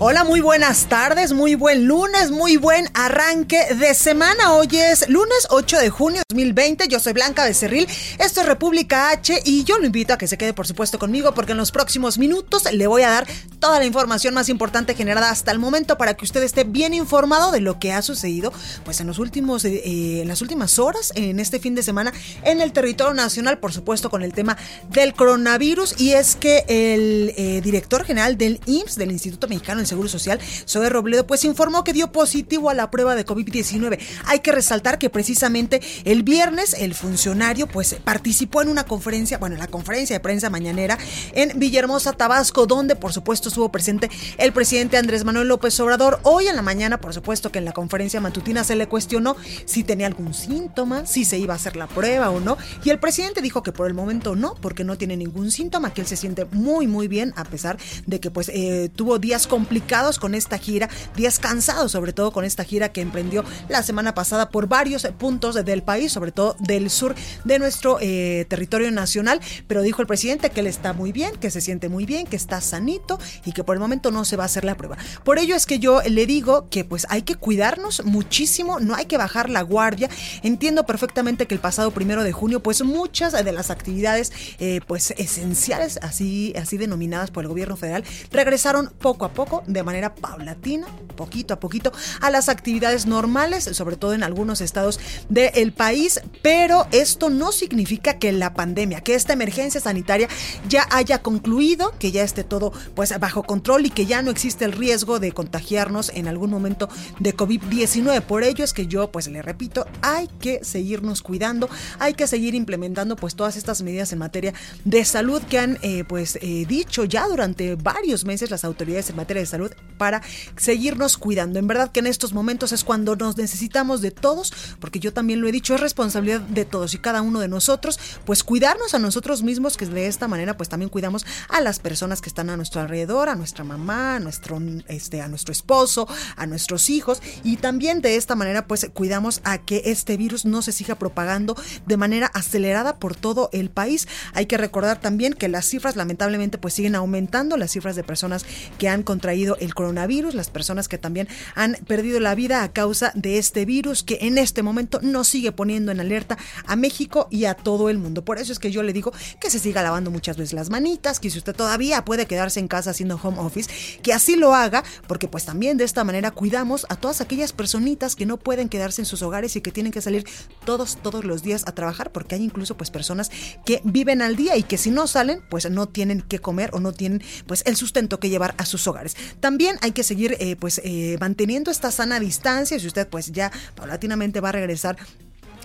Hola, 0.00 0.22
muy 0.22 0.40
buenas 0.40 0.86
tardes, 0.86 1.32
muy 1.32 1.56
buen 1.56 1.88
lunes, 1.88 2.30
muy 2.30 2.56
buen 2.56 2.88
arranque 2.94 3.74
de 3.74 3.94
semana. 3.94 4.52
Hoy 4.52 4.68
es 4.70 5.08
lunes 5.08 5.48
8 5.50 5.76
de 5.76 5.90
junio 5.90 6.20
de 6.20 6.24
2020. 6.28 6.86
Yo 6.86 7.00
soy 7.00 7.14
Blanca 7.14 7.44
Becerril, 7.44 7.88
esto 8.20 8.40
es 8.40 8.46
República 8.46 9.10
H 9.10 9.42
y 9.44 9.64
yo 9.64 9.80
lo 9.80 9.86
invito 9.86 10.12
a 10.12 10.16
que 10.16 10.28
se 10.28 10.38
quede 10.38 10.52
por 10.52 10.68
supuesto 10.68 11.00
conmigo 11.00 11.34
porque 11.34 11.50
en 11.50 11.58
los 11.58 11.72
próximos 11.72 12.16
minutos 12.16 12.72
le 12.72 12.86
voy 12.86 13.02
a 13.02 13.10
dar 13.10 13.26
toda 13.58 13.80
la 13.80 13.86
información 13.86 14.34
más 14.34 14.48
importante 14.48 14.94
generada 14.94 15.30
hasta 15.30 15.50
el 15.50 15.58
momento 15.58 15.98
para 15.98 16.14
que 16.14 16.24
usted 16.24 16.44
esté 16.44 16.62
bien 16.62 16.94
informado 16.94 17.50
de 17.50 17.60
lo 17.60 17.80
que 17.80 17.92
ha 17.92 18.00
sucedido 18.00 18.52
pues 18.84 19.00
en 19.00 19.08
los 19.08 19.18
últimos 19.18 19.64
eh, 19.64 20.20
en 20.22 20.28
las 20.28 20.42
últimas 20.42 20.78
horas 20.78 21.12
en 21.16 21.40
este 21.40 21.58
fin 21.58 21.74
de 21.74 21.82
semana 21.82 22.12
en 22.44 22.60
el 22.60 22.70
territorio 22.70 23.14
nacional, 23.14 23.58
por 23.58 23.72
supuesto 23.72 24.10
con 24.10 24.22
el 24.22 24.32
tema 24.32 24.56
del 24.90 25.12
coronavirus 25.12 26.00
y 26.00 26.12
es 26.12 26.36
que 26.36 26.64
el 26.68 27.34
eh, 27.36 27.60
director 27.62 28.04
general 28.04 28.38
del 28.38 28.60
IMSS 28.66 28.94
del 28.94 29.10
Instituto 29.10 29.48
Mexicano 29.48 29.87
Seguro 29.88 30.08
Social, 30.08 30.38
Zoe 30.66 30.88
Robledo, 30.88 31.26
pues 31.26 31.44
informó 31.44 31.82
que 31.82 31.92
dio 31.92 32.12
positivo 32.12 32.70
a 32.70 32.74
la 32.74 32.90
prueba 32.90 33.14
de 33.16 33.26
COVID-19. 33.26 33.98
Hay 34.26 34.40
que 34.40 34.52
resaltar 34.52 34.98
que 34.98 35.10
precisamente 35.10 35.80
el 36.04 36.22
viernes 36.22 36.74
el 36.74 36.94
funcionario 36.94 37.66
pues 37.66 37.96
participó 38.04 38.62
en 38.62 38.68
una 38.68 38.84
conferencia, 38.84 39.38
bueno, 39.38 39.54
en 39.54 39.60
la 39.60 39.66
conferencia 39.66 40.16
de 40.16 40.20
prensa 40.20 40.50
mañanera 40.50 40.98
en 41.32 41.58
Villahermosa, 41.58 42.12
Tabasco, 42.12 42.66
donde 42.66 42.96
por 42.96 43.12
supuesto 43.12 43.48
estuvo 43.48 43.70
presente 43.70 44.10
el 44.36 44.52
presidente 44.52 44.96
Andrés 44.96 45.24
Manuel 45.24 45.48
López 45.48 45.78
Obrador. 45.80 46.20
Hoy 46.22 46.46
en 46.46 46.56
la 46.56 46.62
mañana, 46.62 47.00
por 47.00 47.14
supuesto 47.14 47.50
que 47.50 47.58
en 47.58 47.64
la 47.64 47.72
conferencia 47.72 48.20
matutina 48.20 48.64
se 48.64 48.76
le 48.76 48.88
cuestionó 48.88 49.36
si 49.64 49.84
tenía 49.84 50.06
algún 50.06 50.34
síntoma, 50.34 51.06
si 51.06 51.24
se 51.24 51.38
iba 51.38 51.54
a 51.54 51.56
hacer 51.56 51.76
la 51.76 51.86
prueba 51.86 52.30
o 52.30 52.40
no, 52.40 52.56
y 52.84 52.90
el 52.90 52.98
presidente 52.98 53.40
dijo 53.40 53.62
que 53.62 53.72
por 53.72 53.86
el 53.86 53.94
momento 53.94 54.36
no, 54.36 54.54
porque 54.60 54.84
no 54.84 54.98
tiene 54.98 55.16
ningún 55.16 55.50
síntoma, 55.50 55.94
que 55.94 56.02
él 56.02 56.06
se 56.06 56.16
siente 56.16 56.44
muy 56.52 56.86
muy 56.86 57.08
bien 57.08 57.32
a 57.36 57.44
pesar 57.44 57.78
de 58.06 58.20
que 58.20 58.30
pues 58.30 58.50
eh, 58.50 58.90
tuvo 58.94 59.18
días 59.18 59.46
complicados 59.46 59.77
con 60.18 60.34
esta 60.34 60.58
gira, 60.58 60.88
días 61.16 61.38
cansados 61.38 61.92
sobre 61.92 62.12
todo 62.12 62.32
con 62.32 62.44
esta 62.44 62.64
gira 62.64 62.90
que 62.90 63.00
emprendió 63.00 63.44
la 63.68 63.82
semana 63.82 64.14
pasada 64.14 64.50
por 64.50 64.68
varios 64.68 65.06
puntos 65.18 65.54
del 65.64 65.82
país, 65.82 66.12
sobre 66.12 66.32
todo 66.32 66.56
del 66.58 66.90
sur 66.90 67.14
de 67.44 67.58
nuestro 67.58 67.98
eh, 68.00 68.46
territorio 68.48 68.90
nacional, 68.90 69.40
pero 69.66 69.82
dijo 69.82 70.02
el 70.02 70.06
presidente 70.06 70.50
que 70.50 70.60
él 70.60 70.66
está 70.66 70.92
muy 70.92 71.12
bien, 71.12 71.36
que 71.36 71.50
se 71.50 71.60
siente 71.60 71.88
muy 71.88 72.06
bien, 72.06 72.26
que 72.26 72.36
está 72.36 72.60
sanito 72.60 73.18
y 73.44 73.52
que 73.52 73.64
por 73.64 73.76
el 73.76 73.80
momento 73.80 74.10
no 74.10 74.24
se 74.24 74.36
va 74.36 74.44
a 74.44 74.46
hacer 74.46 74.64
la 74.64 74.76
prueba. 74.76 74.96
Por 75.24 75.38
ello 75.38 75.54
es 75.54 75.66
que 75.66 75.78
yo 75.78 76.02
le 76.02 76.26
digo 76.26 76.68
que 76.70 76.84
pues 76.84 77.06
hay 77.08 77.22
que 77.22 77.36
cuidarnos 77.36 78.04
muchísimo, 78.04 78.80
no 78.80 78.94
hay 78.94 79.06
que 79.06 79.16
bajar 79.16 79.50
la 79.50 79.62
guardia. 79.62 80.08
Entiendo 80.42 80.84
perfectamente 80.86 81.46
que 81.46 81.54
el 81.54 81.60
pasado 81.60 81.90
primero 81.90 82.22
de 82.22 82.32
junio 82.32 82.62
pues 82.62 82.82
muchas 82.82 83.32
de 83.32 83.52
las 83.52 83.70
actividades 83.70 84.32
eh, 84.58 84.80
pues 84.86 85.12
esenciales, 85.16 85.98
así, 86.02 86.52
así 86.56 86.76
denominadas 86.76 87.30
por 87.30 87.44
el 87.44 87.48
gobierno 87.48 87.76
federal, 87.76 88.04
regresaron 88.30 88.92
poco 88.98 89.24
a 89.24 89.32
poco 89.32 89.62
de 89.68 89.82
manera 89.82 90.14
paulatina, 90.14 90.86
poquito 91.16 91.54
a 91.54 91.60
poquito, 91.60 91.92
a 92.20 92.30
las 92.30 92.48
actividades 92.48 93.06
normales, 93.06 93.64
sobre 93.64 93.96
todo 93.96 94.14
en 94.14 94.22
algunos 94.22 94.60
estados 94.60 94.98
del 95.28 95.72
país, 95.72 96.20
pero 96.42 96.86
esto 96.92 97.30
no 97.30 97.52
significa 97.52 98.18
que 98.18 98.32
la 98.32 98.54
pandemia, 98.54 99.00
que 99.00 99.14
esta 99.14 99.32
emergencia 99.32 99.80
sanitaria 99.80 100.28
ya 100.68 100.86
haya 100.90 101.22
concluido, 101.22 101.94
que 101.98 102.12
ya 102.12 102.22
esté 102.22 102.44
todo 102.44 102.72
pues 102.94 103.16
bajo 103.18 103.42
control 103.42 103.86
y 103.86 103.90
que 103.90 104.06
ya 104.06 104.22
no 104.22 104.30
existe 104.30 104.64
el 104.64 104.72
riesgo 104.72 105.18
de 105.18 105.32
contagiarnos 105.32 106.10
en 106.14 106.28
algún 106.28 106.50
momento 106.50 106.88
de 107.18 107.36
COVID-19. 107.36 108.22
Por 108.22 108.42
ello 108.42 108.64
es 108.64 108.72
que 108.72 108.86
yo 108.86 109.10
pues 109.10 109.28
le 109.28 109.42
repito, 109.42 109.86
hay 110.02 110.28
que 110.40 110.64
seguirnos 110.64 111.22
cuidando, 111.22 111.68
hay 111.98 112.14
que 112.14 112.26
seguir 112.26 112.54
implementando 112.54 113.16
pues 113.16 113.34
todas 113.34 113.56
estas 113.56 113.82
medidas 113.82 114.12
en 114.12 114.18
materia 114.18 114.54
de 114.84 115.04
salud 115.04 115.42
que 115.42 115.58
han 115.58 115.78
eh, 115.82 116.04
pues 116.04 116.38
eh, 116.40 116.64
dicho 116.68 117.04
ya 117.04 117.26
durante 117.26 117.74
varios 117.74 118.24
meses 118.24 118.50
las 118.50 118.64
autoridades 118.64 119.10
en 119.10 119.16
materia 119.16 119.40
de 119.40 119.46
salud 119.46 119.57
para 119.98 120.22
seguirnos 120.56 121.18
cuidando. 121.18 121.58
En 121.58 121.66
verdad 121.66 121.90
que 121.90 122.00
en 122.00 122.06
estos 122.06 122.32
momentos 122.32 122.72
es 122.72 122.84
cuando 122.84 123.16
nos 123.16 123.36
necesitamos 123.36 124.00
de 124.00 124.10
todos, 124.10 124.52
porque 124.80 125.00
yo 125.00 125.12
también 125.12 125.40
lo 125.40 125.48
he 125.48 125.52
dicho, 125.52 125.74
es 125.74 125.80
responsabilidad 125.80 126.40
de 126.40 126.64
todos 126.64 126.94
y 126.94 126.98
cada 126.98 127.20
uno 127.20 127.40
de 127.40 127.48
nosotros, 127.48 127.98
pues 128.24 128.44
cuidarnos 128.44 128.94
a 128.94 128.98
nosotros 128.98 129.42
mismos, 129.42 129.76
que 129.76 129.86
de 129.86 130.06
esta 130.06 130.28
manera 130.28 130.56
pues 130.56 130.68
también 130.68 130.88
cuidamos 130.88 131.26
a 131.48 131.60
las 131.60 131.80
personas 131.80 132.20
que 132.20 132.28
están 132.28 132.48
a 132.48 132.56
nuestro 132.56 132.80
alrededor, 132.80 133.28
a 133.28 133.34
nuestra 133.34 133.64
mamá, 133.64 134.16
a 134.16 134.20
nuestro, 134.20 134.60
este, 134.86 135.20
a 135.20 135.28
nuestro 135.28 135.52
esposo, 135.52 136.08
a 136.36 136.46
nuestros 136.46 136.88
hijos 136.90 137.20
y 137.42 137.56
también 137.56 138.00
de 138.00 138.16
esta 138.16 138.36
manera 138.36 138.66
pues 138.66 138.88
cuidamos 138.94 139.40
a 139.44 139.58
que 139.58 139.82
este 139.86 140.16
virus 140.16 140.44
no 140.44 140.62
se 140.62 140.72
siga 140.72 140.94
propagando 140.94 141.56
de 141.86 141.96
manera 141.96 142.28
acelerada 142.28 142.96
por 142.96 143.16
todo 143.16 143.50
el 143.52 143.70
país. 143.70 144.06
Hay 144.34 144.46
que 144.46 144.56
recordar 144.56 145.00
también 145.00 145.34
que 145.34 145.48
las 145.48 145.66
cifras 145.66 145.96
lamentablemente 145.96 146.58
pues 146.58 146.74
siguen 146.74 146.94
aumentando, 146.94 147.56
las 147.56 147.72
cifras 147.72 147.96
de 147.96 148.04
personas 148.04 148.44
que 148.78 148.88
han 148.88 149.02
contraído 149.02 149.47
el 149.56 149.74
coronavirus, 149.74 150.34
las 150.34 150.50
personas 150.50 150.88
que 150.88 150.98
también 150.98 151.28
han 151.54 151.74
perdido 151.86 152.20
la 152.20 152.34
vida 152.34 152.62
a 152.62 152.72
causa 152.72 153.12
de 153.14 153.38
este 153.38 153.64
virus 153.64 154.02
que 154.02 154.18
en 154.22 154.38
este 154.38 154.62
momento 154.62 155.00
nos 155.02 155.28
sigue 155.28 155.52
poniendo 155.52 155.92
en 155.92 156.00
alerta 156.00 156.38
a 156.66 156.76
México 156.76 157.28
y 157.30 157.44
a 157.44 157.54
todo 157.54 157.88
el 157.88 157.98
mundo. 157.98 158.24
Por 158.24 158.38
eso 158.38 158.52
es 158.52 158.58
que 158.58 158.70
yo 158.70 158.82
le 158.82 158.92
digo 158.92 159.12
que 159.40 159.50
se 159.50 159.58
siga 159.58 159.82
lavando 159.82 160.10
muchas 160.10 160.36
veces 160.36 160.52
las 160.52 160.70
manitas, 160.70 161.20
que 161.20 161.30
si 161.30 161.38
usted 161.38 161.54
todavía 161.54 162.04
puede 162.04 162.26
quedarse 162.26 162.60
en 162.60 162.68
casa 162.68 162.90
haciendo 162.90 163.18
home 163.22 163.38
office, 163.38 163.70
que 164.02 164.12
así 164.12 164.36
lo 164.36 164.54
haga, 164.54 164.84
porque 165.06 165.28
pues 165.28 165.44
también 165.44 165.76
de 165.76 165.84
esta 165.84 166.04
manera 166.04 166.30
cuidamos 166.30 166.86
a 166.88 166.96
todas 166.96 167.20
aquellas 167.20 167.52
personitas 167.52 168.16
que 168.16 168.26
no 168.26 168.36
pueden 168.36 168.68
quedarse 168.68 169.02
en 169.02 169.06
sus 169.06 169.22
hogares 169.22 169.56
y 169.56 169.60
que 169.60 169.72
tienen 169.72 169.92
que 169.92 170.00
salir 170.00 170.24
todos, 170.64 170.98
todos 171.02 171.24
los 171.24 171.42
días 171.42 171.64
a 171.66 171.72
trabajar, 171.72 172.12
porque 172.12 172.34
hay 172.34 172.42
incluso 172.42 172.76
pues 172.76 172.90
personas 172.90 173.30
que 173.64 173.80
viven 173.84 174.22
al 174.22 174.36
día 174.36 174.56
y 174.56 174.62
que 174.62 174.78
si 174.78 174.90
no 174.90 175.06
salen, 175.06 175.42
pues 175.48 175.70
no 175.70 175.88
tienen 175.88 176.22
que 176.22 176.38
comer 176.38 176.70
o 176.72 176.80
no 176.80 176.92
tienen 176.92 177.22
pues 177.46 177.62
el 177.66 177.76
sustento 177.76 178.20
que 178.20 178.30
llevar 178.30 178.54
a 178.58 178.66
sus 178.66 178.86
hogares. 178.86 179.16
También 179.40 179.76
hay 179.82 179.92
que 179.92 180.02
seguir 180.02 180.36
eh, 180.40 180.56
pues 180.56 180.80
eh, 180.84 181.16
manteniendo 181.20 181.70
esta 181.70 181.90
sana 181.90 182.20
distancia. 182.20 182.78
Si 182.78 182.86
usted 182.86 183.08
pues 183.08 183.32
ya 183.32 183.50
paulatinamente 183.74 184.40
va 184.40 184.50
a 184.50 184.52
regresar 184.52 184.96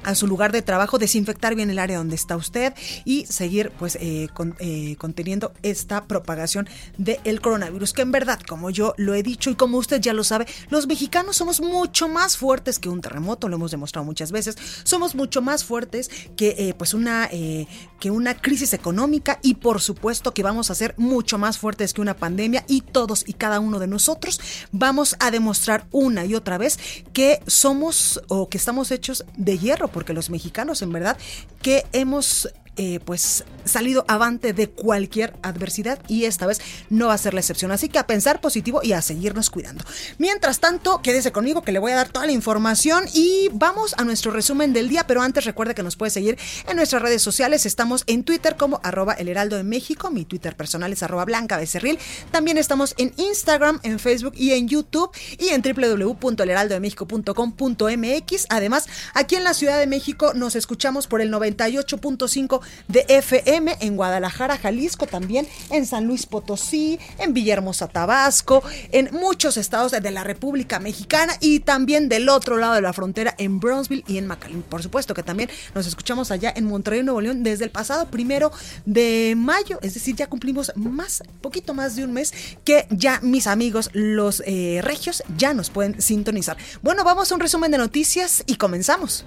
a 0.03 0.15
su 0.15 0.27
lugar 0.27 0.51
de 0.51 0.61
trabajo, 0.61 0.97
desinfectar 0.97 1.55
bien 1.55 1.69
el 1.69 1.79
área 1.79 1.97
donde 1.97 2.15
está 2.15 2.35
usted 2.35 2.73
y 3.05 3.25
seguir 3.25 3.71
pues 3.77 3.95
eh, 3.95 4.27
eh, 4.59 4.95
conteniendo 4.97 5.53
esta 5.63 6.05
propagación 6.05 6.67
del 6.97 7.41
coronavirus, 7.41 7.93
que 7.93 8.01
en 8.01 8.11
verdad, 8.11 8.39
como 8.47 8.69
yo 8.69 8.93
lo 8.97 9.13
he 9.13 9.23
dicho 9.23 9.49
y 9.49 9.55
como 9.55 9.77
usted 9.77 10.01
ya 10.01 10.13
lo 10.13 10.23
sabe, 10.23 10.47
los 10.69 10.87
mexicanos 10.87 11.37
somos 11.37 11.61
mucho 11.61 12.07
más 12.07 12.37
fuertes 12.37 12.79
que 12.79 12.89
un 12.89 13.01
terremoto, 13.01 13.49
lo 13.49 13.55
hemos 13.55 13.71
demostrado 13.71 14.05
muchas 14.05 14.31
veces, 14.31 14.57
somos 14.83 15.15
mucho 15.15 15.41
más 15.41 15.63
fuertes 15.63 16.09
que 16.35 16.55
eh, 16.57 16.73
pues 16.77 16.93
una, 16.93 17.29
que 17.29 18.11
una 18.11 18.35
crisis 18.35 18.73
económica 18.73 19.39
y 19.41 19.55
por 19.55 19.81
supuesto 19.81 20.33
que 20.33 20.43
vamos 20.43 20.71
a 20.71 20.75
ser 20.75 20.93
mucho 20.97 21.37
más 21.37 21.57
fuertes 21.57 21.93
que 21.93 22.01
una 22.01 22.15
pandemia 22.15 22.65
y 22.67 22.81
todos 22.81 23.23
y 23.27 23.33
cada 23.33 23.59
uno 23.59 23.79
de 23.79 23.87
nosotros 23.87 24.39
vamos 24.71 25.15
a 25.19 25.31
demostrar 25.31 25.85
una 25.91 26.25
y 26.25 26.35
otra 26.35 26.57
vez 26.57 26.79
que 27.13 27.41
somos 27.47 28.21
o 28.27 28.49
que 28.49 28.57
estamos 28.57 28.91
hechos 28.91 29.25
de 29.37 29.57
hierro 29.57 29.87
porque 29.93 30.11
los 30.13 30.29
mexicanos 30.29 30.81
en 30.81 30.91
verdad 30.91 31.17
que 31.61 31.85
hemos 31.93 32.49
eh, 32.75 32.99
pues 33.05 33.43
salido 33.65 34.03
avante 34.07 34.51
de 34.51 34.67
cualquier 34.67 35.35
adversidad 35.43 35.99
y 36.07 36.25
esta 36.25 36.47
vez 36.47 36.59
no 36.89 37.05
va 37.07 37.13
a 37.13 37.19
ser 37.19 37.35
la 37.35 37.39
excepción. 37.39 37.71
Así 37.71 37.87
que 37.87 37.99
a 37.99 38.07
pensar 38.07 38.41
positivo 38.41 38.81
y 38.83 38.93
a 38.93 39.01
seguirnos 39.01 39.51
cuidando. 39.51 39.85
Mientras 40.17 40.59
tanto, 40.59 40.99
quédese 41.01 41.31
conmigo 41.31 41.61
que 41.61 41.71
le 41.71 41.79
voy 41.79 41.91
a 41.91 41.97
dar 41.97 42.09
toda 42.09 42.25
la 42.25 42.31
información 42.31 43.05
y 43.13 43.49
vamos 43.53 43.93
a 43.97 44.03
nuestro 44.03 44.31
resumen 44.31 44.73
del 44.73 44.89
día, 44.89 45.05
pero 45.05 45.21
antes 45.21 45.45
recuerde 45.45 45.75
que 45.75 45.83
nos 45.83 45.95
puede 45.95 46.09
seguir 46.09 46.39
en 46.67 46.75
nuestras 46.75 47.03
redes 47.03 47.21
sociales. 47.21 47.67
Estamos 47.67 48.03
en 48.07 48.23
Twitter 48.23 48.55
como 48.57 48.79
arroba 48.83 49.13
el 49.13 49.29
heraldo 49.29 49.55
de 49.55 49.63
México, 49.63 50.09
mi 50.09 50.25
Twitter 50.25 50.55
personal 50.55 50.91
es 50.91 51.03
arroba 51.03 51.25
blanca 51.25 51.57
becerril. 51.57 51.99
También 52.31 52.57
estamos 52.57 52.95
en 52.97 53.13
Instagram, 53.17 53.81
en 53.83 53.99
Facebook 53.99 54.33
y 54.35 54.53
en 54.53 54.67
YouTube 54.67 55.11
y 55.37 55.49
en 55.49 55.61
www.elheraldodemexico.com.mx. 55.61 58.47
Además, 58.49 58.87
aquí 59.13 59.35
en 59.35 59.43
la 59.43 59.53
Ciudad 59.53 59.77
de 59.77 59.85
México 59.85 60.33
nos 60.33 60.55
escuchamos 60.55 61.05
por 61.05 61.21
el 61.21 61.31
98.5 61.31 62.62
de 62.87 63.05
FM 63.07 63.77
en 63.79 63.95
Guadalajara, 63.95 64.57
Jalisco, 64.57 65.07
también 65.07 65.47
en 65.69 65.85
San 65.85 66.05
Luis 66.05 66.25
Potosí, 66.25 66.99
en 67.17 67.33
Villahermosa, 67.33 67.87
Tabasco, 67.87 68.63
en 68.91 69.09
muchos 69.11 69.57
estados 69.57 69.91
de 69.91 70.11
la 70.11 70.23
República 70.23 70.79
Mexicana 70.79 71.33
y 71.39 71.59
también 71.59 72.09
del 72.09 72.29
otro 72.29 72.57
lado 72.57 72.73
de 72.75 72.81
la 72.81 72.93
frontera 72.93 73.35
en 73.37 73.59
Brownsville 73.59 74.03
y 74.07 74.17
en 74.17 74.27
McAllen. 74.27 74.63
Por 74.63 74.81
supuesto 74.81 75.13
que 75.13 75.23
también 75.23 75.49
nos 75.75 75.87
escuchamos 75.87 76.31
allá 76.31 76.53
en 76.55 76.65
Monterrey, 76.65 77.03
Nuevo 77.03 77.21
León, 77.21 77.43
desde 77.43 77.65
el 77.65 77.71
pasado 77.71 78.07
primero 78.07 78.51
de 78.85 79.35
mayo, 79.37 79.79
es 79.81 79.93
decir, 79.93 80.15
ya 80.15 80.27
cumplimos 80.27 80.71
más, 80.75 81.23
poquito 81.41 81.73
más 81.73 81.95
de 81.95 82.03
un 82.03 82.13
mes 82.13 82.33
que 82.63 82.87
ya 82.89 83.19
mis 83.21 83.47
amigos 83.47 83.89
los 83.93 84.43
eh, 84.45 84.79
regios 84.83 85.23
ya 85.37 85.53
nos 85.53 85.69
pueden 85.69 86.01
sintonizar. 86.01 86.57
Bueno, 86.81 87.03
vamos 87.03 87.31
a 87.31 87.35
un 87.35 87.41
resumen 87.41 87.71
de 87.71 87.77
noticias 87.77 88.43
y 88.47 88.55
comenzamos. 88.55 89.25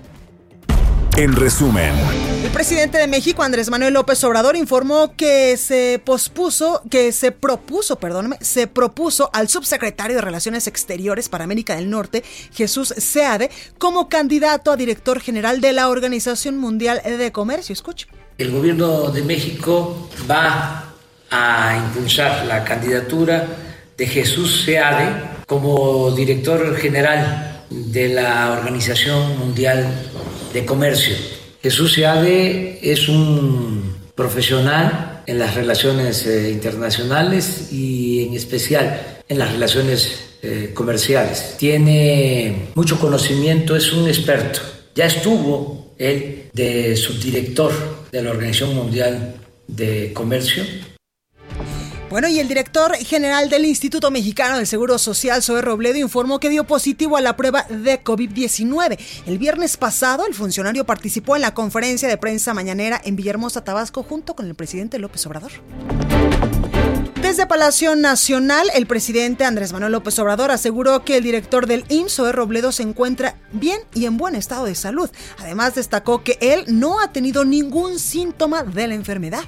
En 1.17 1.35
resumen, 1.35 1.95
el 2.45 2.51
presidente 2.51 2.99
de 2.99 3.07
México, 3.07 3.43
Andrés 3.43 3.71
Manuel 3.71 3.95
López 3.95 4.23
Obrador, 4.25 4.55
informó 4.55 5.17
que 5.17 5.57
se 5.57 5.99
pospuso, 6.05 6.83
que 6.91 7.11
se 7.11 7.33
propuso, 7.33 7.97
perdóname, 7.97 8.37
se 8.43 8.67
propuso 8.67 9.31
al 9.33 9.49
subsecretario 9.49 10.17
de 10.17 10.21
Relaciones 10.21 10.67
Exteriores 10.67 11.31
para 11.31 11.45
América 11.45 11.75
del 11.75 11.89
Norte, 11.89 12.23
Jesús 12.53 12.93
Seade, 12.99 13.51
como 13.79 14.11
candidato 14.11 14.71
a 14.71 14.77
director 14.77 15.19
general 15.21 15.63
de 15.63 15.73
la 15.73 15.89
Organización 15.89 16.59
Mundial 16.59 17.01
de 17.03 17.33
Comercio. 17.33 17.73
Escuche. 17.73 18.09
El 18.37 18.51
gobierno 18.51 19.11
de 19.11 19.23
México 19.23 20.11
va 20.31 20.93
a 21.31 21.77
impulsar 21.79 22.45
la 22.45 22.63
candidatura 22.63 23.47
de 23.97 24.07
Jesús 24.07 24.65
Seade 24.67 25.31
como 25.47 26.11
director 26.11 26.77
general 26.77 27.56
de 27.71 28.09
la 28.09 28.53
Organización 28.53 29.39
Mundial 29.39 29.87
de 30.53 30.65
Comercio. 30.65 31.17
Jesús 31.63 31.95
Seade 31.95 32.79
es 32.83 33.09
un 33.09 33.97
profesional 34.15 35.23
en 35.27 35.39
las 35.39 35.55
relaciones 35.55 36.27
eh, 36.27 36.51
internacionales 36.51 37.73
y 37.73 38.27
en 38.27 38.35
especial 38.35 39.23
en 39.29 39.39
las 39.39 39.53
relaciones 39.53 40.39
eh, 40.43 40.71
comerciales. 40.73 41.57
Tiene 41.59 42.69
mucho 42.75 42.99
conocimiento, 42.99 43.77
es 43.77 43.93
un 43.93 44.09
experto. 44.09 44.61
Ya 44.95 45.07
estuvo 45.07 45.93
él 45.99 46.51
de 46.53 46.97
subdirector 46.97 47.73
de 48.13 48.23
la 48.23 48.31
Organización 48.31 48.75
Mundial 48.75 49.35
de 49.67 50.13
Comercio 50.13 50.65
bueno, 52.09 52.29
y 52.29 52.39
el 52.39 52.47
director 52.47 52.95
general 52.97 53.51
del 53.51 53.65
Instituto 53.65 54.11
Mexicano 54.11 54.57
del 54.57 54.67
Seguro 54.67 54.97
Social, 54.99 55.43
Zoe 55.43 55.61
Robledo, 55.61 55.99
informó 55.99 56.39
que 56.39 56.49
dio 56.49 56.65
positivo 56.65 57.17
a 57.17 57.21
la 57.21 57.37
prueba 57.37 57.65
de 57.65 58.03
COVID-19. 58.03 58.99
El 59.27 59.39
viernes 59.39 59.77
pasado, 59.77 60.27
el 60.27 60.35
funcionario 60.35 60.87
participó 60.87 61.35
en 61.35 61.43
la 61.43 61.55
conferencia 61.55 62.09
de 62.09 62.17
prensa 62.17 62.55
mañanera 62.55 63.01
en 63.05 63.17
Villahermosa, 63.17 63.65
Tabasco, 63.65 64.05
junto 64.05 64.37
con 64.37 64.47
el 64.47 64.55
presidente 64.55 64.99
López 64.99 65.27
Obrador. 65.27 65.51
Desde 67.21 67.47
Palacio 67.47 67.97
Nacional, 67.97 68.71
el 68.75 68.87
presidente 68.87 69.45
Andrés 69.45 69.73
Manuel 69.73 69.91
López 69.91 70.17
Obrador 70.21 70.53
aseguró 70.53 71.05
que 71.05 71.17
el 71.17 71.25
director 71.25 71.67
del 71.67 71.85
IMSS, 71.89 72.15
Zoe 72.15 72.31
Robledo, 72.31 72.71
se 72.71 72.85
encuentra 72.85 73.37
bien 73.53 73.81
y 73.95 74.05
en 74.05 74.17
buen 74.17 74.37
estado 74.37 74.67
de 74.67 74.77
salud. 74.77 75.11
Además, 75.39 75.75
destacó 75.75 76.23
que 76.23 76.39
él 76.41 76.65
no 76.69 77.01
ha 77.01 77.13
tenido 77.13 77.45
ningún 77.45 77.99
síntoma 77.99 78.63
de 78.63 78.87
la 78.87 78.95
enfermedad. 78.95 79.43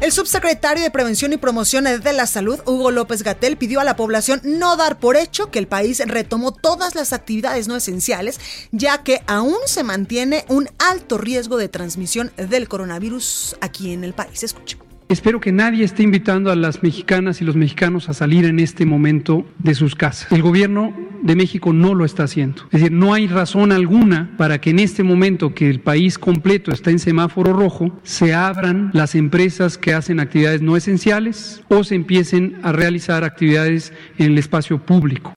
El 0.00 0.12
subsecretario 0.12 0.82
de 0.82 0.90
Prevención 0.90 1.32
y 1.32 1.38
Promoción 1.38 1.84
de 1.84 2.12
la 2.12 2.26
Salud, 2.26 2.60
Hugo 2.66 2.90
López 2.90 3.22
Gatel, 3.22 3.56
pidió 3.56 3.80
a 3.80 3.84
la 3.84 3.96
población 3.96 4.40
no 4.44 4.76
dar 4.76 4.98
por 4.98 5.16
hecho 5.16 5.50
que 5.50 5.58
el 5.58 5.66
país 5.66 6.02
retomó 6.04 6.52
todas 6.52 6.94
las 6.94 7.12
actividades 7.12 7.68
no 7.68 7.76
esenciales, 7.76 8.38
ya 8.70 9.02
que 9.02 9.22
aún 9.26 9.56
se 9.66 9.82
mantiene 9.82 10.44
un 10.48 10.68
alto 10.78 11.16
riesgo 11.16 11.56
de 11.56 11.68
transmisión 11.68 12.32
del 12.36 12.68
coronavirus 12.68 13.56
aquí 13.60 13.92
en 13.92 14.04
el 14.04 14.12
país. 14.12 14.42
Escuchen. 14.42 14.93
Espero 15.14 15.38
que 15.38 15.52
nadie 15.52 15.84
esté 15.84 16.02
invitando 16.02 16.50
a 16.50 16.56
las 16.56 16.82
mexicanas 16.82 17.40
y 17.40 17.44
los 17.44 17.54
mexicanos 17.54 18.08
a 18.08 18.14
salir 18.14 18.46
en 18.46 18.58
este 18.58 18.84
momento 18.84 19.46
de 19.60 19.76
sus 19.76 19.94
casas. 19.94 20.32
El 20.32 20.42
gobierno 20.42 20.92
de 21.22 21.36
México 21.36 21.72
no 21.72 21.94
lo 21.94 22.04
está 22.04 22.24
haciendo. 22.24 22.62
Es 22.72 22.80
decir, 22.80 22.90
no 22.90 23.14
hay 23.14 23.28
razón 23.28 23.70
alguna 23.70 24.34
para 24.36 24.60
que 24.60 24.70
en 24.70 24.80
este 24.80 25.04
momento 25.04 25.54
que 25.54 25.70
el 25.70 25.78
país 25.78 26.18
completo 26.18 26.72
está 26.72 26.90
en 26.90 26.98
semáforo 26.98 27.52
rojo, 27.52 27.96
se 28.02 28.34
abran 28.34 28.90
las 28.92 29.14
empresas 29.14 29.78
que 29.78 29.94
hacen 29.94 30.18
actividades 30.18 30.62
no 30.62 30.76
esenciales 30.76 31.62
o 31.68 31.84
se 31.84 31.94
empiecen 31.94 32.58
a 32.64 32.72
realizar 32.72 33.22
actividades 33.22 33.92
en 34.18 34.32
el 34.32 34.38
espacio 34.38 34.84
público. 34.84 35.32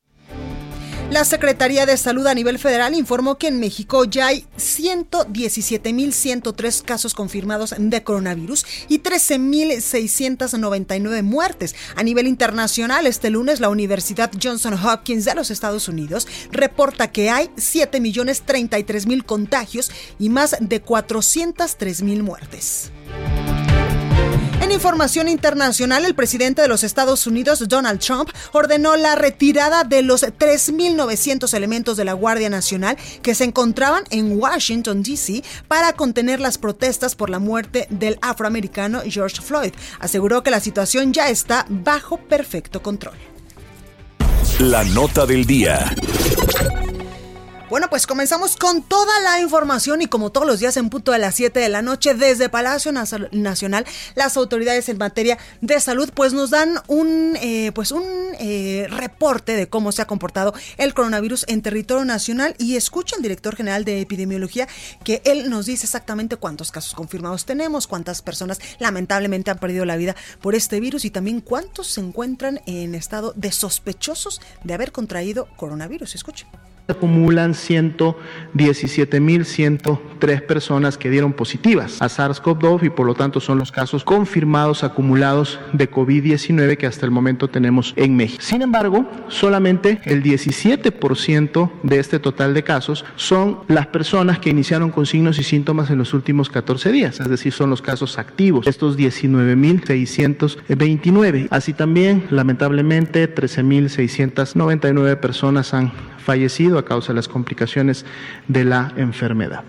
La 1.10 1.24
Secretaría 1.24 1.86
de 1.86 1.96
Salud 1.96 2.28
a 2.28 2.34
nivel 2.34 2.60
federal 2.60 2.94
informó 2.94 3.38
que 3.38 3.48
en 3.48 3.62
México 3.62 4.04
ya 4.04 4.28
hay 4.28 4.46
117.103 4.58 6.84
casos 6.84 7.14
confirmados 7.14 7.74
de 7.78 8.04
coronavirus 8.04 8.66
y 8.90 9.00
13.699 9.00 11.24
muertes. 11.24 11.76
A 11.96 12.04
nivel 12.04 12.28
internacional, 12.28 13.08
este 13.08 13.30
lunes 13.30 13.62
la 13.62 13.70
Universidad 13.70 14.30
Johnson 14.42 14.74
Hopkins 14.74 15.24
de 15.24 15.34
los 15.34 15.50
Estados 15.50 15.88
Unidos 15.88 16.28
reporta 16.52 17.10
que 17.10 17.30
hay 17.30 17.46
7.033.000 17.56 19.24
contagios 19.24 19.90
y 20.20 20.28
más 20.28 20.58
de 20.60 20.84
403.000 20.84 22.22
muertes. 22.22 22.92
En 24.68 24.74
información 24.74 25.30
internacional, 25.30 26.04
el 26.04 26.14
presidente 26.14 26.62
de 26.62 26.68
los 26.68 26.84
Estados 26.84 27.26
Unidos, 27.26 27.70
Donald 27.70 28.02
Trump, 28.02 28.32
ordenó 28.52 28.98
la 28.98 29.16
retirada 29.16 29.86
de 29.86 30.02
los 30.02 30.24
3.900 30.24 31.54
elementos 31.54 31.96
de 31.96 32.04
la 32.04 32.12
Guardia 32.12 32.50
Nacional 32.50 32.98
que 33.22 33.34
se 33.34 33.46
encontraban 33.46 34.04
en 34.10 34.38
Washington, 34.38 35.04
D.C. 35.04 35.42
para 35.70 35.94
contener 35.94 36.42
las 36.42 36.58
protestas 36.58 37.16
por 37.16 37.30
la 37.30 37.40
muerte 37.40 37.88
del 37.92 38.20
afroamericano 38.22 39.04
George 39.08 39.42
Floyd. 39.42 39.72
Aseguró 40.02 40.44
que 40.44 40.52
la 40.52 40.60
situación 40.60 41.14
ya 41.14 41.30
está 41.30 41.66
bajo 41.70 42.18
perfecto 42.18 42.84
control. 42.84 43.16
La 44.60 44.84
nota 44.84 45.26
del 45.26 45.46
día. 45.46 45.96
Bueno, 47.70 47.90
pues 47.90 48.08
comenzamos 48.08 48.56
con 48.56 48.82
toda 48.82 49.20
la 49.20 49.42
información 49.42 50.02
y 50.02 50.08
como 50.08 50.32
todos 50.32 50.48
los 50.48 50.62
días 50.62 50.78
en 50.78 50.90
punto 50.90 51.12
de 51.12 51.18
las 51.18 51.36
7 51.36 51.60
de 51.60 51.68
la 51.68 51.82
noche 51.82 52.14
desde 52.14 52.48
Palacio 52.48 52.94
Nacional, 52.94 53.86
las 54.16 54.38
autoridades 54.38 54.88
en 54.88 54.98
materia 54.98 55.38
de 55.60 55.78
salud 55.82 56.10
pues 56.14 56.32
nos 56.32 56.50
dan 56.50 56.80
un, 56.88 57.36
eh, 57.42 57.74
pues 57.76 57.92
un 57.92 58.06
eh, 58.40 58.88
reporte 58.90 59.58
de 59.58 59.68
cómo 59.68 59.92
se 59.92 60.02
ha 60.02 60.08
comportado 60.08 60.54
el 60.78 60.94
coronavirus 60.94 61.44
en 61.50 61.62
territorio 61.62 62.06
nacional 62.06 62.56
y 62.58 62.78
escucha 62.78 63.18
el 63.18 63.22
director 63.22 63.58
general 63.58 63.84
de 63.84 64.00
epidemiología 64.00 64.70
que 65.04 65.22
él 65.26 65.50
nos 65.50 65.66
dice 65.66 65.88
exactamente 65.88 66.38
cuántos 66.38 66.72
casos 66.72 66.94
confirmados 66.94 67.46
tenemos, 67.46 67.86
cuántas 67.86 68.22
personas 68.22 68.62
lamentablemente 68.80 69.52
han 69.52 69.60
perdido 69.60 69.84
la 69.84 69.98
vida 69.98 70.16
por 70.42 70.56
este 70.56 70.80
virus 70.80 71.04
y 71.04 71.10
también 71.10 71.42
cuántos 71.42 71.88
se 71.88 72.00
encuentran 72.00 72.62
en 72.66 72.96
estado 72.96 73.34
de 73.36 73.52
sospechosos 73.52 74.40
de 74.64 74.74
haber 74.74 74.94
contraído 74.94 75.50
coronavirus. 75.58 76.16
Escuchen 76.16 76.48
acumulan 76.88 77.54
117.103 77.54 80.42
personas 80.42 80.98
que 80.98 81.10
dieron 81.10 81.34
positivas 81.34 82.02
a 82.02 82.08
SARS-CoV-2 82.08 82.84
y 82.84 82.90
por 82.90 83.06
lo 83.06 83.14
tanto 83.14 83.42
son 83.42 83.60
los 83.60 83.72
casos 83.72 84.04
confirmados 84.04 84.84
acumulados 84.84 85.60
de 85.74 85.92
COVID-19 85.92 86.78
que 86.78 86.88
hasta 86.88 87.06
el 87.06 87.12
momento 87.12 87.50
tenemos 87.50 87.94
en 87.98 88.16
México. 88.16 88.42
Sin 88.42 88.62
embargo, 88.62 89.06
solamente 89.28 90.00
el 90.06 90.24
17% 90.24 91.72
de 91.84 92.00
este 92.00 92.20
total 92.20 92.54
de 92.54 92.64
casos 92.64 93.04
son 93.16 93.60
las 93.68 93.88
personas 93.88 94.40
que 94.40 94.50
iniciaron 94.50 94.92
con 94.92 95.06
signos 95.06 95.40
y 95.40 95.44
síntomas 95.44 95.90
en 95.90 95.98
los 95.98 96.14
últimos 96.14 96.50
14 96.50 96.90
días, 96.92 97.20
es 97.20 97.30
decir, 97.30 97.52
son 97.52 97.70
los 97.70 97.82
casos 97.82 98.18
activos, 98.18 98.66
estos 98.68 98.98
19.629. 98.98 101.48
Así 101.50 101.74
también, 101.74 102.24
lamentablemente, 102.30 103.34
13.699 103.34 105.20
personas 105.20 105.74
han 105.74 105.92
fallecido 106.28 106.78
a 106.78 106.84
causa 106.84 107.14
de 107.14 107.16
las 107.16 107.30
complicaciones 107.30 108.06
de 108.50 108.66
la 108.66 108.92
enfermedad. 108.98 109.64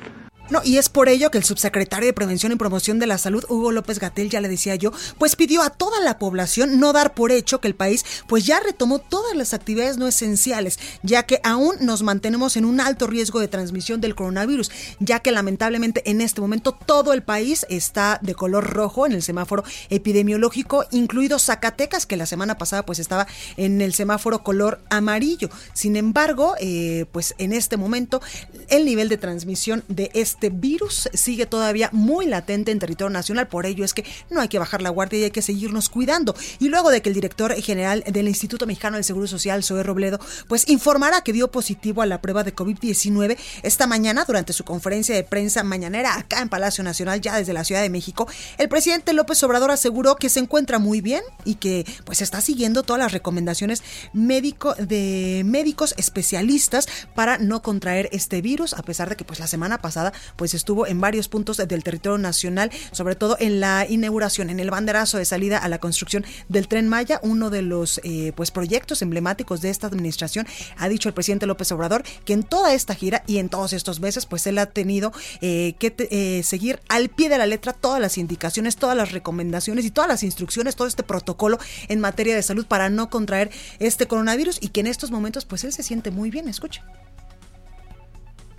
No, 0.50 0.62
y 0.64 0.78
es 0.78 0.88
por 0.88 1.10
ello 1.10 1.30
que 1.30 1.36
el 1.36 1.44
subsecretario 1.44 2.06
de 2.06 2.14
Prevención 2.14 2.52
y 2.52 2.56
Promoción 2.56 2.98
de 2.98 3.06
la 3.06 3.18
Salud, 3.18 3.44
Hugo 3.50 3.70
López 3.70 3.98
Gatel, 3.98 4.30
ya 4.30 4.40
le 4.40 4.48
decía 4.48 4.76
yo, 4.76 4.92
pues 5.18 5.36
pidió 5.36 5.60
a 5.62 5.68
toda 5.68 6.00
la 6.00 6.18
población 6.18 6.80
no 6.80 6.94
dar 6.94 7.12
por 7.12 7.32
hecho 7.32 7.60
que 7.60 7.68
el 7.68 7.74
país 7.74 8.04
pues 8.26 8.46
ya 8.46 8.58
retomó 8.58 8.98
todas 8.98 9.36
las 9.36 9.52
actividades 9.52 9.98
no 9.98 10.08
esenciales, 10.08 10.78
ya 11.02 11.24
que 11.24 11.40
aún 11.44 11.76
nos 11.80 12.02
mantenemos 12.02 12.56
en 12.56 12.64
un 12.64 12.80
alto 12.80 13.06
riesgo 13.06 13.40
de 13.40 13.48
transmisión 13.48 14.00
del 14.00 14.14
coronavirus, 14.14 14.70
ya 15.00 15.20
que 15.20 15.32
lamentablemente 15.32 16.08
en 16.10 16.22
este 16.22 16.40
momento 16.40 16.72
todo 16.72 17.12
el 17.12 17.22
país 17.22 17.66
está 17.68 18.18
de 18.22 18.34
color 18.34 18.72
rojo 18.72 19.04
en 19.04 19.12
el 19.12 19.22
semáforo 19.22 19.64
epidemiológico, 19.90 20.86
incluido 20.92 21.38
Zacatecas, 21.38 22.06
que 22.06 22.16
la 22.16 22.24
semana 22.24 22.56
pasada 22.56 22.86
pues 22.86 23.00
estaba 23.00 23.26
en 23.58 23.82
el 23.82 23.92
semáforo 23.92 24.42
color 24.42 24.80
amarillo. 24.88 25.50
Sin 25.74 25.96
embargo, 25.96 26.54
eh, 26.58 27.04
pues 27.12 27.34
en 27.36 27.52
este 27.52 27.76
momento 27.76 28.22
el 28.68 28.86
nivel 28.86 29.10
de 29.10 29.18
transmisión 29.18 29.84
de 29.88 30.10
este 30.14 30.37
este 30.38 30.50
virus 30.50 31.08
sigue 31.14 31.46
todavía 31.46 31.90
muy 31.92 32.24
latente 32.26 32.70
en 32.70 32.78
territorio 32.78 33.10
nacional, 33.10 33.48
por 33.48 33.66
ello 33.66 33.84
es 33.84 33.92
que 33.92 34.04
no 34.30 34.40
hay 34.40 34.46
que 34.46 34.60
bajar 34.60 34.82
la 34.82 34.90
guardia 34.90 35.18
y 35.18 35.24
hay 35.24 35.30
que 35.32 35.42
seguirnos 35.42 35.88
cuidando. 35.88 36.36
Y 36.60 36.68
luego 36.68 36.90
de 36.90 37.02
que 37.02 37.08
el 37.08 37.14
director 37.16 37.52
general 37.60 38.04
del 38.06 38.28
Instituto 38.28 38.64
Mexicano 38.64 38.96
del 38.98 39.02
Seguro 39.02 39.26
Social, 39.26 39.64
Zoe 39.64 39.82
Robledo, 39.82 40.20
pues 40.46 40.68
informará 40.68 41.22
que 41.22 41.32
dio 41.32 41.50
positivo 41.50 42.02
a 42.02 42.06
la 42.06 42.20
prueba 42.20 42.44
de 42.44 42.54
COVID-19 42.54 43.36
esta 43.64 43.88
mañana 43.88 44.24
durante 44.24 44.52
su 44.52 44.62
conferencia 44.62 45.12
de 45.12 45.24
prensa 45.24 45.64
mañanera 45.64 46.14
acá 46.14 46.40
en 46.40 46.48
Palacio 46.48 46.84
Nacional, 46.84 47.20
ya 47.20 47.36
desde 47.36 47.52
la 47.52 47.64
Ciudad 47.64 47.82
de 47.82 47.90
México, 47.90 48.28
el 48.58 48.68
presidente 48.68 49.14
López 49.14 49.42
Obrador 49.42 49.72
aseguró 49.72 50.14
que 50.14 50.28
se 50.28 50.38
encuentra 50.38 50.78
muy 50.78 51.00
bien 51.00 51.22
y 51.44 51.56
que 51.56 51.84
pues 52.04 52.22
está 52.22 52.40
siguiendo 52.40 52.84
todas 52.84 53.00
las 53.00 53.10
recomendaciones 53.10 53.82
médico 54.12 54.76
de 54.76 55.42
médicos 55.44 55.94
especialistas 55.96 56.86
para 57.16 57.38
no 57.38 57.60
contraer 57.60 58.08
este 58.12 58.40
virus, 58.40 58.72
a 58.74 58.82
pesar 58.82 59.08
de 59.08 59.16
que 59.16 59.24
pues 59.24 59.40
la 59.40 59.48
semana 59.48 59.78
pasada 59.78 60.12
pues 60.36 60.54
estuvo 60.54 60.86
en 60.86 61.00
varios 61.00 61.28
puntos 61.28 61.56
del 61.56 61.82
territorio 61.82 62.18
nacional, 62.18 62.70
sobre 62.92 63.14
todo 63.14 63.36
en 63.40 63.60
la 63.60 63.86
inauguración, 63.88 64.50
en 64.50 64.60
el 64.60 64.70
banderazo 64.70 65.18
de 65.18 65.24
salida 65.24 65.58
a 65.58 65.68
la 65.68 65.78
construcción 65.78 66.24
del 66.48 66.68
Tren 66.68 66.88
Maya, 66.88 67.20
uno 67.22 67.50
de 67.50 67.62
los 67.62 68.00
eh, 68.04 68.32
pues 68.34 68.50
proyectos 68.50 69.02
emblemáticos 69.02 69.60
de 69.60 69.70
esta 69.70 69.86
administración, 69.86 70.46
ha 70.76 70.88
dicho 70.88 71.08
el 71.08 71.14
presidente 71.14 71.46
López 71.46 71.70
Obrador 71.72 72.02
que 72.24 72.32
en 72.32 72.42
toda 72.42 72.74
esta 72.74 72.94
gira 72.94 73.22
y 73.26 73.38
en 73.38 73.48
todos 73.48 73.72
estos 73.72 74.00
meses 74.00 74.26
pues 74.26 74.46
él 74.46 74.58
ha 74.58 74.66
tenido 74.66 75.12
eh, 75.40 75.74
que 75.78 75.94
eh, 76.10 76.42
seguir 76.42 76.80
al 76.88 77.08
pie 77.08 77.28
de 77.28 77.38
la 77.38 77.46
letra 77.46 77.72
todas 77.72 78.00
las 78.00 78.18
indicaciones, 78.18 78.76
todas 78.76 78.96
las 78.96 79.12
recomendaciones 79.12 79.84
y 79.84 79.90
todas 79.90 80.08
las 80.08 80.22
instrucciones, 80.22 80.76
todo 80.76 80.88
este 80.88 81.02
protocolo 81.02 81.58
en 81.88 82.00
materia 82.00 82.34
de 82.34 82.42
salud 82.42 82.66
para 82.66 82.90
no 82.90 83.10
contraer 83.10 83.50
este 83.78 84.06
coronavirus 84.06 84.58
y 84.60 84.68
que 84.68 84.80
en 84.80 84.86
estos 84.86 85.10
momentos 85.10 85.44
pues 85.44 85.64
él 85.64 85.72
se 85.72 85.82
siente 85.82 86.10
muy 86.10 86.30
bien, 86.30 86.48
escucha. 86.48 86.84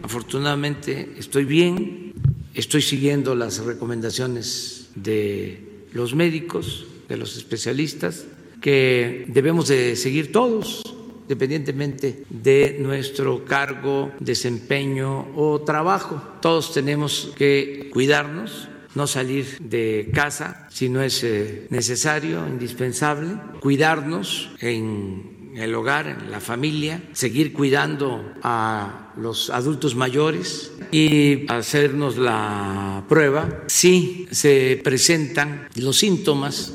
Afortunadamente 0.01 1.13
estoy 1.18 1.46
bien, 1.46 2.13
estoy 2.53 2.82
siguiendo 2.82 3.36
las 3.36 3.60
recomendaciones 3.63 4.89
de 4.96 5.86
los 5.94 6.15
médicos, 6.15 6.86
de 7.08 7.18
los 7.18 7.38
especialistas, 7.38 8.25
que 8.62 9.25
debemos 9.27 9.68
de 9.68 9.96
seguir 9.96 10.32
todos, 10.32 10.82
independientemente 11.24 12.24
de 12.29 12.77
nuestro 12.79 13.46
cargo, 13.46 14.12
desempeño 14.20 15.27
o 15.36 15.62
trabajo. 15.62 16.22
Todos 16.41 16.74
tenemos 16.74 17.32
que 17.36 17.89
cuidarnos, 17.94 18.68
no 18.96 19.06
salir 19.06 19.58
de 19.60 20.10
casa 20.13 20.68
si 20.72 20.89
no 20.89 21.01
es 21.03 21.24
eh, 21.24 21.68
necesario, 21.70 22.48
indispensable, 22.48 23.36
cuidarnos 23.60 24.50
en 24.60 25.38
el 25.56 25.74
hogar, 25.75 26.08
en 26.08 26.32
la 26.32 26.39
familia, 26.39 27.01
seguir 27.13 27.53
cuidando 27.53 28.34
a 28.44 29.13
los 29.18 29.50
adultos 29.50 29.96
mayores 29.96 30.72
y 30.91 31.51
hacernos 31.51 32.18
la 32.18 33.03
prueba. 33.10 33.63
Si 33.68 34.27
se 34.32 34.79
presentan 34.84 35.68
los 35.75 35.98
síntomas 35.98 36.74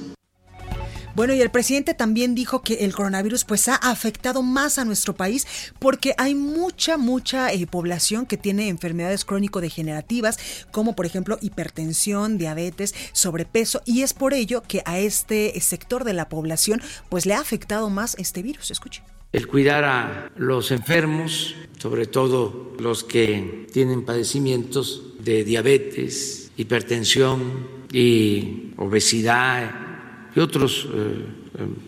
bueno, 1.14 1.34
y 1.34 1.40
el 1.40 1.50
presidente 1.50 1.94
también 1.94 2.34
dijo 2.34 2.62
que 2.62 2.84
el 2.84 2.94
coronavirus 2.94 3.44
pues 3.44 3.68
ha 3.68 3.76
afectado 3.76 4.42
más 4.42 4.78
a 4.78 4.84
nuestro 4.84 5.14
país 5.14 5.46
porque 5.78 6.14
hay 6.18 6.34
mucha, 6.34 6.96
mucha 6.96 7.52
eh, 7.52 7.66
población 7.66 8.26
que 8.26 8.36
tiene 8.36 8.68
enfermedades 8.68 9.24
crónico-degenerativas, 9.24 10.66
como 10.72 10.96
por 10.96 11.06
ejemplo 11.06 11.38
hipertensión, 11.40 12.38
diabetes, 12.38 12.94
sobrepeso, 13.12 13.82
y 13.84 14.02
es 14.02 14.12
por 14.12 14.34
ello 14.34 14.62
que 14.66 14.82
a 14.86 14.98
este 14.98 15.58
sector 15.60 16.04
de 16.04 16.14
la 16.14 16.28
población 16.28 16.82
pues 17.08 17.26
le 17.26 17.34
ha 17.34 17.40
afectado 17.40 17.90
más 17.90 18.16
este 18.18 18.42
virus. 18.42 18.70
Escuche. 18.70 19.02
El 19.32 19.48
cuidar 19.48 19.84
a 19.84 20.30
los 20.36 20.70
enfermos, 20.70 21.54
sobre 21.78 22.06
todo 22.06 22.72
los 22.78 23.02
que 23.02 23.66
tienen 23.72 24.04
padecimientos 24.04 25.14
de 25.18 25.42
diabetes, 25.44 26.50
hipertensión 26.56 27.66
y 27.92 28.72
obesidad 28.76 29.93
y 30.34 30.40
otros 30.40 30.88
eh, 30.92 31.24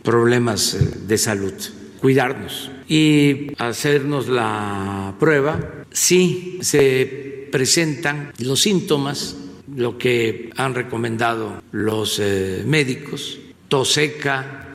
problemas 0.02 0.74
eh, 0.74 0.98
de 1.06 1.18
salud. 1.18 1.52
Cuidarnos 2.00 2.70
y 2.88 3.48
hacernos 3.58 4.28
la 4.28 5.14
prueba 5.18 5.84
si 5.90 6.58
se 6.60 7.48
presentan 7.50 8.32
los 8.38 8.60
síntomas, 8.60 9.36
lo 9.74 9.98
que 9.98 10.50
han 10.56 10.74
recomendado 10.74 11.62
los 11.72 12.18
eh, 12.20 12.62
médicos, 12.66 13.38
tos 13.68 13.92
seca, 13.92 14.74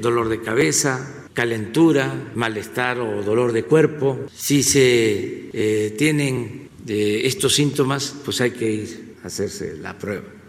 dolor 0.00 0.28
de 0.28 0.40
cabeza, 0.40 1.26
calentura, 1.32 2.14
malestar 2.36 3.00
o 3.00 3.24
dolor 3.24 3.50
de 3.50 3.64
cuerpo. 3.64 4.26
Si 4.32 4.62
se 4.62 5.92
tienen 5.98 6.68
estos 6.86 7.52
síntomas, 7.52 8.14
pues 8.24 8.40
hay 8.40 8.52
que 8.52 8.70
ir 8.70 9.14
a 9.24 9.26
hacerse 9.26 9.76
la 9.78 9.98
prueba. 9.98 10.41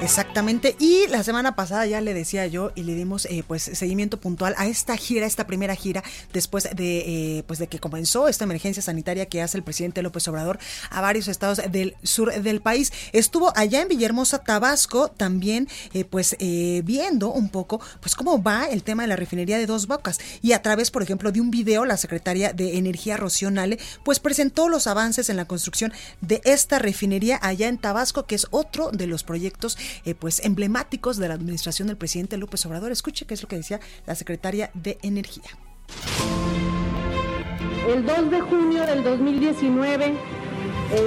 Exactamente. 0.00 0.76
Y 0.78 1.06
la 1.08 1.22
semana 1.22 1.56
pasada 1.56 1.86
ya 1.86 2.00
le 2.00 2.12
decía 2.12 2.46
yo 2.46 2.72
y 2.74 2.82
le 2.82 2.94
dimos 2.94 3.24
eh, 3.26 3.42
pues 3.46 3.62
seguimiento 3.62 4.20
puntual 4.20 4.54
a 4.58 4.66
esta 4.66 4.96
gira, 4.96 5.26
esta 5.26 5.46
primera 5.46 5.74
gira 5.74 6.02
después 6.32 6.68
de 6.74 7.38
eh, 7.38 7.42
pues 7.46 7.58
de 7.58 7.68
que 7.68 7.78
comenzó 7.78 8.28
esta 8.28 8.44
emergencia 8.44 8.82
sanitaria 8.82 9.26
que 9.26 9.40
hace 9.40 9.56
el 9.56 9.62
presidente 9.62 10.02
López 10.02 10.28
Obrador 10.28 10.58
a 10.90 11.00
varios 11.00 11.28
estados 11.28 11.60
del 11.70 11.96
sur 12.02 12.32
del 12.34 12.60
país. 12.60 12.92
Estuvo 13.12 13.52
allá 13.56 13.80
en 13.80 13.88
Villahermosa, 13.88 14.40
Tabasco, 14.40 15.08
también 15.08 15.68
eh, 15.94 16.04
pues 16.04 16.36
viendo 16.84 17.32
un 17.32 17.48
poco 17.48 17.80
pues 18.00 18.14
cómo 18.14 18.42
va 18.42 18.66
el 18.66 18.82
tema 18.82 19.04
de 19.04 19.08
la 19.08 19.16
refinería 19.16 19.58
de 19.58 19.66
Dos 19.66 19.86
Bocas 19.86 20.18
y 20.42 20.52
a 20.52 20.60
través, 20.60 20.90
por 20.90 21.02
ejemplo, 21.02 21.32
de 21.32 21.40
un 21.40 21.50
video 21.50 21.84
la 21.84 21.96
secretaria 21.96 22.52
de 22.52 22.76
Energía 22.76 23.16
Rocío 23.16 23.44
pues 24.04 24.20
presentó 24.20 24.68
los 24.68 24.86
avances 24.86 25.28
en 25.28 25.36
la 25.36 25.44
construcción 25.44 25.92
de 26.20 26.40
esta 26.44 26.78
refinería 26.78 27.38
allá 27.42 27.68
en 27.68 27.78
Tabasco, 27.78 28.26
que 28.26 28.34
es 28.34 28.46
otro 28.50 28.90
de 28.90 29.06
los 29.06 29.22
proyectos 29.22 29.76
eh, 30.04 30.14
pues 30.14 30.44
emblemáticos 30.44 31.16
de 31.16 31.28
la 31.28 31.34
administración 31.34 31.88
del 31.88 31.96
presidente 31.96 32.36
López 32.36 32.64
Obrador. 32.66 32.92
Escuche 32.92 33.26
qué 33.26 33.34
es 33.34 33.42
lo 33.42 33.48
que 33.48 33.56
decía 33.56 33.80
la 34.06 34.14
secretaria 34.14 34.70
de 34.74 34.98
Energía. 35.02 35.50
El 37.88 38.06
2 38.06 38.30
de 38.30 38.40
junio 38.40 38.86
del 38.86 39.04
2019, 39.04 40.06
eh, 40.06 40.14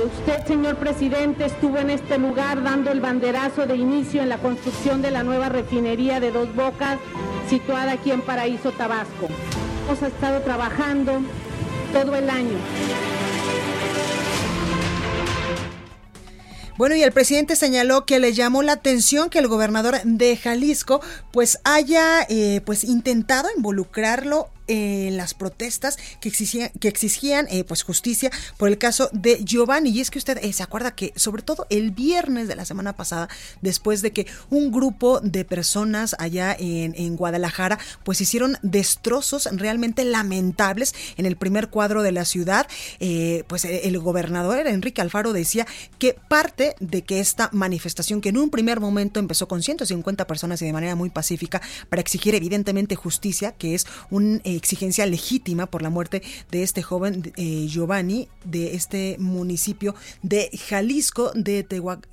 usted, 0.06 0.46
señor 0.46 0.76
presidente, 0.76 1.46
estuvo 1.46 1.78
en 1.78 1.90
este 1.90 2.18
lugar 2.18 2.64
dando 2.64 2.92
el 2.92 3.02
banderazo 3.02 3.66
de 3.66 3.76
inicio 3.76 4.22
en 4.22 4.30
la 4.30 4.38
construcción 4.38 5.02
de 5.02 5.12
la 5.12 5.24
nueva 5.24 5.50
refinería 5.50 6.20
de 6.20 6.32
Dos 6.32 6.54
Bocas, 6.56 7.00
situada 7.50 7.94
aquí 7.94 8.12
en 8.12 8.22
Paraíso, 8.22 8.72
Tabasco. 8.72 9.28
Hemos 9.88 10.02
estado 10.04 10.42
trabajando 10.42 11.22
todo 11.94 12.16
el 12.16 12.30
año 12.30 12.58
Bueno, 16.78 16.96
y 16.96 17.02
el 17.02 17.12
presidente 17.12 17.56
señaló 17.56 18.06
que 18.06 18.20
le 18.20 18.34
llamó 18.34 18.62
la 18.62 18.74
atención 18.74 19.32
que 19.32 19.40
el 19.40 19.48
gobernador 19.48 20.00
de 20.04 20.38
Jalisco 20.38 21.02
pues 21.32 21.60
haya 21.64 22.22
eh, 22.30 22.62
pues 22.66 22.84
intentado 22.84 23.50
involucrarlo 23.56 24.50
en 24.68 25.18
las 25.18 25.34
protestas 25.34 25.98
que 26.20 26.30
exigían, 26.30 26.70
que 26.80 26.88
exigían 26.88 27.48
eh, 27.50 27.64
pues 27.64 27.84
justicia 27.84 28.32
por 28.58 28.70
el 28.70 28.78
caso 28.78 29.10
de 29.14 29.44
Giovanni. 29.44 29.90
Y 29.90 30.02
es 30.02 30.12
que 30.12 30.20
usted 30.20 30.38
eh, 30.42 30.54
se 30.54 30.64
acuerda 30.64 30.96
que 30.96 31.14
sobre 31.16 31.42
todo 31.42 31.68
el 31.70 31.92
viernes 31.92 32.48
de 32.48 32.56
la 32.56 32.66
semana 32.66 32.96
pasada, 32.96 33.30
después 33.62 34.02
de 34.02 34.12
que 34.12 34.28
un 34.50 34.72
grupo 34.72 35.20
de 35.22 35.46
personas 35.46 36.16
allá 36.20 36.56
en, 36.58 36.94
en 36.96 37.16
Guadalajara 37.16 37.80
pues 38.04 38.22
hicieron 38.22 38.58
destrozos 38.62 39.50
realmente 39.52 40.04
lamentables 40.04 40.94
en 41.18 41.26
el 41.26 41.36
primer 41.38 41.70
cuadro 41.70 42.04
de 42.04 42.12
la 42.12 42.26
ciudad, 42.26 42.68
eh, 43.00 43.44
pues 43.48 43.66
el 43.66 43.98
gobernador 44.00 44.68
Enrique 44.68 45.02
Alfaro 45.02 45.34
decía 45.34 45.68
que 46.00 46.16
parte 46.28 46.76
de 46.80 47.04
que 47.04 47.20
esta 47.20 47.50
manifestación 47.54 48.22
que 48.22 48.30
en 48.30 48.38
un 48.38 48.50
primer 48.50 48.80
momento 48.80 49.20
empezó 49.20 49.48
con 49.48 49.64
150 49.64 50.28
personas 50.28 50.62
y 50.62 50.66
de 50.66 50.74
manera 50.74 50.96
muy 50.96 51.10
pacífica 51.10 51.62
para 51.90 52.02
exigir 52.02 52.36
evidentemente 52.36 52.96
justicia, 52.96 53.52
que 53.52 53.76
es 53.76 53.86
un 54.10 54.42
exigencia 54.58 55.06
legítima 55.06 55.68
por 55.68 55.82
la 55.82 55.90
muerte 55.90 56.22
de 56.52 56.64
este 56.64 56.82
joven 56.84 57.34
eh, 57.38 57.68
Giovanni 57.68 58.28
de 58.44 58.76
este 58.76 59.18
municipio 59.20 59.96
de 60.22 60.50
Jalisco 60.68 61.32
de 61.34 61.60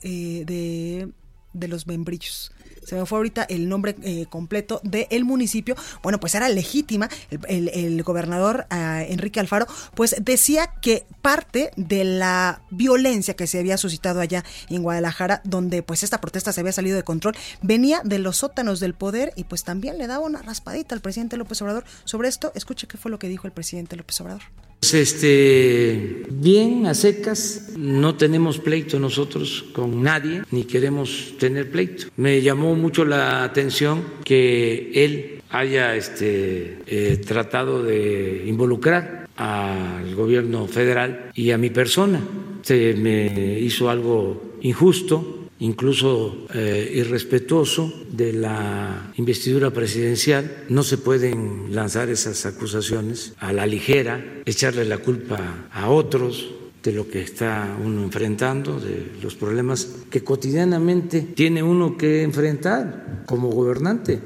eh, 0.02 0.44
de, 0.46 1.08
de 1.52 1.68
los 1.68 1.86
Membrillos 1.86 2.53
se 2.84 2.96
me 2.96 3.06
fue 3.06 3.18
ahorita 3.18 3.44
el 3.44 3.68
nombre 3.68 3.96
eh, 4.02 4.26
completo 4.28 4.80
del 4.84 5.24
municipio, 5.24 5.76
bueno, 6.02 6.20
pues 6.20 6.34
era 6.34 6.48
legítima, 6.48 7.08
el, 7.48 8.02
gobernador 8.02 8.66
ah, 8.70 9.02
Enrique 9.02 9.40
Alfaro, 9.40 9.66
pues 9.94 10.16
decía 10.20 10.70
que 10.82 11.06
parte 11.22 11.70
de 11.76 12.04
la 12.04 12.62
violencia 12.70 13.34
que 13.34 13.46
se 13.46 13.58
había 13.58 13.76
suscitado 13.76 14.20
allá 14.20 14.44
en 14.68 14.82
Guadalajara, 14.82 15.40
donde 15.44 15.82
pues 15.82 16.02
esta 16.02 16.20
protesta 16.20 16.52
se 16.52 16.60
había 16.60 16.72
salido 16.72 16.96
de 16.96 17.02
control, 17.02 17.34
venía 17.62 18.00
de 18.04 18.18
los 18.18 18.38
sótanos 18.38 18.80
del 18.80 18.94
poder 18.94 19.32
y 19.36 19.44
pues 19.44 19.64
también 19.64 19.98
le 19.98 20.06
daba 20.06 20.24
una 20.24 20.42
raspadita 20.42 20.94
al 20.94 21.00
presidente 21.00 21.36
López 21.36 21.60
Obrador 21.62 21.84
sobre 22.04 22.28
esto. 22.28 22.52
Escuche 22.54 22.86
qué 22.86 22.98
fue 22.98 23.10
lo 23.10 23.18
que 23.18 23.28
dijo 23.28 23.46
el 23.46 23.52
presidente 23.52 23.96
López 23.96 24.20
Obrador. 24.20 24.42
Pues, 24.80 24.94
este, 24.94 26.24
bien, 26.30 26.86
a 26.86 26.94
secas, 26.94 27.72
no 27.76 28.16
tenemos 28.16 28.58
pleito 28.58 28.98
nosotros 28.98 29.64
con 29.72 30.02
nadie, 30.02 30.42
ni 30.50 30.64
queremos 30.64 31.34
tener 31.38 31.70
pleito. 31.70 32.06
Me 32.16 32.42
llamó 32.42 32.74
mucho 32.74 33.04
la 33.04 33.44
atención 33.44 34.04
que 34.24 34.92
él 34.94 35.42
haya 35.50 35.94
este, 35.96 36.80
eh, 36.86 37.16
tratado 37.26 37.82
de 37.82 38.44
involucrar 38.46 39.28
al 39.36 40.14
gobierno 40.14 40.66
federal 40.66 41.30
y 41.34 41.50
a 41.50 41.58
mi 41.58 41.70
persona. 41.70 42.20
se 42.62 42.94
me 42.94 43.58
hizo 43.60 43.90
algo 43.90 44.58
injusto 44.62 45.43
incluso 45.64 46.46
eh, 46.52 46.92
irrespetuoso 46.94 47.92
de 48.10 48.34
la 48.34 49.12
investidura 49.16 49.70
presidencial. 49.70 50.64
No 50.68 50.82
se 50.82 50.98
pueden 50.98 51.74
lanzar 51.74 52.10
esas 52.10 52.44
acusaciones 52.44 53.32
a 53.38 53.52
la 53.52 53.66
ligera, 53.66 54.22
echarle 54.44 54.84
la 54.84 54.98
culpa 54.98 55.68
a 55.72 55.88
otros 55.88 56.50
de 56.82 56.92
lo 56.92 57.08
que 57.08 57.22
está 57.22 57.76
uno 57.82 58.02
enfrentando, 58.02 58.78
de 58.78 59.12
los 59.22 59.34
problemas 59.36 59.88
que 60.10 60.22
cotidianamente 60.22 61.22
tiene 61.22 61.62
uno 61.62 61.96
que 61.96 62.22
enfrentar 62.22 63.22
como 63.24 63.48
gobernante. 63.48 64.20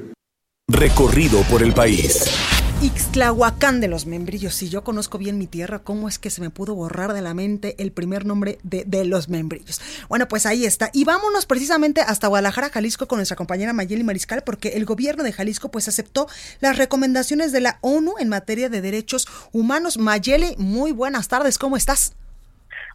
Recorrido 0.67 1.41
por 1.43 1.63
el 1.63 1.73
país. 1.73 2.48
Ixtlahuacán 2.81 3.81
de 3.81 3.89
los 3.89 4.05
membrillos. 4.05 4.55
Si 4.55 4.69
yo 4.69 4.85
conozco 4.85 5.17
bien 5.17 5.37
mi 5.37 5.47
tierra, 5.47 5.79
¿cómo 5.79 6.07
es 6.07 6.17
que 6.17 6.29
se 6.29 6.39
me 6.39 6.49
pudo 6.49 6.75
borrar 6.75 7.11
de 7.11 7.21
la 7.21 7.33
mente 7.33 7.75
el 7.77 7.91
primer 7.91 8.25
nombre 8.25 8.57
de, 8.63 8.85
de, 8.87 9.03
los 9.03 9.27
membrillos? 9.27 9.81
Bueno, 10.07 10.29
pues 10.29 10.45
ahí 10.45 10.63
está. 10.63 10.89
Y 10.93 11.03
vámonos 11.03 11.45
precisamente 11.45 11.99
hasta 11.99 12.29
Guadalajara, 12.29 12.69
Jalisco, 12.69 13.05
con 13.05 13.17
nuestra 13.17 13.35
compañera 13.35 13.73
Mayeli 13.73 14.05
Mariscal, 14.05 14.43
porque 14.45 14.77
el 14.77 14.85
gobierno 14.85 15.25
de 15.25 15.33
Jalisco 15.33 15.69
pues 15.69 15.89
aceptó 15.89 16.27
las 16.61 16.77
recomendaciones 16.77 17.51
de 17.51 17.59
la 17.59 17.79
ONU 17.81 18.13
en 18.17 18.29
materia 18.29 18.69
de 18.69 18.79
derechos 18.79 19.27
humanos. 19.51 19.97
Mayeli, 19.97 20.55
muy 20.57 20.93
buenas 20.93 21.27
tardes, 21.27 21.59
¿cómo 21.59 21.75
estás? 21.75 22.15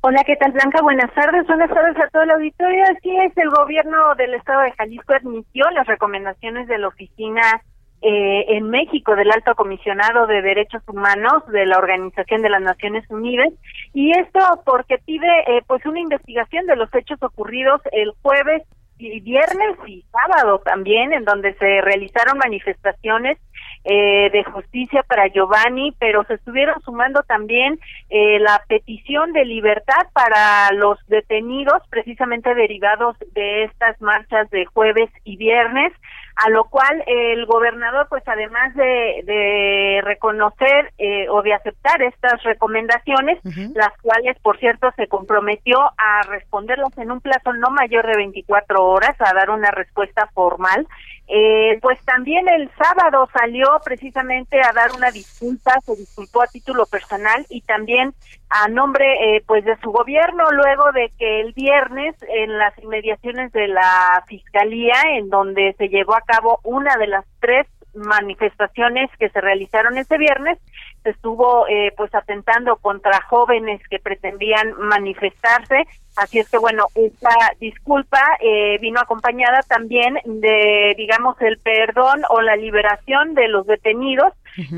Hola, 0.01 0.25
¿qué 0.25 0.37
tal 0.37 0.53
Blanca? 0.53 0.81
Buenas 0.81 1.13
tardes, 1.13 1.47
buenas 1.47 1.69
tardes 1.69 1.97
a 1.99 2.09
todo 2.09 2.23
el 2.23 2.31
auditorio. 2.31 2.85
Así 2.85 3.15
es, 3.19 3.37
el 3.37 3.51
gobierno 3.51 4.15
del 4.17 4.33
estado 4.33 4.63
de 4.63 4.73
Jalisco 4.73 5.13
admitió 5.13 5.69
las 5.73 5.87
recomendaciones 5.87 6.69
de 6.69 6.79
la 6.79 6.89
oficina 6.89 7.63
eh, 8.03 8.45
en 8.49 8.69
México 8.69 9.17
del 9.17 9.31
Alto 9.31 9.55
Comisionado 9.55 10.27
de 10.27 10.43
Derechos 10.43 10.83
Humanos 10.87 11.47
de 11.49 11.65
la 11.67 11.79
Organización 11.79 12.43
de 12.43 12.51
las 12.51 12.63
Naciones 12.63 13.09
Unidas 13.11 13.49
y 13.93 14.11
esto 14.13 14.41
porque 14.67 14.99
pide 14.99 15.27
eh, 15.47 15.63
pues 15.67 15.85
una 15.87 16.01
investigación 16.01 16.67
de 16.67 16.77
los 16.77 16.93
hechos 16.95 17.23
ocurridos 17.23 17.81
el 17.93 18.13
jueves 18.23 18.63
y 18.99 19.21
viernes 19.21 19.77
y 19.87 20.05
sábado 20.13 20.61
también 20.65 21.13
en 21.13 21.25
donde 21.25 21.55
se 21.55 21.81
realizaron 21.81 22.39
manifestaciones 22.39 23.39
eh, 23.87 24.31
de 24.31 24.45
justicia 24.45 25.03
para 25.03 25.29
Giovanni, 25.29 25.95
pero 25.99 26.25
se 26.25 26.35
estuvieron 26.35 26.81
sumando 26.83 27.23
también 27.23 27.79
eh, 28.09 28.39
la 28.39 28.63
petición 28.67 29.35
de 29.35 29.45
libertad 29.45 30.07
para 30.15 30.73
los 30.73 30.99
detenidos, 31.09 31.83
precisamente 31.91 32.55
derivados 32.55 33.15
de 33.35 33.65
estas 33.65 34.01
marchas 34.01 34.49
de 34.49 34.65
jueves 34.65 35.11
y 35.25 35.37
viernes 35.37 35.93
a 36.37 36.51
lo 36.51 36.65
cual 36.65 37.03
el 37.07 37.47
gobernador, 37.47 38.07
pues 38.09 38.23
además 38.27 38.75
de, 38.75 39.23
de 39.25 40.01
reconocer 40.03 40.93
eh, 40.99 41.29
o 41.29 41.43
de 41.43 41.55
aceptar 41.55 42.03
estas 42.03 42.43
recomendaciones, 42.43 43.39
las 43.75 43.97
cuales, 44.03 44.37
por 44.41 44.59
cierto, 44.59 44.91
se 44.97 45.07
comprometió 45.07 45.79
a 45.81 46.23
responderlas 46.29 46.97
en 46.99 47.13
un 47.13 47.21
plazo 47.21 47.53
no 47.53 47.71
mayor 47.71 48.07
de 48.07 48.17
24 48.17 48.85
horas, 48.85 49.15
a 49.21 49.33
dar 49.33 49.51
una 49.51 49.71
respuesta 49.71 50.29
formal, 50.35 50.87
eh, 51.27 51.79
pues 51.81 51.99
también 52.05 52.47
el 52.49 52.71
sábado 52.77 53.27
salió 53.33 53.67
precisamente 53.83 54.61
a 54.61 54.73
dar 54.75 54.93
una 54.93 55.11
disculpa, 55.11 55.81
se 55.81 55.97
disculpó 55.97 56.43
a 56.43 56.47
título 56.49 56.85
personal 56.85 57.47
y 57.49 57.63
también 57.63 58.13
a 58.51 58.69
nombre 58.69 59.07
eh, 59.37 59.43
pues 59.47 59.65
de 59.65 59.75
su 59.79 59.91
gobierno 59.91 60.45
luego 60.53 60.93
de 60.93 61.11
que 61.19 61.41
el 61.41 61.55
viernes 61.55 62.15
en 62.29 62.59
las 62.59 62.79
inmediaciones 62.79 63.53
de 63.53 63.69
la 63.69 64.23
fiscalía 64.27 64.97
en 65.17 65.31
donde 65.31 65.75
se 65.79 65.89
llevó 65.89 66.15
a 66.15 66.21
cabo 66.25 66.61
una 66.65 66.97
de 66.97 67.07
las 67.07 67.25
tres 67.41 67.67
manifestaciones 67.95 69.11
que 69.19 69.29
se 69.31 69.41
realizaron 69.41 69.97
ese 69.99 70.19
viernes. 70.19 70.59
Se 71.03 71.11
estuvo 71.11 71.67
eh, 71.69 71.93
pues 71.97 72.15
atentando 72.15 72.77
contra 72.77 73.21
jóvenes 73.23 73.81
que 73.89 73.99
pretendían 73.99 74.75
manifestarse. 74.79 75.85
Así 76.17 76.39
es 76.39 76.49
que 76.49 76.59
bueno 76.59 76.87
esta 76.95 77.35
disculpa 77.61 78.21
eh, 78.41 78.79
vino 78.81 79.01
acompañada 79.01 79.61
también 79.63 80.19
de 80.25 80.95
digamos 80.97 81.41
el 81.41 81.59
perdón 81.59 82.23
o 82.31 82.41
la 82.41 82.57
liberación 82.57 83.35
de 83.35 83.49
los 83.49 83.67
detenidos. 83.67 84.33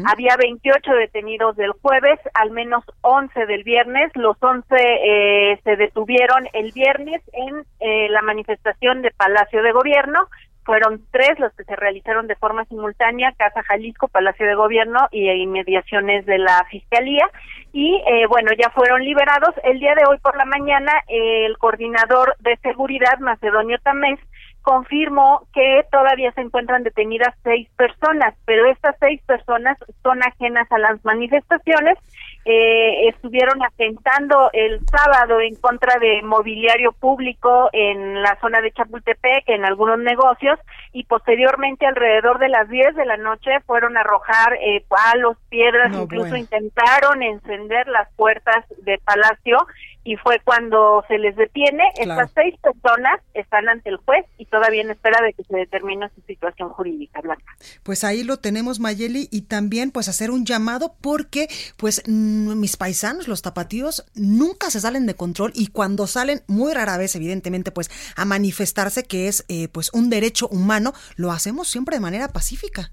Había 0.06 0.36
28 0.38 0.90
detenidos 0.92 1.54
del 1.56 1.72
jueves 1.72 2.18
al 2.32 2.50
menos 2.50 2.82
11 3.02 3.44
del 3.44 3.62
viernes. 3.62 4.10
Los 4.14 4.38
11 4.40 4.74
eh, 4.74 5.60
se 5.62 5.76
detuvieron 5.76 6.48
el 6.54 6.72
viernes 6.72 7.20
en 7.34 7.62
eh, 7.80 8.08
la 8.08 8.22
manifestación 8.22 9.02
de 9.02 9.10
Palacio 9.10 9.62
de 9.62 9.72
Gobierno 9.72 10.28
fueron 10.66 11.00
tres 11.12 11.38
los 11.38 11.54
que 11.54 11.64
se 11.64 11.76
realizaron 11.76 12.26
de 12.26 12.34
forma 12.34 12.64
simultánea, 12.64 13.32
Casa 13.38 13.62
Jalisco, 13.62 14.08
Palacio 14.08 14.46
de 14.46 14.56
Gobierno 14.56 15.08
y 15.12 15.30
inmediaciones 15.30 16.26
de 16.26 16.38
la 16.38 16.66
Fiscalía. 16.68 17.30
Y 17.72 18.02
eh, 18.06 18.26
bueno, 18.26 18.50
ya 18.58 18.68
fueron 18.70 19.02
liberados. 19.02 19.54
El 19.62 19.78
día 19.78 19.94
de 19.94 20.02
hoy 20.08 20.18
por 20.18 20.36
la 20.36 20.44
mañana, 20.44 20.92
el 21.06 21.56
coordinador 21.58 22.34
de 22.40 22.56
seguridad, 22.56 23.18
Macedonio 23.20 23.78
Tamés, 23.78 24.18
confirmó 24.66 25.46
que 25.54 25.84
todavía 25.92 26.32
se 26.32 26.40
encuentran 26.40 26.82
detenidas 26.82 27.32
seis 27.44 27.68
personas, 27.76 28.34
pero 28.46 28.66
estas 28.66 28.96
seis 28.98 29.22
personas 29.24 29.78
son 30.02 30.20
ajenas 30.24 30.66
a 30.72 30.78
las 30.78 31.04
manifestaciones. 31.04 31.96
Eh, 32.44 33.08
estuvieron 33.08 33.62
atentando 33.62 34.50
el 34.52 34.80
sábado 34.86 35.40
en 35.40 35.54
contra 35.54 36.00
de 36.00 36.20
mobiliario 36.22 36.90
público 36.90 37.70
en 37.72 38.20
la 38.22 38.36
zona 38.40 38.60
de 38.60 38.72
Chapultepec, 38.72 39.48
en 39.50 39.64
algunos 39.64 40.00
negocios, 40.00 40.58
y 40.92 41.04
posteriormente 41.04 41.86
alrededor 41.86 42.40
de 42.40 42.48
las 42.48 42.68
10 42.68 42.96
de 42.96 43.06
la 43.06 43.18
noche 43.18 43.60
fueron 43.66 43.96
a 43.96 44.00
arrojar 44.00 44.54
eh, 44.60 44.84
palos, 44.88 45.36
piedras, 45.48 45.94
incluso 45.94 46.34
intentaron 46.34 47.22
encender 47.22 47.86
las 47.86 48.12
puertas 48.14 48.64
del 48.82 48.98
palacio 48.98 49.58
y 50.06 50.14
fue 50.16 50.40
cuando 50.44 51.04
se 51.08 51.18
les 51.18 51.34
detiene. 51.34 51.82
Estas 51.98 52.30
seis 52.32 52.54
personas 52.62 53.20
están 53.34 53.68
ante 53.68 53.90
el 53.90 53.96
juez 53.96 54.24
y 54.38 54.46
todavía 54.46 54.82
en 54.82 54.92
espera 54.92 55.20
de 55.20 55.32
que 55.32 55.42
se 55.42 55.56
determine 55.56 56.08
su 56.14 56.20
situación 56.22 56.70
jurídica, 56.70 57.20
Blanca. 57.20 57.56
Pues 57.82 58.04
ahí 58.04 58.22
lo 58.22 58.36
tenemos, 58.36 58.78
Mayeli, 58.78 59.28
y 59.32 59.42
también 59.42 59.90
pues 59.90 60.08
hacer 60.08 60.30
un 60.30 60.46
llamado 60.46 60.94
porque 61.00 61.48
pues 61.76 62.06
mis 62.06 62.76
paisanos, 62.76 63.26
los 63.26 63.42
tapatíos, 63.42 64.06
nunca 64.14 64.70
se 64.70 64.80
salen 64.80 65.06
de 65.06 65.16
control 65.16 65.50
y 65.56 65.66
cuando 65.66 66.06
salen, 66.06 66.42
muy 66.46 66.72
rara 66.72 66.96
vez, 66.98 67.16
evidentemente, 67.16 67.72
pues 67.72 67.90
a 68.14 68.24
manifestarse, 68.24 69.02
que 69.02 69.26
es 69.26 69.44
eh, 69.48 69.66
pues 69.68 69.92
un 69.92 70.08
derecho 70.08 70.46
humano, 70.46 70.92
lo 71.16 71.32
hacemos 71.32 71.66
siempre 71.66 71.96
de 71.96 72.00
manera 72.00 72.28
pacífica. 72.28 72.92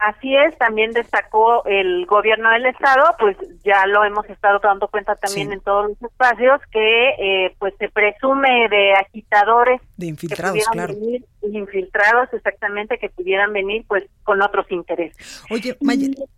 Así 0.00 0.34
es, 0.34 0.56
también 0.56 0.92
destacó 0.92 1.62
el 1.66 2.06
gobierno 2.06 2.50
del 2.50 2.64
estado, 2.64 3.04
pues 3.18 3.36
ya 3.62 3.84
lo 3.86 4.02
hemos 4.02 4.24
estado 4.30 4.58
dando 4.58 4.88
cuenta 4.88 5.14
también 5.16 5.52
en 5.52 5.60
todos 5.60 5.90
los 5.90 6.02
espacios 6.10 6.58
que 6.72 7.10
eh, 7.18 7.54
pues 7.58 7.74
se 7.78 7.90
presume 7.90 8.68
de 8.70 8.94
agitadores, 8.94 9.78
de 9.98 10.06
infiltrados, 10.06 10.66
claro, 10.72 10.94
infiltrados 11.42 12.32
exactamente 12.32 12.96
que 12.96 13.10
pudieran 13.10 13.52
venir 13.52 13.84
pues 13.86 14.04
con 14.24 14.40
otros 14.40 14.64
intereses. 14.70 15.44
Oye, 15.50 15.76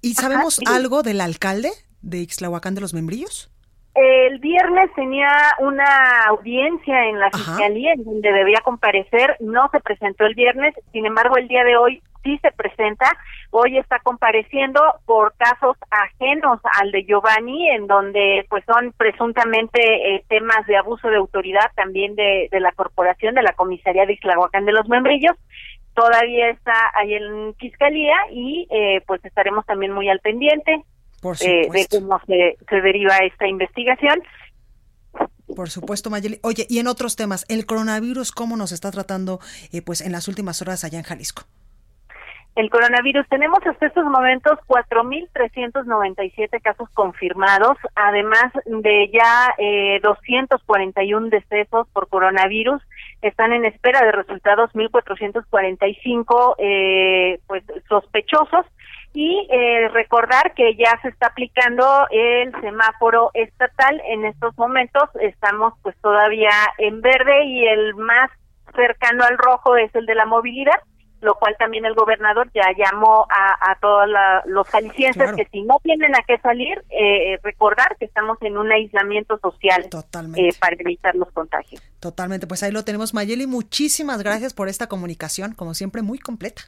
¿y 0.01 0.15
sabemos 0.15 0.59
algo 0.67 1.05
del 1.05 1.21
alcalde 1.21 1.71
de 2.01 2.19
Ixtlahuacán 2.19 2.75
de 2.75 2.81
los 2.81 2.95
Membrillos? 2.95 3.49
El 3.95 4.41
viernes 4.41 4.91
tenía 4.97 5.29
una 5.61 6.25
audiencia 6.25 7.05
en 7.09 7.21
la 7.21 7.31
fiscalía 7.31 7.93
en 7.93 8.03
donde 8.03 8.33
debía 8.33 8.61
comparecer, 8.65 9.37
no 9.39 9.69
se 9.71 9.79
presentó 9.79 10.25
el 10.25 10.35
viernes, 10.35 10.75
sin 10.93 11.07
embargo 11.07 11.37
el 11.37 11.47
día 11.47 11.63
de 11.63 11.77
hoy 11.77 12.03
sí 12.23 12.39
se 12.39 12.51
presenta. 12.53 13.07
Hoy 13.51 13.79
está 13.79 13.99
compareciendo 14.01 14.81
por 15.05 15.35
casos 15.37 15.77
ajenos 15.91 16.61
al 16.81 16.91
de 16.91 17.05
Giovanni, 17.05 17.69
en 17.71 17.87
donde 17.87 18.47
pues 18.49 18.65
son 18.65 18.93
presuntamente 18.97 19.81
eh, 20.15 20.25
temas 20.29 20.67
de 20.67 20.77
abuso 20.77 21.09
de 21.09 21.17
autoridad 21.17 21.71
también 21.75 22.15
de, 22.15 22.49
de 22.51 22.61
la 22.61 22.73
corporación, 22.73 23.35
de 23.35 23.43
la 23.43 23.53
comisaría 23.53 24.07
de 24.07 24.15
Islahuacán 24.15 24.65
de 24.65 24.73
los 24.73 24.89
Membrillos. 24.89 25.37
Todavía 25.95 26.49
está 26.49 26.73
ahí 26.95 27.15
en 27.15 27.55
fiscalía 27.57 28.17
y 28.31 28.67
eh, 28.71 29.03
pues 29.07 29.23
estaremos 29.25 29.67
también 29.67 29.93
muy 29.93 30.09
al 30.09 30.21
pendiente 30.21 30.83
eh, 31.43 31.69
de 31.71 31.87
cómo 31.91 32.19
se, 32.27 32.57
se 32.69 32.81
deriva 32.81 33.19
esta 33.19 33.47
investigación. 33.47 34.23
Por 35.55 35.69
supuesto, 35.69 36.09
Mayeli. 36.09 36.39
Oye, 36.43 36.67
y 36.71 36.79
en 36.79 36.87
otros 36.87 37.15
temas, 37.15 37.45
el 37.51 37.67
coronavirus, 37.67 38.33
¿cómo 38.33 38.57
nos 38.57 38.73
está 38.73 38.91
tratando 38.91 39.39
pues 39.85 40.01
en 40.01 40.13
las 40.13 40.27
últimas 40.29 40.63
horas 40.63 40.83
allá 40.83 40.99
en 40.99 41.05
Jalisco? 41.05 41.43
El 42.55 42.71
coronavirus. 42.71 43.27
Tenemos 43.29 43.59
hasta 43.65 43.87
estos 43.87 44.05
momentos 44.05 44.59
4.397 44.67 46.61
casos 46.63 46.89
confirmados, 46.91 47.79
además 47.95 48.53
de 48.67 49.11
ya 49.13 49.55
eh, 49.59 50.01
241 50.03 51.29
decesos 51.29 51.89
por 51.93 52.09
coronavirus. 52.09 52.83
Están 53.23 53.53
en 53.53 53.65
espera 53.65 54.05
de 54.05 54.13
resultados 54.13 54.71
1.445 54.75 56.55
eh, 56.59 57.41
pues, 57.47 57.65
sospechosos. 57.89 58.67
Y 59.15 59.47
eh, 59.51 59.89
recordar 59.89 60.55
que 60.55 60.75
ya 60.75 60.99
se 61.03 61.09
está 61.09 61.27
aplicando 61.27 62.07
el 62.11 62.51
semáforo 62.63 63.31
estatal. 63.35 64.01
En 64.07 64.25
estos 64.25 64.57
momentos 64.57 65.11
estamos 65.21 65.75
pues 65.83 65.95
todavía 66.01 66.49
en 66.79 67.03
verde 67.03 67.45
y 67.45 67.67
el 67.67 67.95
más 67.95 68.31
cercano 68.75 69.25
al 69.25 69.37
rojo 69.37 69.77
es 69.77 69.95
el 69.95 70.07
de 70.07 70.15
la 70.15 70.25
movilidad 70.25 70.81
lo 71.23 71.37
cual 71.37 71.57
también 71.59 71.85
el 71.85 71.95
gobernador 71.95 72.51
ya 72.53 72.67
llamó 72.77 73.27
a, 73.31 73.71
a 73.71 73.79
todos 73.81 74.09
los 74.47 74.69
jaliscienses 74.69 75.33
que 75.37 75.47
si 75.51 75.63
no 75.63 75.79
tienen 75.83 76.15
a 76.15 76.23
qué 76.27 76.39
salir, 76.39 76.85
eh, 76.91 77.39
recordar 77.43 77.97
que 77.99 78.05
estamos 78.05 78.39
en 78.43 78.59
un 78.59 78.71
aislamiento 78.71 79.39
social 79.39 79.89
eh, 80.37 80.51
para 80.61 80.77
evitar 80.79 81.15
los 81.15 81.31
contagios. 81.33 81.83
Totalmente, 82.01 82.47
pues 82.47 82.63
ahí 82.63 82.73
lo 82.73 82.85
tenemos 82.85 83.15
Mayeli, 83.15 83.47
muchísimas 83.47 84.23
gracias 84.23 84.53
por 84.53 84.69
esta 84.69 84.89
comunicación, 84.89 85.55
como 85.55 85.75
siempre 85.75 86.03
muy 86.03 86.19
completa. 86.19 86.63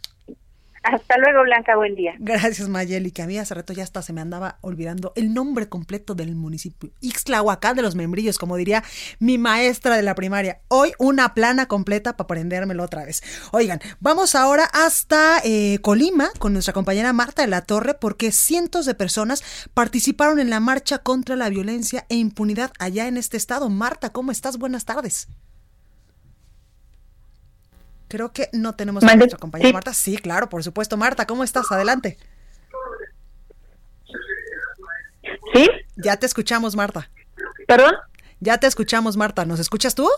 Hasta 0.84 1.16
luego, 1.16 1.42
Blanca, 1.44 1.76
buen 1.76 1.94
día. 1.94 2.14
Gracias, 2.18 2.68
Mayeli, 2.68 3.10
que 3.10 3.22
a 3.22 3.26
mí 3.26 3.38
hace 3.38 3.54
rato 3.54 3.72
ya 3.72 3.82
hasta 3.82 4.02
se 4.02 4.12
me 4.12 4.20
andaba 4.20 4.58
olvidando 4.60 5.14
el 5.16 5.32
nombre 5.32 5.66
completo 5.66 6.14
del 6.14 6.34
municipio. 6.34 6.90
Ixtlahuacán 7.00 7.74
de 7.74 7.80
los 7.80 7.94
Membrillos, 7.94 8.38
como 8.38 8.56
diría 8.56 8.84
mi 9.18 9.38
maestra 9.38 9.96
de 9.96 10.02
la 10.02 10.14
primaria. 10.14 10.60
Hoy 10.68 10.92
una 10.98 11.32
plana 11.32 11.68
completa 11.68 12.18
para 12.18 12.24
aprendérmelo 12.24 12.84
otra 12.84 13.06
vez. 13.06 13.22
Oigan, 13.52 13.80
vamos 14.00 14.34
ahora 14.34 14.64
hasta 14.74 15.40
eh, 15.42 15.78
Colima 15.80 16.28
con 16.38 16.52
nuestra 16.52 16.74
compañera 16.74 17.14
Marta 17.14 17.40
de 17.40 17.48
la 17.48 17.62
Torre, 17.62 17.94
porque 17.94 18.30
cientos 18.30 18.84
de 18.84 18.94
personas 18.94 19.42
participaron 19.72 20.38
en 20.38 20.50
la 20.50 20.60
marcha 20.60 20.98
contra 20.98 21.34
la 21.34 21.48
violencia 21.48 22.04
e 22.10 22.16
impunidad 22.16 22.72
allá 22.78 23.08
en 23.08 23.16
este 23.16 23.38
estado. 23.38 23.70
Marta, 23.70 24.10
¿cómo 24.10 24.32
estás? 24.32 24.58
Buenas 24.58 24.84
tardes. 24.84 25.28
Creo 28.14 28.32
que 28.32 28.48
no 28.52 28.76
tenemos 28.76 29.02
a 29.02 29.16
nuestra 29.16 29.40
compañera 29.40 29.72
Marta. 29.72 29.92
Sí, 29.92 30.16
claro, 30.18 30.48
por 30.48 30.62
supuesto. 30.62 30.96
Marta, 30.96 31.26
¿cómo 31.26 31.42
estás? 31.42 31.72
Adelante. 31.72 32.16
¿Sí? 35.52 35.68
Ya 35.96 36.16
te 36.16 36.24
escuchamos, 36.24 36.76
Marta. 36.76 37.10
¿Perdón? 37.66 37.92
Ya 38.38 38.58
te 38.58 38.68
escuchamos, 38.68 39.16
Marta. 39.16 39.44
¿Nos 39.44 39.58
escuchas 39.58 39.96
tú? 39.96 40.08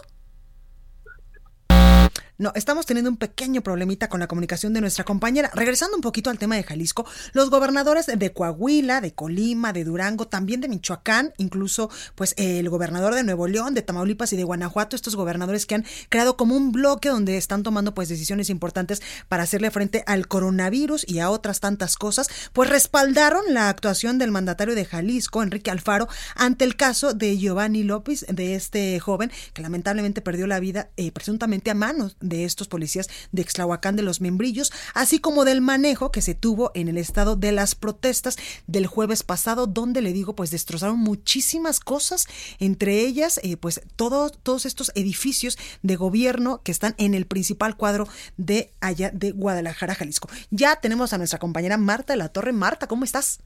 No, 2.38 2.52
estamos 2.54 2.84
teniendo 2.84 3.10
un 3.10 3.16
pequeño 3.16 3.62
problemita 3.62 4.10
con 4.10 4.20
la 4.20 4.26
comunicación 4.26 4.74
de 4.74 4.82
nuestra 4.82 5.04
compañera. 5.04 5.50
Regresando 5.54 5.96
un 5.96 6.02
poquito 6.02 6.28
al 6.28 6.38
tema 6.38 6.54
de 6.54 6.64
Jalisco, 6.64 7.06
los 7.32 7.48
gobernadores 7.48 8.06
de 8.14 8.32
Coahuila, 8.34 9.00
de 9.00 9.14
Colima, 9.14 9.72
de 9.72 9.84
Durango, 9.84 10.28
también 10.28 10.60
de 10.60 10.68
Michoacán, 10.68 11.32
incluso 11.38 11.88
pues 12.14 12.34
el 12.36 12.68
gobernador 12.68 13.14
de 13.14 13.22
Nuevo 13.22 13.48
León, 13.48 13.72
de 13.72 13.80
Tamaulipas 13.80 14.34
y 14.34 14.36
de 14.36 14.44
Guanajuato, 14.44 14.96
estos 14.96 15.16
gobernadores 15.16 15.64
que 15.64 15.76
han 15.76 15.86
creado 16.10 16.36
como 16.36 16.54
un 16.54 16.72
bloque 16.72 17.08
donde 17.08 17.38
están 17.38 17.62
tomando 17.62 17.94
pues 17.94 18.10
decisiones 18.10 18.50
importantes 18.50 19.00
para 19.28 19.44
hacerle 19.44 19.70
frente 19.70 20.04
al 20.06 20.28
coronavirus 20.28 21.08
y 21.08 21.20
a 21.20 21.30
otras 21.30 21.60
tantas 21.60 21.96
cosas, 21.96 22.28
pues 22.52 22.68
respaldaron 22.68 23.44
la 23.48 23.70
actuación 23.70 24.18
del 24.18 24.30
mandatario 24.30 24.74
de 24.74 24.84
Jalisco, 24.84 25.42
Enrique 25.42 25.70
Alfaro, 25.70 26.06
ante 26.34 26.66
el 26.66 26.76
caso 26.76 27.14
de 27.14 27.38
Giovanni 27.38 27.82
López, 27.82 28.26
de 28.28 28.56
este 28.56 29.00
joven 29.00 29.32
que 29.54 29.62
lamentablemente 29.62 30.20
perdió 30.20 30.46
la 30.46 30.60
vida 30.60 30.90
eh, 30.98 31.12
presuntamente 31.12 31.70
a 31.70 31.74
manos 31.74 32.18
de 32.28 32.44
estos 32.44 32.68
policías 32.68 33.08
de 33.32 33.42
Exlahuacán 33.42 33.96
de 33.96 34.02
los 34.02 34.20
Membrillos, 34.20 34.72
así 34.94 35.18
como 35.18 35.44
del 35.44 35.60
manejo 35.60 36.10
que 36.10 36.22
se 36.22 36.34
tuvo 36.34 36.70
en 36.74 36.88
el 36.88 36.98
estado 36.98 37.36
de 37.36 37.52
las 37.52 37.74
protestas 37.74 38.36
del 38.66 38.86
jueves 38.86 39.22
pasado, 39.22 39.66
donde 39.66 40.02
le 40.02 40.12
digo, 40.12 40.34
pues 40.34 40.50
destrozaron 40.50 40.98
muchísimas 40.98 41.80
cosas, 41.80 42.26
entre 42.58 43.00
ellas, 43.00 43.40
eh, 43.42 43.56
pues 43.56 43.80
todos 43.96 44.32
todos 44.42 44.66
estos 44.66 44.92
edificios 44.94 45.58
de 45.82 45.96
gobierno 45.96 46.60
que 46.62 46.72
están 46.72 46.94
en 46.98 47.14
el 47.14 47.26
principal 47.26 47.76
cuadro 47.76 48.06
de 48.36 48.70
allá 48.80 49.10
de 49.12 49.32
Guadalajara, 49.32 49.94
Jalisco. 49.94 50.28
Ya 50.50 50.76
tenemos 50.76 51.12
a 51.12 51.18
nuestra 51.18 51.38
compañera 51.38 51.76
Marta 51.76 52.12
de 52.12 52.18
la 52.18 52.28
Torre. 52.28 52.52
Marta, 52.52 52.86
¿cómo 52.86 53.04
estás? 53.04 53.40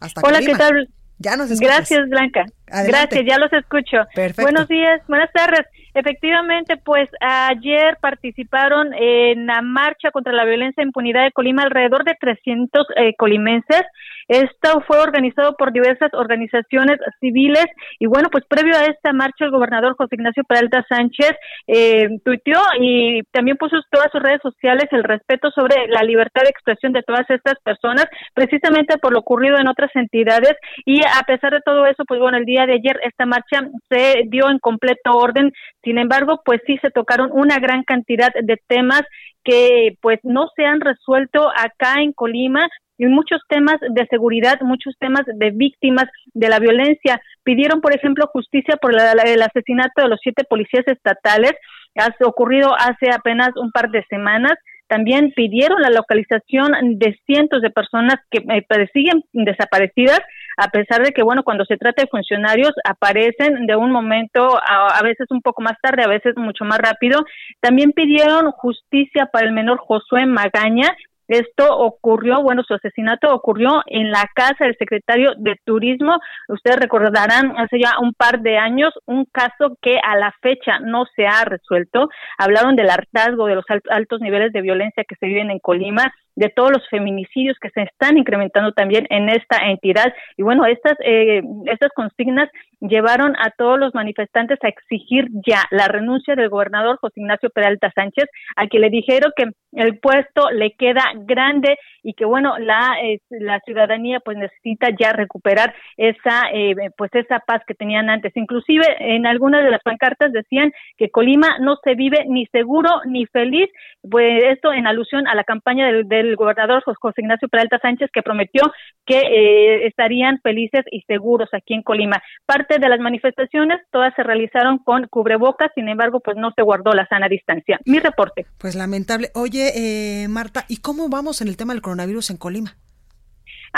Hasta 0.00 0.20
Hola, 0.22 0.40
¿qué 0.40 0.54
tal? 0.54 0.88
Ya 1.18 1.36
nos 1.36 1.48
Gracias, 1.58 2.08
Blanca. 2.08 2.44
Gracias, 2.66 3.24
ya 3.26 3.38
los 3.38 3.52
escucho. 3.52 3.98
Perfecto. 4.14 4.42
Buenos 4.42 4.68
días, 4.68 5.00
buenas 5.08 5.32
tardes. 5.32 5.66
Efectivamente, 5.96 6.76
pues 6.76 7.08
ayer 7.22 7.96
participaron 8.02 8.92
en 8.92 9.46
la 9.46 9.62
marcha 9.62 10.10
contra 10.10 10.30
la 10.30 10.44
violencia 10.44 10.82
e 10.82 10.86
impunidad 10.86 11.24
de 11.24 11.32
Colima 11.32 11.62
alrededor 11.62 12.04
de 12.04 12.14
300 12.20 12.86
eh, 12.96 13.14
colimenses. 13.16 13.80
Esto 14.28 14.82
fue 14.86 14.98
organizado 14.98 15.54
por 15.56 15.72
diversas 15.72 16.12
organizaciones 16.12 16.98
civiles 17.20 17.66
y 17.98 18.06
bueno, 18.06 18.28
pues 18.30 18.44
previo 18.48 18.76
a 18.76 18.84
esta 18.84 19.12
marcha 19.12 19.44
el 19.44 19.50
gobernador 19.50 19.94
José 19.96 20.16
Ignacio 20.16 20.42
Peralta 20.44 20.84
Sánchez 20.88 21.32
eh, 21.68 22.08
tuiteó 22.24 22.60
y 22.80 23.22
también 23.30 23.56
puso 23.56 23.76
todas 23.90 24.10
sus 24.10 24.22
redes 24.22 24.40
sociales 24.42 24.86
el 24.90 25.04
respeto 25.04 25.50
sobre 25.50 25.86
la 25.88 26.02
libertad 26.02 26.42
de 26.42 26.50
expresión 26.50 26.92
de 26.92 27.02
todas 27.02 27.28
estas 27.30 27.54
personas, 27.62 28.06
precisamente 28.34 28.98
por 28.98 29.12
lo 29.12 29.20
ocurrido 29.20 29.58
en 29.58 29.68
otras 29.68 29.90
entidades. 29.94 30.54
Y 30.84 31.00
a 31.02 31.22
pesar 31.26 31.52
de 31.52 31.60
todo 31.64 31.86
eso, 31.86 32.04
pues 32.06 32.20
bueno, 32.20 32.38
el 32.38 32.44
día 32.44 32.66
de 32.66 32.74
ayer 32.74 32.98
esta 33.04 33.26
marcha 33.26 33.68
se 33.88 34.24
dio 34.26 34.50
en 34.50 34.58
completo 34.58 35.12
orden, 35.12 35.52
sin 35.82 35.98
embargo, 35.98 36.40
pues 36.44 36.60
sí 36.66 36.78
se 36.82 36.90
tocaron 36.90 37.30
una 37.32 37.58
gran 37.58 37.84
cantidad 37.84 38.32
de 38.34 38.60
temas 38.66 39.02
que 39.44 39.96
pues 40.02 40.18
no 40.24 40.48
se 40.56 40.64
han 40.64 40.80
resuelto 40.80 41.48
acá 41.48 42.02
en 42.02 42.12
Colima 42.12 42.68
y 42.98 43.06
muchos 43.06 43.40
temas 43.48 43.76
de 43.80 44.06
seguridad, 44.06 44.60
muchos 44.62 44.94
temas 44.98 45.22
de 45.26 45.50
víctimas 45.50 46.06
de 46.34 46.48
la 46.48 46.58
violencia. 46.58 47.20
Pidieron, 47.42 47.80
por 47.80 47.94
ejemplo, 47.94 48.28
justicia 48.32 48.76
por 48.76 48.92
el 48.94 49.42
asesinato 49.42 50.02
de 50.02 50.08
los 50.08 50.20
siete 50.22 50.44
policías 50.44 50.86
estatales, 50.86 51.52
ha 51.98 52.14
ocurrido 52.26 52.74
hace 52.74 53.10
apenas 53.12 53.50
un 53.56 53.70
par 53.72 53.90
de 53.90 54.04
semanas. 54.08 54.54
También 54.88 55.32
pidieron 55.34 55.82
la 55.82 55.90
localización 55.90 56.72
de 56.98 57.18
cientos 57.26 57.60
de 57.60 57.70
personas 57.70 58.16
que 58.30 58.38
eh, 58.38 58.88
siguen 58.92 59.24
desaparecidas, 59.32 60.20
a 60.56 60.68
pesar 60.68 61.02
de 61.02 61.12
que, 61.12 61.24
bueno, 61.24 61.42
cuando 61.42 61.64
se 61.64 61.76
trata 61.76 62.02
de 62.02 62.08
funcionarios 62.08 62.72
aparecen 62.84 63.66
de 63.66 63.74
un 63.74 63.90
momento, 63.90 64.58
a, 64.62 65.02
veces 65.02 65.26
un 65.30 65.42
poco 65.42 65.60
más 65.60 65.76
tarde, 65.82 66.04
a 66.04 66.08
veces 66.08 66.34
mucho 66.36 66.64
más 66.64 66.78
rápido. 66.78 67.24
También 67.60 67.92
pidieron 67.92 68.52
justicia 68.52 69.26
para 69.26 69.46
el 69.46 69.52
menor 69.52 69.78
Josué 69.78 70.24
Magaña, 70.24 70.96
esto 71.28 71.76
ocurrió, 71.76 72.42
bueno, 72.42 72.62
su 72.62 72.74
asesinato 72.74 73.32
ocurrió 73.34 73.82
en 73.86 74.10
la 74.10 74.24
casa 74.34 74.64
del 74.64 74.76
secretario 74.78 75.32
de 75.36 75.56
Turismo. 75.64 76.18
Ustedes 76.48 76.78
recordarán 76.78 77.54
hace 77.58 77.80
ya 77.80 77.94
un 78.00 78.12
par 78.14 78.40
de 78.40 78.58
años 78.58 78.92
un 79.06 79.24
caso 79.26 79.76
que 79.82 79.98
a 79.98 80.16
la 80.16 80.32
fecha 80.40 80.78
no 80.80 81.04
se 81.16 81.26
ha 81.26 81.44
resuelto. 81.44 82.08
Hablaron 82.38 82.76
del 82.76 82.90
hartazgo 82.90 83.46
de 83.46 83.56
los 83.56 83.64
altos 83.90 84.20
niveles 84.20 84.52
de 84.52 84.62
violencia 84.62 85.04
que 85.04 85.16
se 85.16 85.26
viven 85.26 85.50
en 85.50 85.58
Colima 85.58 86.12
de 86.36 86.50
todos 86.50 86.70
los 86.70 86.88
feminicidios 86.88 87.58
que 87.58 87.70
se 87.70 87.82
están 87.82 88.18
incrementando 88.18 88.72
también 88.72 89.06
en 89.10 89.28
esta 89.28 89.56
entidad. 89.68 90.14
Y 90.36 90.42
bueno, 90.42 90.66
estas, 90.66 90.96
eh, 91.04 91.42
estas 91.66 91.90
consignas 91.94 92.50
llevaron 92.80 93.34
a 93.36 93.50
todos 93.56 93.78
los 93.78 93.94
manifestantes 93.94 94.58
a 94.62 94.68
exigir 94.68 95.28
ya 95.46 95.64
la 95.70 95.88
renuncia 95.88 96.34
del 96.34 96.50
gobernador 96.50 96.98
José 96.98 97.20
Ignacio 97.20 97.50
Peralta 97.50 97.90
Sánchez, 97.94 98.26
a 98.56 98.66
quien 98.66 98.82
le 98.82 98.90
dijeron 98.90 99.32
que 99.34 99.44
el 99.72 99.98
puesto 99.98 100.50
le 100.50 100.72
queda 100.72 101.02
grande 101.14 101.78
y 102.02 102.14
que 102.14 102.24
bueno, 102.24 102.56
la, 102.58 102.96
la 103.30 103.60
ciudadanía 103.60 104.20
pues 104.20 104.36
necesita 104.36 104.88
ya 104.98 105.12
recuperar 105.12 105.74
esa, 105.96 106.50
eh, 106.52 106.74
pues 106.96 107.10
esa 107.14 107.40
paz 107.40 107.62
que 107.66 107.74
tenían 107.74 108.08
antes. 108.10 108.36
Inclusive 108.36 108.84
en 109.00 109.26
algunas 109.26 109.64
de 109.64 109.70
las 109.70 109.82
pancartas 109.82 110.32
decían 110.32 110.72
que 110.96 111.10
Colima 111.10 111.58
no 111.60 111.76
se 111.82 111.94
vive 111.94 112.24
ni 112.28 112.46
seguro 112.46 112.90
ni 113.06 113.26
feliz, 113.26 113.68
pues 114.08 114.44
esto 114.44 114.72
en 114.72 114.86
alusión 114.86 115.26
a 115.26 115.34
la 115.34 115.44
campaña 115.44 115.86
del 115.86 116.04
el 116.28 116.36
gobernador 116.36 116.82
José 116.82 117.20
Ignacio 117.20 117.48
Peralta 117.48 117.78
Sánchez, 117.80 118.10
que 118.12 118.22
prometió 118.22 118.62
que 119.04 119.18
eh, 119.18 119.86
estarían 119.86 120.40
felices 120.42 120.84
y 120.90 121.02
seguros 121.02 121.48
aquí 121.52 121.74
en 121.74 121.82
Colima. 121.82 122.22
Parte 122.44 122.78
de 122.78 122.88
las 122.88 123.00
manifestaciones, 123.00 123.80
todas 123.90 124.14
se 124.14 124.22
realizaron 124.22 124.78
con 124.78 125.06
cubrebocas, 125.08 125.70
sin 125.74 125.88
embargo, 125.88 126.20
pues 126.20 126.36
no 126.36 126.52
se 126.54 126.62
guardó 126.62 126.92
la 126.92 127.06
sana 127.06 127.28
distancia. 127.28 127.80
Mi 127.84 127.98
reporte. 127.98 128.46
Pues 128.58 128.74
lamentable. 128.74 129.30
Oye, 129.34 129.72
eh, 129.74 130.28
Marta, 130.28 130.64
¿y 130.68 130.78
cómo 130.78 131.08
vamos 131.08 131.40
en 131.40 131.48
el 131.48 131.56
tema 131.56 131.72
del 131.72 131.82
coronavirus 131.82 132.30
en 132.30 132.36
Colima? 132.36 132.76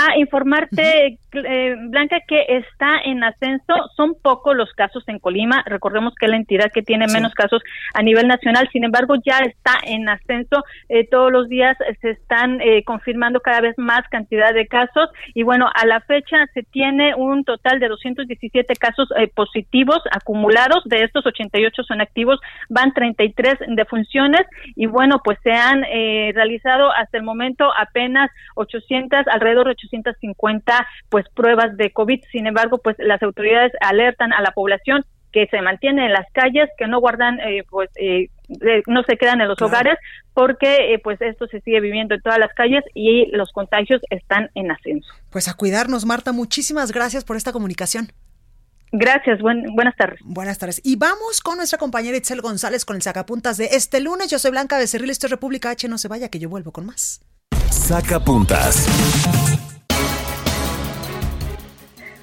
Ah, 0.00 0.16
informarte, 0.16 1.18
eh, 1.32 1.74
Blanca, 1.88 2.20
que 2.28 2.44
está 2.46 3.00
en 3.04 3.24
ascenso. 3.24 3.74
Son 3.96 4.14
pocos 4.22 4.54
los 4.54 4.72
casos 4.74 5.02
en 5.08 5.18
Colima. 5.18 5.64
Recordemos 5.66 6.14
que 6.14 6.26
es 6.26 6.30
la 6.30 6.36
entidad 6.36 6.70
que 6.72 6.82
tiene 6.82 7.08
menos 7.08 7.34
casos 7.34 7.64
a 7.94 8.02
nivel 8.04 8.28
nacional. 8.28 8.68
Sin 8.72 8.84
embargo, 8.84 9.16
ya 9.26 9.38
está 9.38 9.72
en 9.82 10.08
ascenso. 10.08 10.62
Eh, 10.88 11.08
todos 11.10 11.32
los 11.32 11.48
días 11.48 11.76
se 12.00 12.10
están 12.10 12.60
eh, 12.60 12.84
confirmando 12.84 13.40
cada 13.40 13.60
vez 13.60 13.74
más 13.76 14.02
cantidad 14.08 14.54
de 14.54 14.68
casos. 14.68 15.10
Y 15.34 15.42
bueno, 15.42 15.68
a 15.74 15.84
la 15.84 15.98
fecha 16.02 16.46
se 16.54 16.62
tiene 16.62 17.16
un 17.16 17.42
total 17.42 17.80
de 17.80 17.88
217 17.88 18.74
casos 18.76 19.08
positivos 19.34 19.98
acumulados. 20.12 20.84
De 20.84 21.02
estos, 21.02 21.26
88 21.26 21.82
son 21.82 22.00
activos. 22.00 22.38
Van 22.68 22.94
33 22.94 23.56
defunciones. 23.74 24.42
Y 24.76 24.86
bueno, 24.86 25.22
pues 25.24 25.38
se 25.42 25.50
han 25.50 25.82
realizado 25.82 26.92
hasta 26.92 27.18
el 27.18 27.24
momento 27.24 27.68
apenas 27.76 28.30
800, 28.54 29.26
alrededor 29.26 29.66
de 29.66 29.87
850 29.88 30.86
pues 31.08 31.26
pruebas 31.34 31.76
de 31.76 31.90
COVID. 31.90 32.22
Sin 32.30 32.46
embargo, 32.46 32.78
pues 32.78 32.96
las 32.98 33.22
autoridades 33.22 33.72
alertan 33.80 34.32
a 34.32 34.42
la 34.42 34.52
población 34.52 35.04
que 35.32 35.46
se 35.48 35.60
mantiene 35.60 36.06
en 36.06 36.12
las 36.12 36.26
calles, 36.32 36.68
que 36.78 36.86
no 36.86 37.00
guardan, 37.00 37.38
eh, 37.40 37.64
pues 37.68 37.90
eh, 37.96 38.30
no 38.86 39.02
se 39.02 39.16
quedan 39.16 39.40
en 39.40 39.48
los 39.48 39.60
hogares, 39.60 39.98
porque 40.32 40.94
eh, 40.94 40.98
pues 41.02 41.20
esto 41.20 41.46
se 41.48 41.60
sigue 41.60 41.80
viviendo 41.80 42.14
en 42.14 42.22
todas 42.22 42.38
las 42.38 42.52
calles 42.54 42.82
y 42.94 43.26
los 43.32 43.52
contagios 43.52 44.00
están 44.10 44.50
en 44.54 44.70
ascenso. 44.70 45.08
Pues 45.30 45.48
a 45.48 45.54
cuidarnos, 45.54 46.06
Marta. 46.06 46.32
Muchísimas 46.32 46.92
gracias 46.92 47.24
por 47.24 47.36
esta 47.36 47.52
comunicación. 47.52 48.08
Gracias, 48.90 49.40
buenas 49.40 49.94
tardes. 49.96 50.18
Buenas 50.24 50.58
tardes. 50.58 50.80
Y 50.82 50.96
vamos 50.96 51.42
con 51.42 51.58
nuestra 51.58 51.78
compañera 51.78 52.16
Itzel 52.16 52.40
González 52.40 52.86
con 52.86 52.96
el 52.96 53.02
sacapuntas 53.02 53.58
de 53.58 53.66
este 53.72 54.00
lunes. 54.00 54.30
Yo 54.30 54.38
soy 54.38 54.50
Blanca 54.50 54.78
Becerril, 54.78 55.10
esto 55.10 55.26
es 55.26 55.30
República 55.30 55.70
H, 55.70 55.88
no 55.88 55.98
se 55.98 56.08
vaya 56.08 56.30
que 56.30 56.38
yo 56.38 56.48
vuelvo 56.48 56.72
con 56.72 56.86
más. 56.86 57.20
Sacapuntas. 57.70 58.86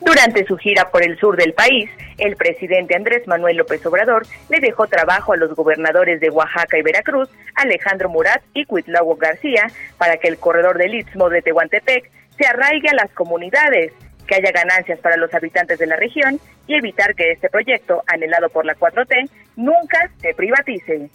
Durante 0.06 0.46
su 0.46 0.56
gira 0.58 0.92
por 0.92 1.04
el 1.04 1.18
sur 1.18 1.36
del 1.36 1.54
país, 1.54 1.90
el 2.20 2.36
presidente 2.36 2.96
Andrés 2.96 3.28
Manuel 3.28 3.58
López 3.58 3.84
Obrador 3.88 4.28
le 4.50 4.60
dejó 4.60 4.86
trabajo 4.86 5.34
a 5.34 5.38
los 5.38 5.56
gobernadores 5.56 6.22
de 6.22 6.30
Oaxaca 6.30 6.78
y 6.78 6.84
Veracruz, 6.84 7.28
Alejandro 7.56 8.08
Murat 8.10 8.44
y 8.54 8.66
Cuitlago 8.66 9.16
García, 9.16 9.66
para 9.98 10.18
que 10.18 10.28
el 10.28 10.38
corredor 10.38 10.78
del 10.78 10.94
Istmo 10.94 11.28
de 11.30 11.42
Tehuantepec 11.42 12.12
se 12.38 12.46
arraigue 12.46 12.90
a 12.90 12.96
las 12.96 13.12
comunidades, 13.14 13.94
que 14.28 14.36
haya 14.36 14.52
ganancias 14.52 15.00
para 15.00 15.18
los 15.18 15.34
habitantes 15.34 15.80
de 15.80 15.88
la 15.88 15.96
región 15.96 16.40
y 16.68 16.76
evitar 16.76 17.16
que 17.16 17.32
este 17.32 17.50
proyecto, 17.50 18.04
anhelado 18.06 18.50
por 18.50 18.64
la 18.64 18.76
4T, 18.76 19.28
nunca 19.56 20.12
se 20.22 20.36
privatice. 20.36 21.10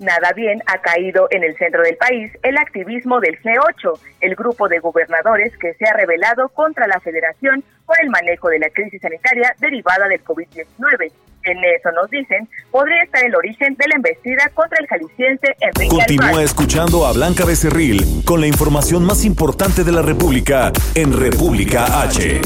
Nada 0.00 0.32
bien 0.32 0.62
ha 0.64 0.78
caído 0.78 1.28
en 1.30 1.44
el 1.44 1.54
centro 1.58 1.82
del 1.82 1.98
país 1.98 2.32
el 2.42 2.56
activismo 2.56 3.20
del 3.20 3.38
G8, 3.42 4.00
el 4.22 4.34
grupo 4.34 4.66
de 4.66 4.78
gobernadores 4.78 5.54
que 5.58 5.74
se 5.74 5.84
ha 5.86 5.92
rebelado 5.92 6.48
contra 6.48 6.86
la 6.86 7.00
federación 7.00 7.62
por 7.84 8.00
el 8.00 8.08
manejo 8.08 8.48
de 8.48 8.60
la 8.60 8.70
crisis 8.70 9.02
sanitaria 9.02 9.54
derivada 9.58 10.08
del 10.08 10.24
COVID-19. 10.24 11.12
En 11.44 11.56
eso 11.64 11.90
nos 11.92 12.10
dicen, 12.10 12.48
podría 12.70 13.02
estar 13.02 13.24
el 13.24 13.34
origen 13.34 13.74
de 13.76 13.88
la 13.88 13.94
embestida 13.96 14.50
contra 14.54 14.78
el 14.78 14.86
jalisciense 14.86 15.56
Enrique 15.60 15.88
Continúa 15.88 16.42
escuchando 16.42 17.06
a 17.06 17.12
Blanca 17.12 17.44
Becerril 17.44 18.22
con 18.26 18.40
la 18.40 18.46
información 18.46 19.04
más 19.04 19.24
importante 19.24 19.82
de 19.82 19.92
la 19.92 20.02
República 20.02 20.70
en 20.94 21.18
República 21.18 22.02
H. 22.02 22.40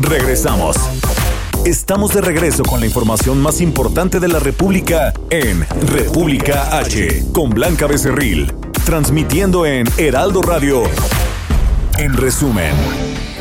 Regresamos. 0.00 0.76
Estamos 1.66 2.14
de 2.14 2.22
regreso 2.22 2.62
con 2.62 2.80
la 2.80 2.86
información 2.86 3.38
más 3.42 3.60
importante 3.60 4.20
de 4.20 4.28
la 4.28 4.38
República 4.38 5.12
en 5.28 5.66
República 5.86 6.78
H 6.78 7.24
con 7.32 7.50
Blanca 7.50 7.86
Becerril, 7.86 8.50
transmitiendo 8.86 9.66
en 9.66 9.86
Heraldo 9.98 10.40
Radio. 10.40 10.84
En 11.98 12.16
resumen. 12.16 12.72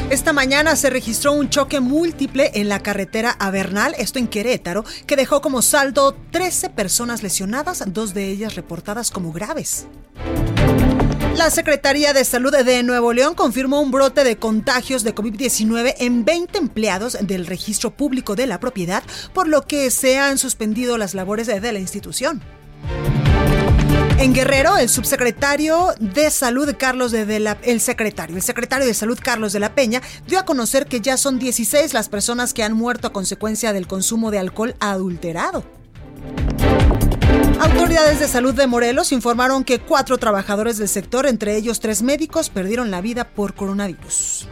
Esta 0.10 0.32
mañana 0.32 0.78
se 0.78 0.90
registró 0.90 1.34
un 1.34 1.50
choque 1.50 1.82
múltiple 1.82 2.52
en 2.54 2.70
la 2.70 2.80
carretera 2.80 3.36
Avernal, 3.40 3.94
esto 3.98 4.20
en 4.20 4.28
Querétaro, 4.28 4.86
que 5.06 5.18
dejó 5.18 5.42
como 5.42 5.62
saldo 5.62 6.16
13 6.32 6.70
personas 6.70 7.24
lesionadas, 7.24 7.84
dos 7.88 8.14
de 8.14 8.30
ellas 8.30 8.56
reportadas 8.56 9.12
como 9.12 9.34
graves. 9.34 9.86
La 11.36 11.50
Secretaría 11.50 12.14
de 12.14 12.24
Salud 12.24 12.56
de 12.56 12.84
Nuevo 12.84 13.12
León 13.12 13.36
confirmó 13.36 13.82
un 13.82 13.92
brote 13.92 14.24
de 14.24 14.38
contagios 14.38 15.04
de 15.04 15.14
COVID-19 15.14 15.96
en 16.00 16.24
20 16.24 16.58
empleados 16.58 17.18
del 17.20 17.46
registro 17.46 17.92
público 17.92 18.36
de 18.38 18.48
la 18.48 18.62
propiedad, 18.62 19.04
por 19.34 19.50
lo 19.50 19.68
que 19.68 19.92
se 19.92 20.18
han 20.18 20.38
suspendido 20.38 20.98
las 20.98 21.16
labores 21.16 21.48
de 21.48 21.72
la 21.74 21.80
institución. 21.80 22.42
En 24.20 24.34
Guerrero, 24.34 24.78
el 24.78 24.90
subsecretario 24.90 25.94
de 26.00 26.32
Salud 26.32 26.74
Carlos 26.76 27.12
de, 27.12 27.40
la 27.40 27.56
el 27.62 27.80
secretario, 27.80 28.36
el 28.36 28.42
secretario 28.42 28.88
de 28.88 28.96
Salud 28.96 29.20
Carlos 29.22 29.54
de 29.54 29.60
la 29.60 29.76
Peña 29.76 30.02
dio 30.28 30.40
a 30.40 30.46
conocer 30.46 30.88
que 30.88 31.02
ya 31.02 31.18
son 31.18 31.38
16 31.38 31.94
las 31.94 32.10
personas 32.10 32.56
que 32.56 32.64
han 32.64 32.74
muerto 32.74 33.08
a 33.08 33.14
consecuencia 33.14 33.74
del 33.74 33.86
consumo 33.86 34.32
de 34.32 34.40
alcohol 34.40 34.76
adulterado. 34.80 35.64
Autoridades 37.60 38.20
de 38.20 38.28
salud 38.28 38.56
de 38.56 38.66
Morelos 38.66 39.12
informaron 39.12 39.64
que 39.64 39.80
cuatro 39.80 40.18
trabajadores 40.18 40.80
del 40.80 40.90
sector, 40.90 41.28
entre 41.28 41.56
ellos 41.56 41.80
tres 41.80 42.02
médicos, 42.02 42.50
perdieron 42.50 42.90
la 42.90 43.02
vida 43.02 43.24
por 43.24 43.54
coronavirus. 43.54 44.48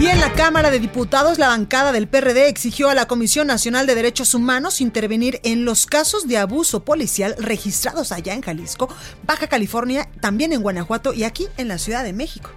Y 0.00 0.06
en 0.06 0.18
la 0.18 0.32
Cámara 0.32 0.70
de 0.70 0.80
Diputados, 0.80 1.38
la 1.38 1.48
bancada 1.48 1.92
del 1.92 2.08
PRD 2.08 2.48
exigió 2.48 2.88
a 2.88 2.94
la 2.94 3.06
Comisión 3.06 3.46
Nacional 3.46 3.86
de 3.86 3.94
Derechos 3.94 4.32
Humanos 4.32 4.80
intervenir 4.80 5.40
en 5.44 5.66
los 5.66 5.84
casos 5.84 6.26
de 6.26 6.38
abuso 6.38 6.86
policial 6.86 7.34
registrados 7.38 8.10
allá 8.10 8.32
en 8.32 8.40
Jalisco, 8.40 8.88
Baja 9.26 9.46
California, 9.46 10.08
también 10.22 10.54
en 10.54 10.62
Guanajuato 10.62 11.12
y 11.12 11.24
aquí 11.24 11.48
en 11.58 11.68
la 11.68 11.76
Ciudad 11.76 12.02
de 12.02 12.14
México. 12.14 12.48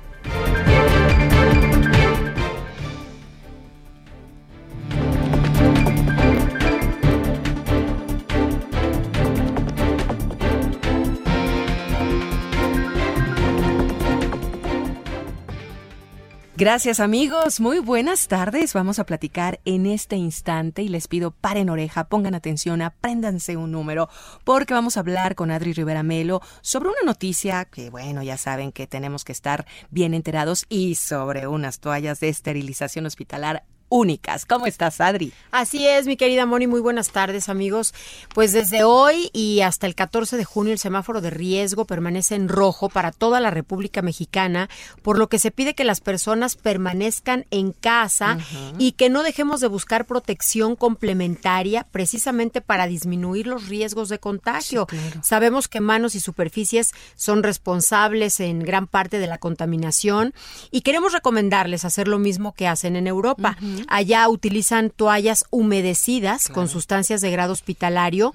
Gracias 16.56 17.00
amigos, 17.00 17.60
muy 17.60 17.80
buenas 17.80 18.28
tardes. 18.28 18.76
Vamos 18.76 19.00
a 19.00 19.08
platicar 19.08 19.60
en 19.66 19.88
este 19.88 20.18
instante 20.18 20.84
y 20.84 20.88
les 20.88 21.08
pido 21.08 21.32
paren 21.32 21.72
oreja, 21.72 22.04
pongan 22.04 22.36
atención, 22.36 22.84
apréndanse 22.84 23.58
un 23.58 23.72
número, 23.72 24.08
porque 24.44 24.76
vamos 24.76 24.96
a 24.96 25.00
hablar 25.00 25.34
con 25.34 25.50
Adri 25.50 25.74
Rivera 25.74 26.04
Melo 26.04 26.42
sobre 26.62 26.89
una 26.89 27.02
noticia 27.06 27.66
que, 27.66 27.89
bueno, 27.89 28.22
ya 28.22 28.38
saben 28.38 28.72
que 28.72 28.86
tenemos 28.86 29.26
que 29.26 29.32
estar 29.32 29.66
bien 29.89 30.13
enterados 30.13 30.66
y 30.70 30.94
sobre 30.94 31.48
unas 31.48 31.80
toallas 31.80 32.20
de 32.20 32.30
esterilización 32.30 33.08
hospitalar 33.08 33.63
únicas. 33.93 34.47
¿Cómo 34.47 34.65
estás, 34.65 34.99
Adri? 34.99 35.32
Así 35.51 35.88
es, 35.88 36.08
mi 36.08 36.17
querida 36.17 36.47
Moni. 36.47 36.65
Muy 36.65 36.82
buenas 36.82 37.12
tardes, 37.12 37.47
amigos. 37.47 37.93
Pues 38.34 38.51
desde 38.51 38.84
hoy 38.84 39.29
y 39.34 39.62
hasta 39.62 39.86
el 39.86 39.93
14 39.93 40.36
de 40.36 40.45
junio 40.45 40.73
el 40.73 40.79
semáforo 40.79 41.21
de 41.21 41.29
riesgo 41.29 41.86
permanece 41.86 42.34
en 42.34 42.49
rojo 42.49 42.89
para 42.89 43.12
toda 43.12 43.39
la 43.39 43.51
República 43.51 44.01
Mexicana, 44.01 44.67
por 45.03 45.19
lo 45.19 45.29
que 45.29 45.38
se 45.38 45.51
pide 45.51 45.75
que 45.75 45.84
las 45.84 46.01
personas 46.01 46.56
permanezcan 46.56 47.45
en 47.51 47.71
casa 47.71 48.39
y 48.79 48.93
que 48.93 49.12
no 49.12 49.21
dejemos 49.21 49.62
de 49.62 49.67
buscar 49.67 50.06
protección 50.06 50.75
complementaria 50.75 51.86
precisamente 51.91 52.62
para 52.62 52.88
disminuir 52.88 53.45
los 53.45 53.67
riesgos 53.67 54.10
de 54.10 54.17
contagio. 54.17 54.88
Sabemos 55.21 55.67
que 55.67 55.82
manos 55.82 56.15
y 56.15 56.19
superficies 56.19 56.93
son 57.15 57.43
responsables 57.43 58.39
en 58.39 58.60
gran 58.60 58.88
parte 58.88 59.19
de 59.19 59.27
la 59.27 59.38
contaminación 59.38 60.34
y 60.71 60.82
queremos 60.82 61.13
recomendarles 61.13 61.86
hacer 61.86 62.08
lo 62.08 62.17
mismo 62.17 62.56
que 62.56 62.67
hacen 62.67 62.95
en 62.95 63.06
Europa. 63.06 63.56
Allá 63.88 64.28
utilizan 64.30 64.89
toallas 64.89 65.46
humedecidas 65.50 66.50
con 66.50 66.67
sustancias 66.67 67.22
de 67.22 67.32
grado 67.32 67.54
hospitalario 67.54 68.32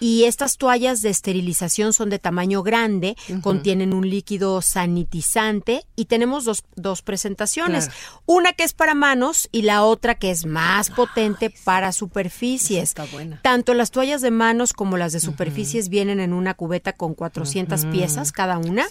y 0.00 0.24
estas 0.24 0.56
toallas 0.56 1.02
de 1.02 1.10
esterilización 1.10 1.92
son 1.92 2.10
de 2.10 2.18
tamaño 2.18 2.62
grande, 2.62 3.16
contienen 3.42 3.92
un 3.92 4.08
líquido 4.08 4.62
sanitizante 4.62 5.84
y 5.96 6.06
tenemos 6.06 6.44
dos, 6.44 6.64
dos 6.76 7.02
presentaciones. 7.02 7.90
Una 8.26 8.52
que 8.52 8.64
es 8.64 8.74
para 8.74 8.94
manos 8.94 9.48
y 9.52 9.62
la 9.62 9.82
otra 9.82 10.14
que 10.14 10.30
es 10.30 10.46
más 10.46 10.90
potente 10.90 11.50
para 11.64 11.92
superficies. 11.92 12.94
Tanto 13.42 13.74
las 13.74 13.90
toallas 13.90 14.20
de 14.20 14.30
manos 14.30 14.72
como 14.72 14.96
las 14.96 15.12
de 15.12 15.20
superficies 15.20 15.88
vienen 15.88 16.20
en 16.20 16.32
una 16.32 16.54
cubeta 16.54 16.92
con 16.92 17.14
400 17.14 17.86
piezas 17.86 18.32
cada 18.32 18.58
una 18.58 18.86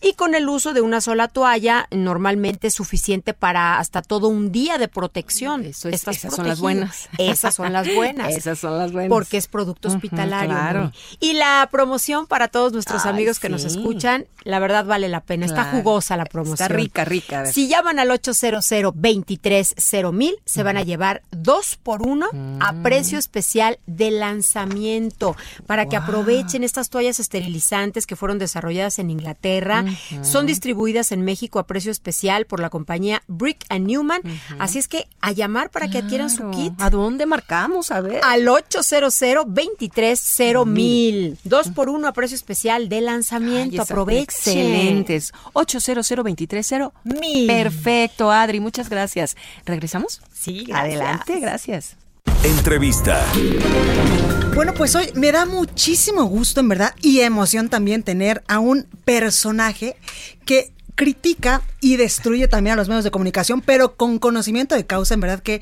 y 0.00 0.12
con 0.14 0.34
el 0.34 0.48
uso 0.48 0.72
de 0.72 0.80
una 0.80 1.00
sola 1.00 1.28
toalla 1.28 1.86
normalmente 1.90 2.68
es 2.68 2.74
suficiente 2.74 3.34
para 3.34 3.78
hasta 3.78 4.02
todo 4.02 4.28
un 4.28 4.52
día 4.52 4.78
de 4.78 4.88
protección 4.88 5.23
esas 5.26 6.34
son 6.34 6.46
las 6.46 6.60
buenas. 6.60 7.08
Esas 7.18 7.54
son 7.54 7.72
las 7.72 7.92
buenas. 7.94 8.30
esas 8.30 8.58
son 8.58 8.78
las 8.78 8.92
buenas. 8.92 9.08
Porque 9.08 9.36
es 9.36 9.46
producto 9.46 9.88
hospitalario. 9.88 10.92
Y 11.20 11.34
la 11.34 11.68
promoción 11.70 12.26
para 12.26 12.48
todos 12.48 12.72
nuestros 12.72 13.06
amigos 13.06 13.38
que 13.38 13.48
nos 13.48 13.64
escuchan, 13.64 14.26
la 14.42 14.58
verdad 14.58 14.84
vale 14.84 15.08
la 15.08 15.20
pena. 15.20 15.46
Está 15.46 15.64
jugosa 15.64 16.16
la 16.16 16.24
promoción. 16.24 16.54
Está 16.54 16.68
rica, 16.68 17.04
rica. 17.04 17.46
Si 17.46 17.68
llaman 17.68 17.98
al 17.98 18.10
800 18.10 18.64
23 18.94 19.74
mil, 20.12 20.34
se 20.44 20.62
van 20.62 20.76
a 20.76 20.82
llevar 20.82 21.22
dos 21.30 21.76
por 21.82 22.02
uno 22.02 22.28
a 22.60 22.72
mm. 22.72 22.82
precio 22.82 23.18
especial 23.18 23.78
de 23.86 24.10
lanzamiento 24.10 25.36
para 25.66 25.86
que 25.86 25.96
aprovechen 25.96 26.64
estas 26.64 26.90
toallas 26.90 27.20
esterilizantes 27.20 28.06
que 28.06 28.16
fueron 28.16 28.38
desarrolladas 28.38 28.98
en 28.98 29.10
Inglaterra. 29.10 29.84
Son 30.22 30.46
distribuidas 30.46 31.12
en 31.12 31.22
México 31.22 31.58
a 31.58 31.66
precio 31.66 31.90
especial 31.90 32.46
por 32.46 32.60
la 32.60 32.70
compañía 32.70 33.22
Brick 33.26 33.64
and 33.68 33.86
Newman. 33.86 34.22
Así 34.58 34.78
es 34.78 34.88
que 34.88 35.06
a 35.24 35.32
llamar 35.32 35.70
para 35.70 35.88
que 35.88 35.98
adquieran 35.98 36.28
su 36.28 36.50
kit. 36.50 36.74
¿A 36.78 36.90
dónde 36.90 37.24
marcamos? 37.24 37.90
A 37.90 38.02
ver. 38.02 38.20
Al 38.22 38.46
800 38.46 39.14
23 39.46 40.38
mil. 40.66 41.38
Dos 41.44 41.68
por 41.70 41.88
uno 41.88 42.08
a 42.08 42.12
precio 42.12 42.34
especial 42.34 42.90
de 42.90 43.00
lanzamiento. 43.00 43.80
Aprovechen. 43.80 44.22
Excelentes. 44.22 45.32
800 45.54 46.22
23 46.22 46.74
mil. 47.04 47.46
Perfecto, 47.46 48.30
Adri. 48.30 48.60
Muchas 48.60 48.90
gracias. 48.90 49.34
¿Regresamos? 49.64 50.20
Sí, 50.30 50.66
Adelante, 50.70 51.40
gracias. 51.40 51.96
Entrevista. 52.42 53.24
Bueno, 54.54 54.74
pues 54.74 54.94
hoy 54.94 55.10
me 55.14 55.32
da 55.32 55.46
muchísimo 55.46 56.24
gusto, 56.24 56.60
en 56.60 56.68
verdad, 56.68 56.94
y 57.00 57.20
emoción 57.20 57.70
también 57.70 58.02
tener 58.02 58.44
a 58.46 58.58
un 58.58 58.86
personaje 59.06 59.96
que 60.44 60.73
critica 60.94 61.62
y 61.80 61.96
destruye 61.96 62.48
también 62.48 62.74
a 62.74 62.76
los 62.76 62.88
medios 62.88 63.04
de 63.04 63.10
comunicación, 63.10 63.60
pero 63.60 63.96
con 63.96 64.18
conocimiento 64.18 64.74
de 64.74 64.86
causa, 64.86 65.14
en 65.14 65.20
verdad 65.20 65.40
que 65.40 65.60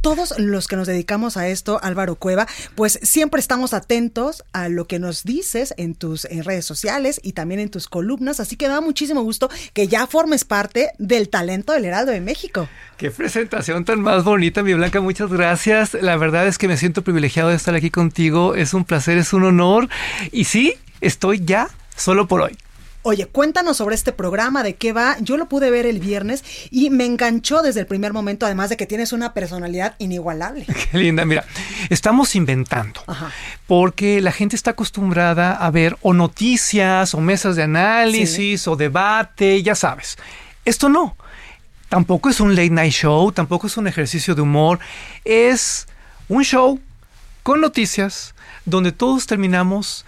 todos 0.00 0.38
los 0.38 0.68
que 0.68 0.76
nos 0.76 0.86
dedicamos 0.86 1.36
a 1.36 1.48
esto, 1.48 1.80
Álvaro 1.82 2.14
Cueva, 2.14 2.46
pues 2.74 3.00
siempre 3.02 3.40
estamos 3.40 3.74
atentos 3.74 4.44
a 4.52 4.68
lo 4.68 4.86
que 4.86 4.98
nos 4.98 5.24
dices 5.24 5.74
en 5.76 5.94
tus 5.94 6.24
redes 6.24 6.64
sociales 6.64 7.20
y 7.22 7.32
también 7.32 7.60
en 7.60 7.68
tus 7.68 7.88
columnas, 7.88 8.40
así 8.40 8.56
que 8.56 8.68
da 8.68 8.80
muchísimo 8.80 9.22
gusto 9.22 9.50
que 9.72 9.88
ya 9.88 10.06
formes 10.06 10.44
parte 10.44 10.92
del 10.98 11.28
talento 11.28 11.72
del 11.72 11.84
Heraldo 11.84 12.12
de 12.12 12.20
México. 12.20 12.68
Qué 12.96 13.10
presentación 13.10 13.84
tan 13.84 14.00
más 14.00 14.24
bonita, 14.24 14.62
mi 14.62 14.74
Blanca, 14.74 15.00
muchas 15.00 15.30
gracias. 15.30 15.94
La 15.94 16.16
verdad 16.16 16.46
es 16.46 16.58
que 16.58 16.68
me 16.68 16.76
siento 16.76 17.02
privilegiado 17.02 17.50
de 17.50 17.56
estar 17.56 17.74
aquí 17.74 17.90
contigo, 17.90 18.54
es 18.54 18.74
un 18.74 18.84
placer, 18.84 19.18
es 19.18 19.32
un 19.32 19.44
honor 19.44 19.88
y 20.30 20.44
sí, 20.44 20.74
estoy 21.00 21.44
ya 21.44 21.68
solo 21.96 22.28
por 22.28 22.40
hoy. 22.42 22.56
Oye, 23.02 23.26
cuéntanos 23.26 23.76
sobre 23.76 23.94
este 23.94 24.12
programa, 24.12 24.62
de 24.62 24.74
qué 24.74 24.92
va. 24.92 25.16
Yo 25.20 25.36
lo 25.36 25.48
pude 25.48 25.70
ver 25.70 25.86
el 25.86 26.00
viernes 26.00 26.44
y 26.70 26.90
me 26.90 27.06
enganchó 27.06 27.62
desde 27.62 27.80
el 27.80 27.86
primer 27.86 28.12
momento, 28.12 28.44
además 28.44 28.70
de 28.70 28.76
que 28.76 28.86
tienes 28.86 29.12
una 29.12 29.34
personalidad 29.34 29.94
inigualable. 29.98 30.66
Qué 30.90 30.98
linda, 30.98 31.24
mira, 31.24 31.44
estamos 31.90 32.34
inventando, 32.34 33.00
porque 33.66 34.20
la 34.20 34.32
gente 34.32 34.56
está 34.56 34.72
acostumbrada 34.72 35.52
a 35.52 35.70
ver 35.70 35.96
o 36.02 36.12
noticias 36.12 37.14
o 37.14 37.20
mesas 37.20 37.54
de 37.54 37.62
análisis 37.62 38.66
o 38.66 38.74
debate, 38.74 39.62
ya 39.62 39.74
sabes. 39.74 40.18
Esto 40.64 40.88
no. 40.88 41.16
Tampoco 41.88 42.28
es 42.28 42.40
un 42.40 42.54
late 42.54 42.70
night 42.70 42.92
show, 42.92 43.32
tampoco 43.32 43.68
es 43.68 43.76
un 43.76 43.86
ejercicio 43.86 44.34
de 44.34 44.42
humor, 44.42 44.80
es 45.24 45.86
un 46.28 46.44
show 46.44 46.78
con 47.42 47.62
noticias 47.62 48.34
donde 48.66 48.92
todos 48.92 49.26
terminamos 49.26 50.04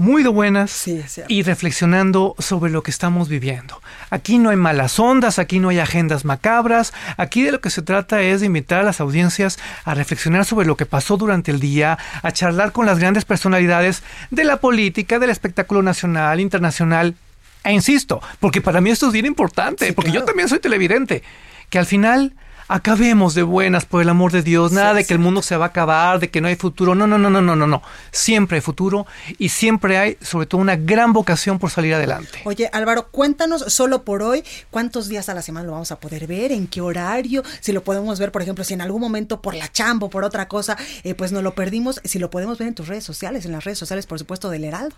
muy 0.00 0.22
de 0.22 0.30
buenas 0.30 0.88
y 1.28 1.42
reflexionando 1.42 2.34
sobre 2.38 2.72
lo 2.72 2.82
que 2.82 2.90
estamos 2.90 3.28
viviendo. 3.28 3.82
Aquí 4.08 4.38
no 4.38 4.48
hay 4.48 4.56
malas 4.56 4.98
ondas, 4.98 5.38
aquí 5.38 5.58
no 5.58 5.68
hay 5.68 5.78
agendas 5.78 6.24
macabras, 6.24 6.94
aquí 7.18 7.42
de 7.42 7.52
lo 7.52 7.60
que 7.60 7.68
se 7.68 7.82
trata 7.82 8.22
es 8.22 8.40
de 8.40 8.46
invitar 8.46 8.80
a 8.80 8.82
las 8.82 9.02
audiencias 9.02 9.58
a 9.84 9.92
reflexionar 9.92 10.46
sobre 10.46 10.66
lo 10.66 10.74
que 10.74 10.86
pasó 10.86 11.18
durante 11.18 11.50
el 11.50 11.60
día, 11.60 11.98
a 12.22 12.32
charlar 12.32 12.72
con 12.72 12.86
las 12.86 12.98
grandes 12.98 13.26
personalidades 13.26 14.02
de 14.30 14.44
la 14.44 14.56
política, 14.56 15.18
del 15.18 15.28
espectáculo 15.28 15.82
nacional, 15.82 16.40
internacional. 16.40 17.14
E 17.62 17.74
insisto, 17.74 18.22
porque 18.40 18.62
para 18.62 18.80
mí 18.80 18.88
esto 18.88 19.08
es 19.08 19.12
bien 19.12 19.26
importante, 19.26 19.92
porque 19.92 20.12
yo 20.12 20.24
también 20.24 20.48
soy 20.48 20.60
televidente, 20.60 21.22
que 21.68 21.78
al 21.78 21.84
final 21.84 22.32
acabemos 22.70 23.34
de 23.34 23.42
buenas, 23.42 23.84
por 23.84 24.00
el 24.00 24.08
amor 24.08 24.30
de 24.30 24.42
Dios, 24.42 24.70
nada 24.70 24.94
de 24.94 25.04
que 25.04 25.12
el 25.12 25.18
mundo 25.18 25.42
se 25.42 25.56
va 25.56 25.66
a 25.66 25.68
acabar, 25.68 26.20
de 26.20 26.30
que 26.30 26.40
no 26.40 26.46
hay 26.46 26.54
futuro, 26.54 26.94
no, 26.94 27.04
no, 27.08 27.18
no, 27.18 27.28
no, 27.28 27.42
no, 27.42 27.56
no, 27.56 27.66
no, 27.66 27.82
siempre 28.12 28.58
hay 28.58 28.60
futuro 28.60 29.08
y 29.38 29.48
siempre 29.48 29.98
hay 29.98 30.16
sobre 30.20 30.46
todo 30.46 30.60
una 30.60 30.76
gran 30.76 31.12
vocación 31.12 31.58
por 31.58 31.70
salir 31.70 31.94
adelante. 31.94 32.38
Oye, 32.44 32.70
Álvaro, 32.72 33.08
cuéntanos 33.10 33.64
solo 33.66 34.04
por 34.04 34.22
hoy, 34.22 34.44
¿cuántos 34.70 35.08
días 35.08 35.28
a 35.28 35.34
la 35.34 35.42
semana 35.42 35.66
lo 35.66 35.72
vamos 35.72 35.90
a 35.90 35.98
poder 35.98 36.28
ver? 36.28 36.52
¿En 36.52 36.68
qué 36.68 36.80
horario? 36.80 37.42
Si 37.60 37.72
lo 37.72 37.82
podemos 37.82 38.20
ver, 38.20 38.30
por 38.30 38.42
ejemplo, 38.42 38.62
si 38.62 38.74
en 38.74 38.82
algún 38.82 39.00
momento 39.00 39.42
por 39.42 39.54
la 39.54 39.70
chamba 39.70 40.06
o 40.06 40.10
por 40.10 40.22
otra 40.22 40.46
cosa, 40.46 40.76
eh, 41.02 41.14
pues 41.14 41.32
no 41.32 41.42
lo 41.42 41.56
perdimos, 41.56 42.00
si 42.04 42.20
lo 42.20 42.30
podemos 42.30 42.58
ver 42.58 42.68
en 42.68 42.74
tus 42.74 42.86
redes 42.86 43.02
sociales, 43.02 43.44
en 43.46 43.52
las 43.52 43.64
redes 43.64 43.78
sociales, 43.78 44.06
por 44.06 44.20
supuesto, 44.20 44.48
del 44.48 44.62
Heraldo. 44.62 44.94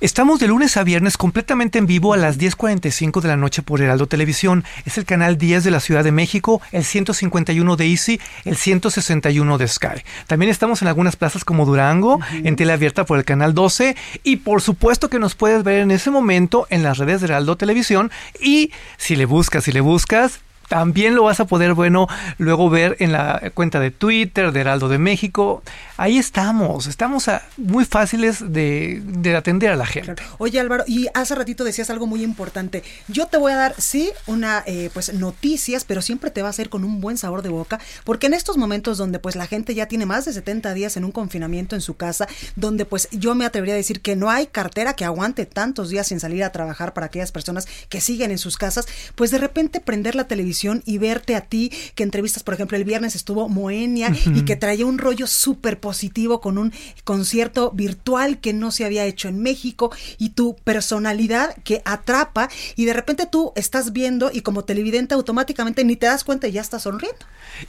Estamos 0.00 0.40
de 0.40 0.48
lunes 0.48 0.76
a 0.76 0.82
viernes 0.82 1.16
completamente 1.16 1.78
en 1.78 1.86
vivo 1.86 2.12
a 2.12 2.16
las 2.16 2.38
10.45 2.38 3.20
de 3.20 3.28
la 3.28 3.36
noche 3.36 3.62
por 3.62 3.80
Heraldo 3.80 4.08
Televisión. 4.08 4.64
Es 4.84 4.98
el 4.98 5.04
canal 5.04 5.38
10 5.38 5.62
de 5.62 5.70
la 5.70 5.78
Ciudad 5.78 6.02
de 6.02 6.10
México, 6.10 6.60
el 6.72 6.84
151 7.04 7.76
de 7.76 7.86
Easy, 7.86 8.20
el 8.44 8.56
161 8.56 9.58
de 9.58 9.68
Sky. 9.68 10.02
También 10.26 10.50
estamos 10.50 10.80
en 10.82 10.88
algunas 10.88 11.16
plazas 11.16 11.44
como 11.44 11.66
Durango, 11.66 12.20
en 12.32 12.56
tele 12.56 12.72
abierta 12.72 13.04
por 13.04 13.18
el 13.18 13.24
canal 13.24 13.54
12 13.54 13.96
y 14.22 14.36
por 14.36 14.62
supuesto 14.62 15.10
que 15.10 15.18
nos 15.18 15.34
puedes 15.34 15.62
ver 15.62 15.80
en 15.80 15.90
ese 15.90 16.10
momento 16.10 16.66
en 16.70 16.82
las 16.82 16.98
redes 16.98 17.20
de 17.20 17.26
Heraldo 17.26 17.56
Televisión 17.56 18.10
y 18.40 18.72
si 18.96 19.16
le 19.16 19.26
buscas, 19.26 19.64
si 19.64 19.72
le 19.72 19.80
buscas, 19.80 20.40
también 20.68 21.14
lo 21.14 21.24
vas 21.24 21.40
a 21.40 21.46
poder, 21.46 21.74
bueno, 21.74 22.08
luego 22.38 22.70
ver 22.70 22.96
en 23.00 23.12
la 23.12 23.50
cuenta 23.54 23.80
de 23.80 23.90
Twitter 23.90 24.52
de 24.52 24.60
Heraldo 24.60 24.88
de 24.88 24.98
México. 24.98 25.62
Ahí 25.96 26.18
estamos, 26.18 26.86
estamos 26.86 27.26
muy 27.56 27.84
fáciles 27.84 28.52
de, 28.52 29.02
atender 29.36 29.70
a 29.70 29.76
la 29.76 29.86
gente. 29.86 30.14
Oye 30.38 30.60
Álvaro, 30.60 30.84
y 30.86 31.08
hace 31.14 31.34
ratito 31.34 31.64
decías 31.64 31.90
algo 31.90 32.06
muy 32.06 32.22
importante. 32.22 32.82
Yo 33.08 33.26
te 33.26 33.36
voy 33.36 33.52
a 33.52 33.56
dar, 33.56 33.74
sí, 33.78 34.10
una, 34.26 34.62
eh, 34.66 34.90
pues 34.92 35.14
noticias, 35.14 35.84
pero 35.84 36.02
siempre 36.02 36.30
te 36.30 36.42
va 36.42 36.48
a 36.48 36.50
hacer 36.50 36.68
con 36.68 36.84
un 36.84 37.00
buen 37.00 37.16
sabor 37.16 37.42
de 37.42 37.48
boca, 37.48 37.80
porque 38.04 38.26
en 38.26 38.34
estos 38.34 38.56
momentos 38.56 38.98
donde 38.98 39.18
pues 39.18 39.36
la 39.36 39.46
gente 39.46 39.74
ya 39.74 39.86
tiene 39.86 40.06
más 40.06 40.24
de 40.24 40.32
70 40.32 40.74
días 40.74 40.96
en 40.96 41.04
un 41.04 41.12
confinamiento 41.12 41.74
en 41.74 41.80
su 41.80 41.94
casa, 41.94 42.26
donde 42.56 42.84
pues 42.84 43.08
yo 43.12 43.34
me 43.34 43.44
atrevería 43.44 43.74
a 43.74 43.78
decir 43.78 44.00
que 44.00 44.16
no 44.16 44.30
hay 44.30 44.46
cartera 44.46 44.94
que 44.94 45.04
aguante 45.04 45.46
tantos 45.46 45.90
días 45.90 46.08
sin 46.08 46.20
salir 46.20 46.42
a 46.44 46.52
trabajar 46.52 46.94
para 46.94 47.06
aquellas 47.06 47.32
personas 47.32 47.66
que 47.88 48.00
siguen 48.00 48.30
en 48.30 48.38
sus 48.38 48.56
casas, 48.56 48.86
pues 49.14 49.30
de 49.30 49.38
repente 49.38 49.80
prender 49.80 50.14
la 50.14 50.24
televisión 50.24 50.53
y 50.62 50.98
verte 50.98 51.34
a 51.34 51.42
ti, 51.42 51.72
que 51.94 52.02
entrevistas, 52.02 52.42
por 52.42 52.54
ejemplo, 52.54 52.76
el 52.76 52.84
viernes 52.84 53.14
estuvo 53.14 53.48
Moenia 53.48 54.12
y 54.26 54.44
que 54.44 54.56
traía 54.56 54.86
un 54.86 54.98
rollo 54.98 55.26
súper 55.26 55.80
positivo 55.80 56.40
con 56.40 56.58
un 56.58 56.72
concierto 57.04 57.70
virtual 57.72 58.38
que 58.38 58.52
no 58.52 58.70
se 58.70 58.84
había 58.84 59.04
hecho 59.04 59.28
en 59.28 59.40
México 59.40 59.90
y 60.18 60.30
tu 60.30 60.56
personalidad 60.64 61.56
que 61.64 61.82
atrapa 61.84 62.48
y 62.76 62.84
de 62.84 62.92
repente 62.92 63.26
tú 63.30 63.52
estás 63.56 63.92
viendo 63.92 64.30
y 64.32 64.42
como 64.42 64.64
televidente 64.64 65.14
automáticamente 65.14 65.84
ni 65.84 65.96
te 65.96 66.06
das 66.06 66.24
cuenta 66.24 66.48
y 66.48 66.52
ya 66.52 66.60
estás 66.60 66.82
sonriendo. 66.82 67.18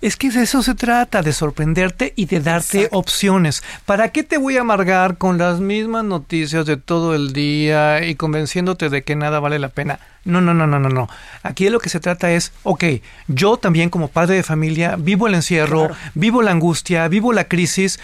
Es 0.02 0.16
que 0.16 0.30
de 0.30 0.44
eso 0.44 0.64
se 0.64 0.76
trata, 0.76 1.22
de 1.22 1.34
sorprenderte 1.34 2.14
y 2.16 2.26
de 2.26 2.40
darte 2.40 2.90
opciones. 2.92 3.64
¿Para 3.86 4.10
qué 4.10 4.24
te 4.24 4.38
voy 4.38 4.58
a 4.58 4.62
amargar 4.62 5.18
con 5.18 5.38
las 5.38 5.60
mismas 5.60 6.04
noticias 6.04 6.66
de 6.66 6.78
todo 6.78 7.16
el 7.16 7.34
día 7.34 8.06
y 8.06 8.16
convenciéndote 8.16 8.90
de 8.90 9.04
que 9.04 9.16
nada 9.16 9.40
vale 9.40 9.60
la 9.60 9.70
pena? 9.70 10.00
No, 10.26 10.42
no, 10.42 10.54
no, 10.54 10.66
no, 10.66 10.80
no, 10.80 10.90
no. 10.90 11.08
Aquí 11.44 11.66
de 11.66 11.70
lo 11.70 11.80
que 11.80 11.90
se 11.90 12.00
trata 12.00 12.32
es, 12.32 12.52
ok, 12.64 12.84
yo 13.28 13.58
también 13.58 13.90
como 13.90 14.08
padre 14.08 14.36
de 14.36 14.44
familia 14.44 14.96
vivo 14.98 15.28
el 15.28 15.36
encierro, 15.36 15.92
vivo 16.16 16.42
la 16.42 16.52
angustia, 16.52 17.08
vivo 17.08 17.32
la 17.32 17.48
crisis 17.48 18.00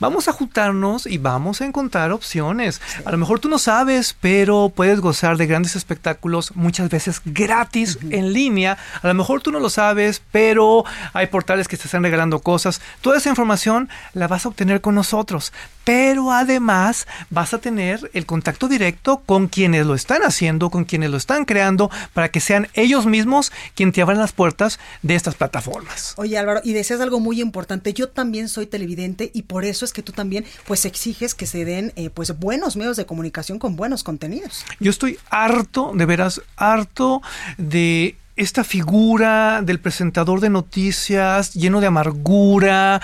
vamos 0.00 0.26
a 0.26 0.32
juntarnos 0.32 1.06
y 1.06 1.18
vamos 1.18 1.60
a 1.60 1.66
encontrar 1.66 2.10
opciones. 2.10 2.80
A 3.04 3.10
lo 3.12 3.18
mejor 3.18 3.38
tú 3.38 3.48
no 3.48 3.58
sabes, 3.58 4.16
pero 4.20 4.72
puedes 4.74 5.00
gozar 5.00 5.36
de 5.36 5.46
grandes 5.46 5.76
espectáculos 5.76 6.56
muchas 6.56 6.88
veces 6.88 7.20
gratis 7.24 7.98
en 8.10 8.32
línea. 8.32 8.78
A 9.02 9.06
lo 9.08 9.14
mejor 9.14 9.42
tú 9.42 9.52
no 9.52 9.60
lo 9.60 9.70
sabes, 9.70 10.22
pero 10.32 10.84
hay 11.12 11.26
portales 11.28 11.68
que 11.68 11.76
te 11.76 11.84
están 11.84 12.02
regalando 12.02 12.40
cosas. 12.40 12.80
Toda 13.00 13.18
esa 13.18 13.28
información 13.28 13.88
la 14.14 14.26
vas 14.26 14.44
a 14.44 14.48
obtener 14.48 14.80
con 14.80 14.94
nosotros. 14.94 15.52
Pero 15.84 16.30
además 16.30 17.06
vas 17.30 17.54
a 17.54 17.58
tener 17.58 18.10
el 18.12 18.26
contacto 18.26 18.68
directo 18.68 19.22
con 19.24 19.48
quienes 19.48 19.86
lo 19.86 19.94
están 19.94 20.22
haciendo, 20.22 20.70
con 20.70 20.84
quienes 20.84 21.10
lo 21.10 21.16
están 21.16 21.44
creando, 21.44 21.90
para 22.12 22.30
que 22.30 22.40
sean 22.40 22.68
ellos 22.74 23.06
mismos 23.06 23.50
quienes 23.74 23.94
te 23.94 24.02
abran 24.02 24.18
las 24.18 24.32
puertas 24.32 24.78
de 25.02 25.14
estas 25.14 25.34
plataformas. 25.34 26.14
Oye 26.16 26.38
Álvaro, 26.38 26.60
y 26.64 26.74
decías 26.74 27.00
algo 27.00 27.18
muy 27.18 27.40
importante. 27.40 27.92
Yo 27.92 28.08
también 28.08 28.48
soy 28.48 28.66
televidente 28.66 29.30
y 29.34 29.42
por 29.42 29.64
eso 29.64 29.84
que 29.92 30.02
tú 30.02 30.12
también 30.12 30.44
pues 30.66 30.84
exiges 30.84 31.34
que 31.34 31.46
se 31.46 31.64
den 31.64 31.92
eh, 31.96 32.10
pues 32.10 32.38
buenos 32.38 32.76
medios 32.76 32.96
de 32.96 33.06
comunicación 33.06 33.58
con 33.58 33.76
buenos 33.76 34.04
contenidos. 34.04 34.64
Yo 34.78 34.90
estoy 34.90 35.18
harto, 35.30 35.92
de 35.94 36.06
veras, 36.06 36.42
harto 36.56 37.22
de 37.58 38.16
esta 38.36 38.64
figura 38.64 39.60
del 39.62 39.80
presentador 39.80 40.40
de 40.40 40.50
noticias 40.50 41.54
lleno 41.54 41.80
de 41.80 41.86
amargura. 41.86 43.00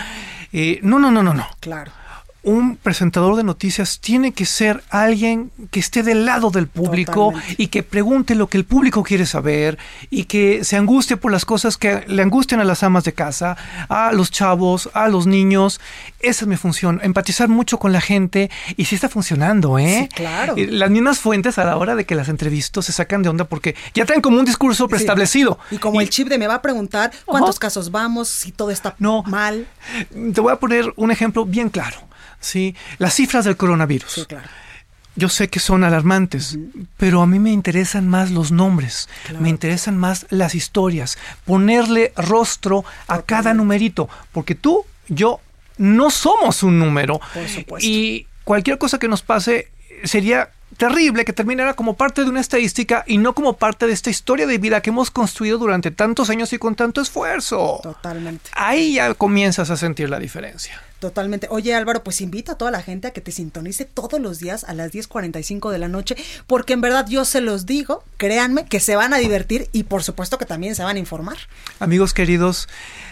Eh, 0.52 0.78
no, 0.82 0.98
no, 0.98 1.10
no, 1.10 1.22
no, 1.22 1.34
no. 1.34 1.46
Claro 1.60 1.92
un 2.46 2.76
presentador 2.76 3.34
de 3.34 3.42
noticias 3.42 3.98
tiene 3.98 4.32
que 4.32 4.46
ser 4.46 4.84
alguien 4.90 5.50
que 5.72 5.80
esté 5.80 6.04
del 6.04 6.24
lado 6.24 6.50
del 6.50 6.68
público 6.68 7.34
y 7.56 7.66
que 7.66 7.82
pregunte 7.82 8.36
lo 8.36 8.46
que 8.46 8.56
el 8.56 8.64
público 8.64 9.02
quiere 9.02 9.26
saber 9.26 9.78
y 10.10 10.24
que 10.24 10.62
se 10.62 10.76
angustie 10.76 11.16
por 11.16 11.32
las 11.32 11.44
cosas 11.44 11.76
que 11.76 12.04
le 12.06 12.22
angustian 12.22 12.60
a 12.60 12.64
las 12.64 12.84
amas 12.84 13.02
de 13.02 13.12
casa, 13.12 13.56
a 13.88 14.12
los 14.12 14.30
chavos, 14.30 14.88
a 14.94 15.08
los 15.08 15.26
niños. 15.26 15.80
Esa 16.20 16.44
es 16.44 16.48
mi 16.48 16.56
función, 16.56 17.00
empatizar 17.02 17.48
mucho 17.48 17.78
con 17.78 17.92
la 17.92 18.00
gente 18.00 18.48
y 18.76 18.84
sí 18.84 18.94
está 18.94 19.08
funcionando, 19.08 19.76
¿eh? 19.80 20.08
claro. 20.14 20.54
Las 20.56 20.90
mismas 20.90 21.18
fuentes 21.18 21.58
a 21.58 21.64
la 21.64 21.76
hora 21.76 21.96
de 21.96 22.06
que 22.06 22.14
las 22.14 22.28
entrevistas 22.28 22.84
se 22.84 22.92
sacan 22.92 23.24
de 23.24 23.28
onda 23.28 23.44
porque 23.46 23.74
ya 23.92 24.06
traen 24.06 24.22
como 24.22 24.38
un 24.38 24.44
discurso 24.44 24.86
preestablecido. 24.86 25.58
Y 25.72 25.78
como 25.78 26.00
el 26.00 26.10
chip 26.10 26.28
de 26.28 26.38
me 26.38 26.46
va 26.46 26.54
a 26.54 26.62
preguntar 26.62 27.10
cuántos 27.24 27.58
casos 27.58 27.90
vamos, 27.90 28.28
si 28.28 28.52
todo 28.52 28.70
está 28.70 28.94
no, 29.00 29.24
mal. 29.24 29.66
Te 30.32 30.40
voy 30.40 30.52
a 30.52 30.60
poner 30.60 30.92
un 30.94 31.10
ejemplo 31.10 31.44
bien 31.44 31.70
claro. 31.70 32.06
¿Sí? 32.40 32.74
Las 32.98 33.14
cifras 33.14 33.44
del 33.44 33.56
coronavirus. 33.56 34.26
Yo 35.18 35.30
sé 35.30 35.48
que 35.48 35.60
son 35.60 35.82
alarmantes, 35.82 36.58
pero 36.98 37.22
a 37.22 37.26
mí 37.26 37.38
me 37.38 37.50
interesan 37.50 38.06
más 38.06 38.30
los 38.30 38.52
nombres, 38.52 39.08
me 39.40 39.48
interesan 39.48 39.96
más 39.96 40.26
las 40.28 40.54
historias, 40.54 41.16
ponerle 41.46 42.12
rostro 42.16 42.84
a 43.08 43.22
cada 43.22 43.54
numerito, 43.54 44.10
porque 44.32 44.54
tú, 44.54 44.84
yo, 45.08 45.40
no 45.78 46.10
somos 46.10 46.62
un 46.62 46.78
número. 46.78 47.18
Y 47.80 48.26
cualquier 48.44 48.76
cosa 48.76 48.98
que 48.98 49.08
nos 49.08 49.22
pase 49.22 49.68
sería 50.04 50.50
terrible 50.76 51.24
que 51.24 51.32
terminara 51.32 51.74
como 51.74 51.94
parte 51.94 52.22
de 52.22 52.30
una 52.30 52.40
estadística 52.40 53.04
y 53.06 53.18
no 53.18 53.34
como 53.34 53.54
parte 53.54 53.86
de 53.86 53.92
esta 53.92 54.10
historia 54.10 54.46
de 54.46 54.58
vida 54.58 54.80
que 54.80 54.90
hemos 54.90 55.10
construido 55.10 55.58
durante 55.58 55.90
tantos 55.90 56.28
años 56.28 56.52
y 56.52 56.58
con 56.58 56.74
tanto 56.74 57.00
esfuerzo. 57.00 57.80
Totalmente. 57.82 58.50
Ahí 58.54 58.94
ya 58.94 59.14
comienzas 59.14 59.70
a 59.70 59.76
sentir 59.76 60.10
la 60.10 60.18
diferencia. 60.18 60.82
Totalmente. 60.98 61.46
Oye 61.50 61.74
Álvaro, 61.74 62.02
pues 62.02 62.22
invita 62.22 62.52
a 62.52 62.58
toda 62.58 62.70
la 62.70 62.82
gente 62.82 63.08
a 63.08 63.10
que 63.10 63.20
te 63.20 63.30
sintonice 63.30 63.84
todos 63.84 64.18
los 64.18 64.38
días 64.38 64.64
a 64.64 64.72
las 64.72 64.92
10.45 64.92 65.70
de 65.70 65.78
la 65.78 65.88
noche, 65.88 66.16
porque 66.46 66.72
en 66.72 66.80
verdad 66.80 67.06
yo 67.06 67.26
se 67.26 67.42
los 67.42 67.66
digo, 67.66 68.02
créanme, 68.16 68.64
que 68.64 68.80
se 68.80 68.96
van 68.96 69.12
a 69.12 69.18
divertir 69.18 69.68
y 69.72 69.82
por 69.82 70.02
supuesto 70.02 70.38
que 70.38 70.46
también 70.46 70.74
se 70.74 70.82
van 70.82 70.96
a 70.96 70.98
informar. 70.98 71.36
Amigos 71.80 72.14
queridos, 72.14 72.66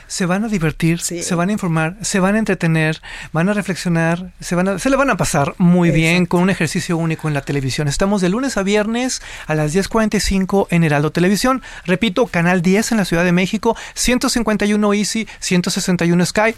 se 0.07 0.25
van 0.25 0.45
a 0.45 0.49
divertir, 0.49 1.01
se 1.01 1.35
van 1.35 1.51
a 1.51 1.53
informar, 1.53 1.97
se 2.01 2.21
van 2.21 2.37
a 2.37 2.39
entretener, 2.39 3.03
van 3.33 3.51
a 3.51 3.53
reflexionar, 3.53 4.33
se, 4.41 4.55
van 4.55 4.69
a, 4.69 4.79
se 4.79 4.89
le 4.89 4.97
van 4.97 5.11
a 5.11 5.19
pasar 5.19 5.55
muy 5.59 5.91
bien 5.91 6.25
con 6.25 6.41
un 6.41 6.51
ejercicio 6.51 6.97
único 6.97 7.29
en 7.29 7.35
la 7.35 7.43
televisión. 7.43 7.87
Estamos 7.89 8.23
de 8.23 8.31
lunes 8.31 8.57
a 8.57 8.63
viernes 8.63 9.21
a 9.47 9.55
las 9.55 9.75
10.45 9.75 10.69
en 10.71 10.85
Heraldo 10.85 11.13
Televisión. 11.13 11.63
Repito, 11.85 12.27
canal 12.29 12.63
10 12.63 12.93
en 12.93 12.99
la 12.99 13.05
Ciudad 13.05 13.25
de 13.25 13.33
México, 13.33 13.77
151 13.95 14.95
Easy, 14.95 15.29
161 15.41 16.25
Sky 16.27 16.55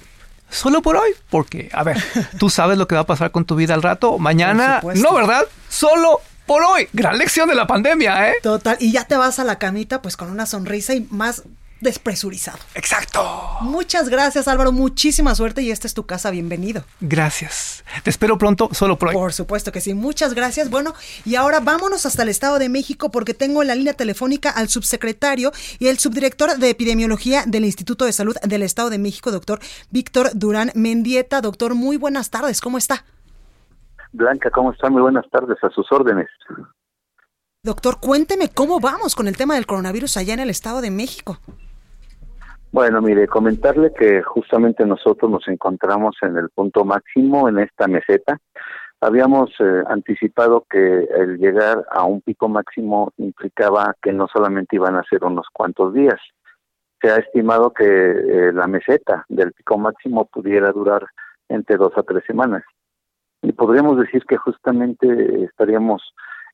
solo 0.51 0.82
por 0.82 0.97
hoy, 0.97 1.11
porque, 1.30 1.68
a 1.72 1.82
ver, 1.82 2.03
tú 2.38 2.51
sabes 2.51 2.78
lo 2.78 2.86
que 2.86 2.94
va 2.94 3.03
a 3.03 3.07
pasar 3.07 3.30
con 3.30 3.44
tu 3.44 3.57
vida 3.57 3.74
al 3.74 3.82
rato, 3.82 4.18
mañana, 4.18 4.80
no, 4.94 5.14
¿verdad? 5.14 5.44
Solo 5.68 6.20
por 6.47 6.62
hoy. 6.62 6.88
Gran 6.92 7.18
lección 7.18 7.49
de 7.49 7.55
la 7.55 7.66
pandemia, 7.66 8.30
¿eh? 8.30 8.34
Total, 8.42 8.76
y 8.80 8.92
ya 8.92 9.05
te 9.05 9.16
vas 9.16 9.38
a 9.38 9.44
la 9.44 9.59
camita 9.59 10.03
pues 10.03 10.16
con 10.16 10.30
una 10.30 10.47
sonrisa 10.47 10.94
y 10.94 11.07
más 11.11 11.42
despresurizado. 11.81 12.59
Exacto. 12.74 13.22
Muchas 13.61 14.09
gracias 14.09 14.49
Álvaro, 14.49 14.72
muchísima 14.72 15.35
suerte 15.35 15.62
y 15.62 15.70
esta 15.70 15.87
es 15.87 15.95
tu 15.95 16.07
casa, 16.07 16.31
bienvenido. 16.31 16.85
Gracias. 17.01 17.85
Te 18.03 18.11
espero 18.11 18.39
pronto, 18.39 18.68
solo 18.72 18.99
por 18.99 19.11
hoy. 19.11 19.14
Por 19.14 19.33
supuesto 19.33 19.72
que 19.72 19.81
sí, 19.81 19.95
muchas 19.95 20.35
gracias. 20.35 20.70
Bueno, 20.70 20.95
y 21.24 21.37
ahora 21.37 21.61
vámonos 21.61 22.07
hasta 22.07 22.22
el 22.22 22.29
Estado 22.29 22.59
de 22.59 22.68
México 22.68 23.11
porque 23.11 23.35
tengo 23.35 23.62
en 23.62 23.68
la 23.68 23.74
línea 23.74 23.95
telefónica 23.95 24.51
al 24.51 24.68
subsecretario 24.68 25.53
y 25.79 25.89
el 25.89 25.99
subdirector 25.99 26.57
de 26.57 26.70
epidemiología 26.70 27.45
del 27.47 27.64
Instituto 27.64 28.05
de 28.05 28.12
Salud 28.12 28.37
del 28.43 28.62
Estado 28.62 28.91
de 28.91 28.99
México, 28.99 29.31
doctor 29.31 29.61
Víctor 29.91 30.31
Durán 30.35 30.72
Mendieta. 30.74 31.41
Doctor, 31.41 31.74
muy 31.74 31.97
buenas 31.97 32.31
tardes, 32.31 32.61
¿cómo 32.61 32.79
está? 32.79 33.05
Blanca, 34.12 34.51
¿cómo 34.51 34.72
está? 34.72 34.89
Muy 34.89 35.03
buenas 35.03 35.29
tardes, 35.31 35.59
a 35.62 35.70
sus 35.70 35.91
órdenes. 35.93 36.29
Doctor, 37.62 37.99
cuénteme 38.01 38.49
cómo 38.49 38.81
vamos 38.81 39.14
con 39.14 39.27
el 39.29 39.37
tema 39.37 39.55
del 39.55 39.66
coronavirus 39.66 40.16
allá 40.16 40.35
en 40.35 40.41
el 40.41 40.51
Estado 40.51 40.81
de 40.81 40.91
México. 40.91 41.41
Bueno, 42.72 43.00
mire, 43.00 43.26
comentarle 43.26 43.92
que 43.94 44.22
justamente 44.22 44.84
nosotros 44.84 45.30
nos 45.30 45.48
encontramos 45.48 46.16
en 46.22 46.36
el 46.36 46.50
punto 46.50 46.84
máximo 46.84 47.48
en 47.48 47.58
esta 47.58 47.86
meseta. 47.86 48.38
Habíamos 49.00 49.50
eh, 49.60 49.82
anticipado 49.88 50.66
que 50.68 51.06
el 51.16 51.38
llegar 51.38 51.84
a 51.90 52.04
un 52.04 52.20
pico 52.22 52.48
máximo 52.48 53.12
implicaba 53.18 53.94
que 54.02 54.12
no 54.12 54.26
solamente 54.26 54.76
iban 54.76 54.96
a 54.96 55.04
ser 55.04 55.24
unos 55.24 55.46
cuantos 55.52 55.94
días. 55.94 56.18
Se 57.00 57.10
ha 57.10 57.16
estimado 57.16 57.72
que 57.72 57.84
eh, 57.84 58.52
la 58.52 58.66
meseta 58.66 59.24
del 59.28 59.52
pico 59.52 59.78
máximo 59.78 60.24
pudiera 60.24 60.72
durar 60.72 61.06
entre 61.48 61.76
dos 61.76 61.92
a 61.96 62.02
tres 62.02 62.24
semanas. 62.26 62.64
Y 63.42 63.52
podríamos 63.52 63.98
decir 63.98 64.24
que 64.26 64.38
justamente 64.38 65.44
estaríamos 65.44 66.02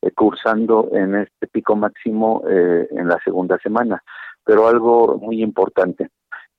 eh, 0.03 0.11
cursando 0.11 0.89
en 0.93 1.15
este 1.15 1.47
pico 1.47 1.75
máximo 1.75 2.43
en 2.47 3.09
la 3.09 3.19
segunda 3.25 3.57
semana 3.59 4.03
pero 4.45 4.69
algo 4.69 5.19
muy 5.19 5.43
importante. 5.43 6.09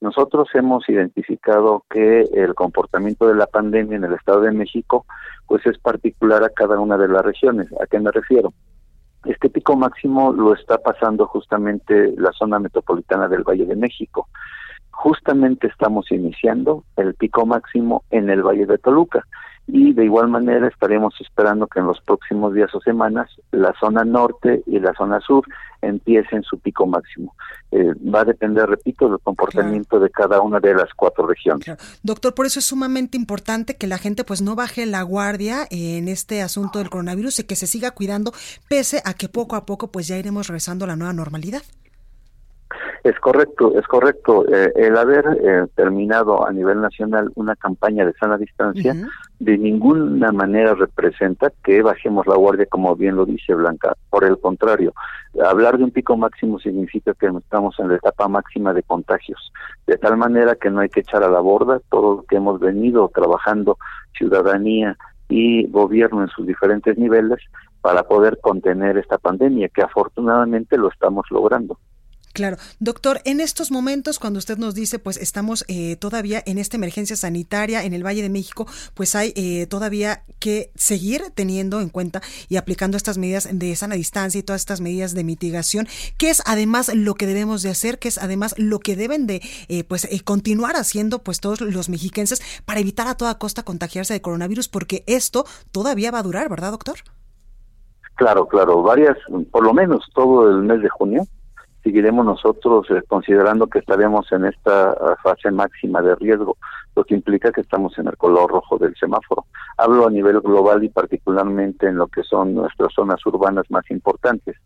Nosotros 0.00 0.48
hemos 0.54 0.88
identificado 0.88 1.84
que 1.88 2.28
el 2.34 2.54
comportamiento 2.54 3.26
de 3.26 3.36
la 3.36 3.46
pandemia 3.46 3.96
en 3.96 4.04
el 4.04 4.12
Estado 4.12 4.42
de 4.42 4.52
México 4.52 5.06
pues 5.46 5.64
es 5.66 5.78
particular 5.78 6.44
a 6.44 6.50
cada 6.50 6.78
una 6.78 6.98
de 6.98 7.08
las 7.08 7.24
regiones. 7.24 7.68
¿A 7.80 7.86
qué 7.86 7.98
me 8.00 8.10
refiero? 8.10 8.52
Este 9.24 9.48
pico 9.48 9.76
máximo 9.76 10.32
lo 10.32 10.54
está 10.54 10.78
pasando 10.78 11.26
justamente 11.26 12.12
la 12.18 12.32
zona 12.32 12.58
metropolitana 12.58 13.28
del 13.28 13.42
Valle 13.42 13.64
de 13.64 13.76
México. 13.76 14.28
Justamente 14.90 15.68
estamos 15.68 16.10
iniciando 16.12 16.84
el 16.96 17.14
pico 17.14 17.46
máximo 17.46 18.04
en 18.10 18.28
el 18.28 18.42
Valle 18.42 18.66
de 18.66 18.78
Toluca 18.78 19.24
y 19.66 19.92
de 19.94 20.04
igual 20.04 20.28
manera 20.28 20.68
estaremos 20.68 21.14
esperando 21.20 21.66
que 21.66 21.80
en 21.80 21.86
los 21.86 22.00
próximos 22.00 22.52
días 22.54 22.74
o 22.74 22.80
semanas 22.80 23.30
la 23.50 23.72
zona 23.80 24.04
norte 24.04 24.62
y 24.66 24.78
la 24.78 24.92
zona 24.94 25.20
sur 25.20 25.44
empiecen 25.80 26.42
su 26.42 26.58
pico 26.58 26.86
máximo. 26.86 27.34
Eh, 27.70 27.92
va 28.08 28.20
a 28.20 28.24
depender, 28.24 28.68
repito, 28.68 29.08
del 29.08 29.20
comportamiento 29.20 29.98
de 30.00 30.10
cada 30.10 30.40
una 30.40 30.60
de 30.60 30.74
las 30.74 30.92
cuatro 30.94 31.26
regiones. 31.26 31.66
Doctor, 32.02 32.34
por 32.34 32.46
eso 32.46 32.58
es 32.58 32.64
sumamente 32.64 33.16
importante 33.16 33.76
que 33.76 33.86
la 33.86 33.98
gente 33.98 34.24
pues 34.24 34.42
no 34.42 34.54
baje 34.54 34.86
la 34.86 35.02
guardia 35.02 35.66
en 35.70 36.08
este 36.08 36.42
asunto 36.42 36.78
del 36.78 36.90
coronavirus 36.90 37.40
y 37.40 37.44
que 37.44 37.56
se 37.56 37.66
siga 37.66 37.90
cuidando 37.90 38.32
pese 38.68 39.02
a 39.04 39.14
que 39.14 39.28
poco 39.28 39.56
a 39.56 39.66
poco 39.66 39.88
pues 39.88 40.06
ya 40.06 40.18
iremos 40.18 40.48
regresando 40.48 40.84
a 40.84 40.88
la 40.88 40.96
nueva 40.96 41.12
normalidad. 41.12 41.62
Es 43.04 43.20
correcto, 43.20 43.78
es 43.78 43.86
correcto. 43.86 44.46
Eh, 44.48 44.72
el 44.76 44.96
haber 44.96 45.26
eh, 45.42 45.66
terminado 45.74 46.46
a 46.46 46.50
nivel 46.50 46.80
nacional 46.80 47.30
una 47.34 47.54
campaña 47.54 48.06
de 48.06 48.14
sana 48.14 48.38
distancia 48.38 48.94
de 49.38 49.58
ninguna 49.58 50.32
manera 50.32 50.74
representa 50.74 51.52
que 51.62 51.82
bajemos 51.82 52.26
la 52.26 52.36
guardia, 52.36 52.64
como 52.64 52.96
bien 52.96 53.16
lo 53.16 53.26
dice 53.26 53.54
Blanca. 53.54 53.94
Por 54.08 54.24
el 54.24 54.38
contrario, 54.38 54.94
hablar 55.44 55.76
de 55.76 55.84
un 55.84 55.90
pico 55.90 56.16
máximo 56.16 56.58
significa 56.58 57.12
que 57.12 57.26
estamos 57.26 57.78
en 57.78 57.88
la 57.88 57.96
etapa 57.96 58.26
máxima 58.26 58.72
de 58.72 58.82
contagios, 58.82 59.52
de 59.86 59.98
tal 59.98 60.16
manera 60.16 60.54
que 60.54 60.70
no 60.70 60.80
hay 60.80 60.88
que 60.88 61.00
echar 61.00 61.22
a 61.22 61.28
la 61.28 61.40
borda 61.40 61.80
todo 61.90 62.16
lo 62.16 62.22
que 62.22 62.36
hemos 62.36 62.58
venido 62.58 63.10
trabajando, 63.14 63.76
ciudadanía 64.16 64.96
y 65.28 65.66
gobierno 65.66 66.22
en 66.22 66.28
sus 66.28 66.46
diferentes 66.46 66.96
niveles, 66.96 67.40
para 67.82 68.04
poder 68.04 68.38
contener 68.40 68.96
esta 68.96 69.18
pandemia, 69.18 69.68
que 69.68 69.82
afortunadamente 69.82 70.78
lo 70.78 70.88
estamos 70.88 71.26
logrando. 71.30 71.78
Claro. 72.34 72.56
Doctor, 72.80 73.20
en 73.24 73.38
estos 73.38 73.70
momentos, 73.70 74.18
cuando 74.18 74.40
usted 74.40 74.58
nos 74.58 74.74
dice, 74.74 74.98
pues 74.98 75.18
estamos 75.18 75.64
eh, 75.68 75.94
todavía 75.94 76.42
en 76.46 76.58
esta 76.58 76.76
emergencia 76.76 77.14
sanitaria 77.14 77.84
en 77.84 77.94
el 77.94 78.04
Valle 78.04 78.22
de 78.22 78.28
México, 78.28 78.66
pues 78.94 79.14
hay 79.14 79.32
eh, 79.36 79.68
todavía 79.68 80.24
que 80.40 80.72
seguir 80.74 81.22
teniendo 81.32 81.80
en 81.80 81.90
cuenta 81.90 82.22
y 82.48 82.56
aplicando 82.56 82.96
estas 82.96 83.18
medidas 83.18 83.48
de 83.52 83.76
sana 83.76 83.94
distancia 83.94 84.40
y 84.40 84.42
todas 84.42 84.62
estas 84.62 84.80
medidas 84.80 85.14
de 85.14 85.22
mitigación, 85.22 85.86
que 86.18 86.28
es 86.28 86.42
además 86.44 86.92
lo 86.92 87.14
que 87.14 87.28
debemos 87.28 87.62
de 87.62 87.70
hacer, 87.70 88.00
que 88.00 88.08
es 88.08 88.18
además 88.18 88.56
lo 88.58 88.80
que 88.80 88.96
deben 88.96 89.28
de 89.28 89.40
eh, 89.68 89.84
pues 89.84 90.08
continuar 90.24 90.74
haciendo 90.74 91.20
pues 91.20 91.38
todos 91.38 91.60
los 91.60 91.88
mexiquenses 91.88 92.42
para 92.64 92.80
evitar 92.80 93.06
a 93.06 93.14
toda 93.14 93.38
costa 93.38 93.62
contagiarse 93.62 94.12
de 94.12 94.22
coronavirus, 94.22 94.68
porque 94.68 95.04
esto 95.06 95.44
todavía 95.70 96.10
va 96.10 96.18
a 96.18 96.24
durar, 96.24 96.48
¿verdad, 96.48 96.72
doctor? 96.72 96.96
Claro, 98.16 98.48
claro, 98.48 98.82
varias, 98.82 99.16
por 99.52 99.62
lo 99.62 99.72
menos 99.72 100.04
todo 100.12 100.50
el 100.50 100.64
mes 100.64 100.82
de 100.82 100.88
junio 100.88 101.28
seguiremos 101.84 102.24
nosotros 102.24 102.86
eh, 102.90 103.02
considerando 103.06 103.68
que 103.68 103.78
estaremos 103.78 104.32
en 104.32 104.46
esta 104.46 104.92
ah, 104.92 105.16
fase 105.22 105.50
máxima 105.50 106.00
de 106.00 106.14
riesgo, 106.16 106.56
lo 106.96 107.04
que 107.04 107.14
implica 107.14 107.52
que 107.52 107.60
estamos 107.60 107.96
en 107.98 108.08
el 108.08 108.16
color 108.16 108.50
rojo 108.50 108.78
del 108.78 108.96
semáforo. 108.96 109.44
Hablo 109.76 110.06
a 110.06 110.10
nivel 110.10 110.40
global 110.40 110.82
y 110.82 110.88
particularmente 110.88 111.86
en 111.86 111.96
lo 111.96 112.06
que 112.08 112.22
son 112.22 112.54
nuestras 112.54 112.92
zonas 112.94 113.24
urbanas 113.26 113.70
más 113.70 113.88
importantes, 113.90 114.56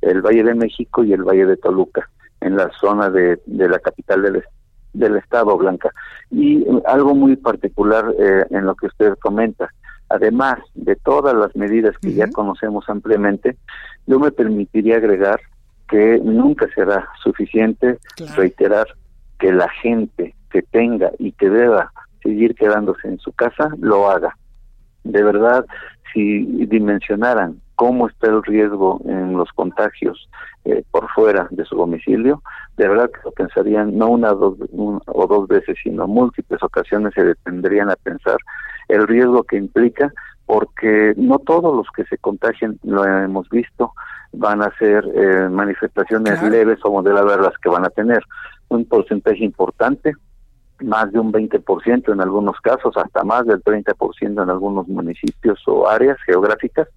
el 0.00 0.22
Valle 0.22 0.44
de 0.44 0.54
México 0.54 1.02
y 1.02 1.12
el 1.12 1.24
Valle 1.24 1.46
de 1.46 1.56
Toluca, 1.56 2.08
en 2.40 2.56
la 2.56 2.70
zona 2.80 3.10
de, 3.10 3.40
la 3.46 3.80
capital 3.80 4.22
del, 4.22 4.44
del 4.92 5.16
estado, 5.16 5.58
Blanca. 5.58 5.90
Y 6.30 6.62
eh, 6.62 6.82
algo 6.86 7.16
muy 7.16 7.34
particular 7.34 8.14
eh, 8.16 8.46
en 8.50 8.66
lo 8.66 8.76
que 8.76 8.86
usted 8.86 9.14
comenta, 9.18 9.68
además 10.08 10.60
de 10.74 10.94
todas 10.94 11.34
las 11.34 11.56
medidas 11.56 11.96
que 12.00 12.14
ya 12.14 12.30
conocemos 12.30 12.88
ampliamente, 12.88 13.56
yo 14.06 14.20
me 14.20 14.30
permitiría 14.30 14.96
agregar 14.98 15.40
que 15.88 16.18
nunca 16.22 16.66
será 16.74 17.08
suficiente 17.22 17.98
reiterar 18.36 18.86
que 19.38 19.52
la 19.52 19.68
gente 19.68 20.34
que 20.50 20.62
tenga 20.62 21.10
y 21.18 21.32
que 21.32 21.48
deba 21.48 21.92
seguir 22.22 22.54
quedándose 22.54 23.08
en 23.08 23.18
su 23.18 23.32
casa 23.32 23.70
lo 23.80 24.10
haga. 24.10 24.36
De 25.04 25.22
verdad, 25.22 25.64
si 26.12 26.44
dimensionaran 26.66 27.60
cómo 27.76 28.08
está 28.08 28.28
el 28.28 28.42
riesgo 28.42 29.00
en 29.04 29.36
los 29.36 29.50
contagios 29.52 30.28
eh, 30.64 30.82
por 30.90 31.08
fuera 31.10 31.46
de 31.50 31.64
su 31.64 31.76
domicilio, 31.76 32.42
de 32.76 32.88
verdad 32.88 33.10
que 33.10 33.20
lo 33.24 33.30
pensarían 33.32 33.96
no 33.96 34.08
una, 34.08 34.32
dos, 34.32 34.56
o 34.72 35.26
dos 35.26 35.48
veces, 35.48 35.76
sino 35.82 36.06
múltiples 36.08 36.62
ocasiones 36.62 37.14
se 37.14 37.24
detendrían 37.24 37.90
a 37.90 37.96
pensar 37.96 38.36
el 38.88 39.06
riesgo 39.06 39.44
que 39.44 39.56
implica, 39.56 40.12
porque 40.46 41.14
no 41.16 41.38
todos 41.38 41.76
los 41.76 41.86
que 41.94 42.04
se 42.04 42.18
contagian, 42.18 42.78
lo 42.82 43.04
hemos 43.04 43.48
visto, 43.50 43.92
van 44.32 44.62
a 44.62 44.70
ser 44.78 45.04
eh, 45.14 45.48
manifestaciones 45.48 46.42
leves 46.42 46.78
o 46.84 46.90
moderadas 46.90 47.40
las 47.40 47.58
que 47.58 47.68
van 47.68 47.84
a 47.84 47.90
tener. 47.90 48.22
Un 48.68 48.84
porcentaje 48.84 49.44
importante, 49.44 50.12
más 50.80 51.10
de 51.12 51.18
un 51.18 51.32
20% 51.32 52.12
en 52.12 52.20
algunos 52.20 52.60
casos, 52.60 52.96
hasta 52.96 53.24
más 53.24 53.46
del 53.46 53.62
30% 53.64 54.42
en 54.42 54.50
algunos 54.50 54.86
municipios 54.88 55.60
o 55.66 55.88
áreas 55.88 56.18
geográficas, 56.26 56.88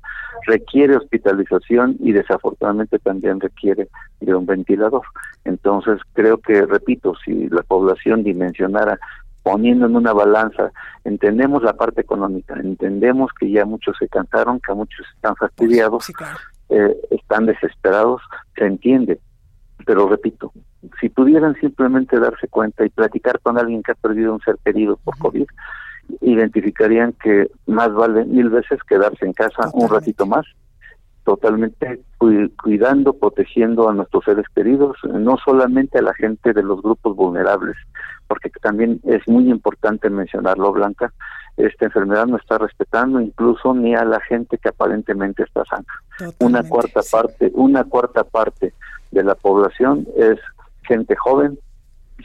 requiere 0.45 0.97
hospitalización 0.97 1.95
y 1.99 2.11
desafortunadamente 2.11 2.99
también 2.99 3.39
requiere 3.39 3.87
de 4.19 4.35
un 4.35 4.45
ventilador. 4.45 5.03
Entonces, 5.45 5.99
creo 6.13 6.37
que, 6.37 6.65
repito, 6.65 7.13
si 7.25 7.49
la 7.49 7.63
población 7.63 8.23
dimensionara 8.23 8.99
poniendo 9.43 9.87
en 9.87 9.95
una 9.95 10.13
balanza, 10.13 10.71
entendemos 11.03 11.63
la 11.63 11.73
parte 11.73 12.01
económica, 12.01 12.53
entendemos 12.55 13.31
que 13.39 13.49
ya 13.49 13.65
muchos 13.65 13.97
se 13.97 14.07
cansaron, 14.07 14.59
que 14.59 14.73
muchos 14.73 15.05
están 15.15 15.35
fastidiados, 15.35 16.11
eh, 16.71 16.95
están 17.11 17.45
desesperados, 17.45 18.21
se 18.55 18.65
entiende. 18.65 19.19
Pero 19.85 20.07
repito, 20.07 20.51
si 20.99 21.09
pudieran 21.09 21.55
simplemente 21.55 22.19
darse 22.19 22.47
cuenta 22.47 22.85
y 22.85 22.89
platicar 22.89 23.39
con 23.39 23.57
alguien 23.57 23.83
que 23.83 23.91
ha 23.91 23.95
perdido 23.95 24.33
un 24.33 24.41
ser 24.41 24.57
querido 24.63 24.97
por 24.97 25.17
COVID 25.17 25.45
identificarían 26.19 27.13
que 27.13 27.49
más 27.67 27.93
vale 27.93 28.25
mil 28.25 28.49
veces 28.49 28.79
quedarse 28.87 29.25
en 29.25 29.33
casa 29.33 29.69
un 29.73 29.89
ratito 29.89 30.25
más, 30.25 30.45
totalmente 31.23 32.01
cuidando, 32.61 33.13
protegiendo 33.13 33.89
a 33.89 33.93
nuestros 33.93 34.25
seres 34.25 34.45
queridos, 34.55 34.97
no 35.03 35.37
solamente 35.37 35.99
a 35.99 36.01
la 36.01 36.13
gente 36.15 36.53
de 36.53 36.63
los 36.63 36.81
grupos 36.81 37.15
vulnerables, 37.15 37.75
porque 38.27 38.49
también 38.61 38.99
es 39.03 39.25
muy 39.27 39.49
importante 39.49 40.09
mencionarlo, 40.09 40.71
Blanca, 40.71 41.13
esta 41.57 41.85
enfermedad 41.85 42.27
no 42.27 42.37
está 42.37 42.57
respetando 42.57 43.19
incluso 43.19 43.73
ni 43.73 43.95
a 43.95 44.03
la 44.05 44.19
gente 44.21 44.57
que 44.57 44.69
aparentemente 44.69 45.43
está 45.43 45.63
sana. 45.65 45.85
una 46.39 46.63
cuarta 46.63 47.01
parte, 47.09 47.51
una 47.53 47.83
cuarta 47.83 48.23
parte 48.23 48.73
de 49.11 49.23
la 49.23 49.35
población 49.35 50.07
es 50.17 50.39
gente 50.83 51.15
joven 51.15 51.59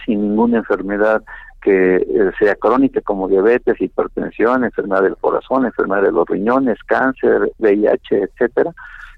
sin 0.04 0.20
ninguna 0.22 0.58
enfermedad 0.58 1.22
que 1.62 1.96
eh, 1.96 2.30
sea 2.38 2.54
crónica 2.54 3.00
como 3.00 3.28
diabetes, 3.28 3.80
hipertensión, 3.80 4.64
enfermedad 4.64 5.02
del 5.02 5.16
corazón, 5.16 5.66
enfermedad 5.66 6.02
de 6.02 6.12
los 6.12 6.26
riñones, 6.28 6.78
cáncer, 6.86 7.50
VIH, 7.58 8.22
etcétera, 8.22 8.72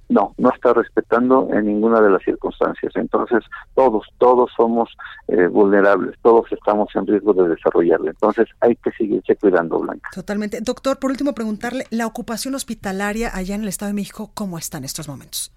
no, 0.08 0.34
no 0.38 0.50
está 0.50 0.72
respetando 0.72 1.48
en 1.52 1.66
ninguna 1.66 2.00
de 2.00 2.10
las 2.10 2.22
circunstancias. 2.22 2.92
Entonces, 2.96 3.44
todos, 3.74 4.06
todos 4.18 4.50
somos 4.56 4.90
eh, 5.28 5.46
vulnerables, 5.46 6.16
todos 6.22 6.50
estamos 6.52 6.88
en 6.94 7.06
riesgo 7.06 7.34
de 7.34 7.48
desarrollarle. 7.48 8.10
Entonces, 8.10 8.48
hay 8.60 8.76
que 8.76 8.90
seguirse 8.92 9.36
cuidando, 9.36 9.78
Blanca. 9.78 10.10
Totalmente. 10.14 10.60
Doctor, 10.60 10.98
por 10.98 11.10
último, 11.10 11.34
preguntarle, 11.34 11.84
¿la 11.90 12.06
ocupación 12.06 12.54
hospitalaria 12.54 13.30
allá 13.34 13.54
en 13.54 13.62
el 13.62 13.68
Estado 13.68 13.90
de 13.90 13.94
México, 13.94 14.30
cómo 14.34 14.58
está 14.58 14.78
en 14.78 14.84
estos 14.84 15.08
momentos? 15.08 15.52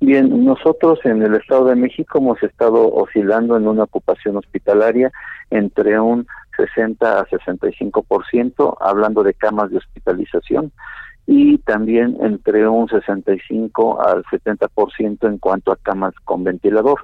Bien, 0.00 0.44
nosotros 0.44 0.98
en 1.04 1.22
el 1.22 1.34
Estado 1.36 1.66
de 1.66 1.76
México 1.76 2.18
hemos 2.18 2.42
estado 2.42 2.92
oscilando 2.92 3.56
en 3.56 3.66
una 3.66 3.84
ocupación 3.84 4.36
hospitalaria 4.36 5.10
entre 5.50 5.98
un 5.98 6.26
60 6.56 7.20
a 7.20 7.26
65%, 7.26 8.76
hablando 8.80 9.22
de 9.22 9.34
camas 9.34 9.70
de 9.70 9.78
hospitalización, 9.78 10.72
y 11.26 11.58
también 11.58 12.16
entre 12.20 12.68
un 12.68 12.88
65 12.88 14.00
al 14.00 14.24
70% 14.24 15.28
en 15.28 15.38
cuanto 15.38 15.72
a 15.72 15.76
camas 15.76 16.14
con 16.24 16.44
ventilador. 16.44 17.00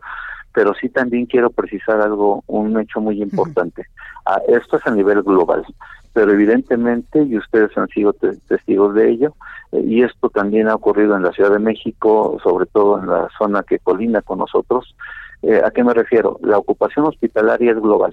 Pero 0.54 0.74
sí 0.74 0.88
también 0.88 1.26
quiero 1.26 1.50
precisar 1.50 2.00
algo, 2.00 2.44
un 2.46 2.78
hecho 2.78 3.00
muy 3.00 3.22
importante. 3.22 3.86
Ah, 4.26 4.40
esto 4.48 4.76
es 4.76 4.86
a 4.86 4.90
nivel 4.90 5.22
global, 5.22 5.64
pero 6.12 6.30
evidentemente, 6.30 7.22
y 7.22 7.38
ustedes 7.38 7.76
han 7.76 7.88
sido 7.88 8.12
testigos 8.12 8.94
de 8.94 9.10
ello, 9.10 9.34
eh, 9.72 9.82
y 9.84 10.02
esto 10.02 10.28
también 10.28 10.68
ha 10.68 10.74
ocurrido 10.74 11.16
en 11.16 11.22
la 11.22 11.32
Ciudad 11.32 11.50
de 11.50 11.58
México, 11.58 12.38
sobre 12.42 12.66
todo 12.66 13.00
en 13.00 13.08
la 13.08 13.28
zona 13.38 13.62
que 13.62 13.78
colina 13.78 14.20
con 14.20 14.38
nosotros. 14.38 14.94
Eh, 15.40 15.60
¿A 15.64 15.70
qué 15.70 15.82
me 15.82 15.94
refiero? 15.94 16.38
La 16.42 16.58
ocupación 16.58 17.06
hospitalaria 17.06 17.72
es 17.72 17.80
global 17.80 18.12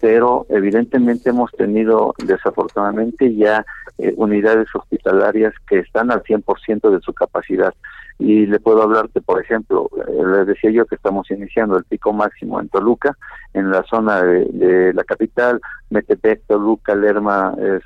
pero 0.00 0.46
evidentemente 0.48 1.30
hemos 1.30 1.50
tenido 1.52 2.14
desafortunadamente 2.24 3.34
ya 3.34 3.64
eh, 3.98 4.14
unidades 4.16 4.68
hospitalarias 4.74 5.54
que 5.68 5.80
están 5.80 6.10
al 6.10 6.22
100% 6.22 6.90
de 6.90 7.00
su 7.00 7.12
capacidad. 7.12 7.74
Y 8.20 8.46
le 8.46 8.58
puedo 8.58 8.82
hablarte, 8.82 9.20
por 9.20 9.40
ejemplo, 9.40 9.88
eh, 9.96 10.22
les 10.36 10.46
decía 10.48 10.70
yo 10.70 10.86
que 10.86 10.96
estamos 10.96 11.30
iniciando 11.30 11.76
el 11.76 11.84
pico 11.84 12.12
máximo 12.12 12.60
en 12.60 12.68
Toluca, 12.68 13.16
en 13.54 13.70
la 13.70 13.84
zona 13.84 14.22
de, 14.22 14.92
la 14.92 15.04
capital, 15.04 15.60
Metepec, 15.90 16.42
Toluca, 16.46 16.94
Lerma, 16.96 17.54
eh, 17.58 17.78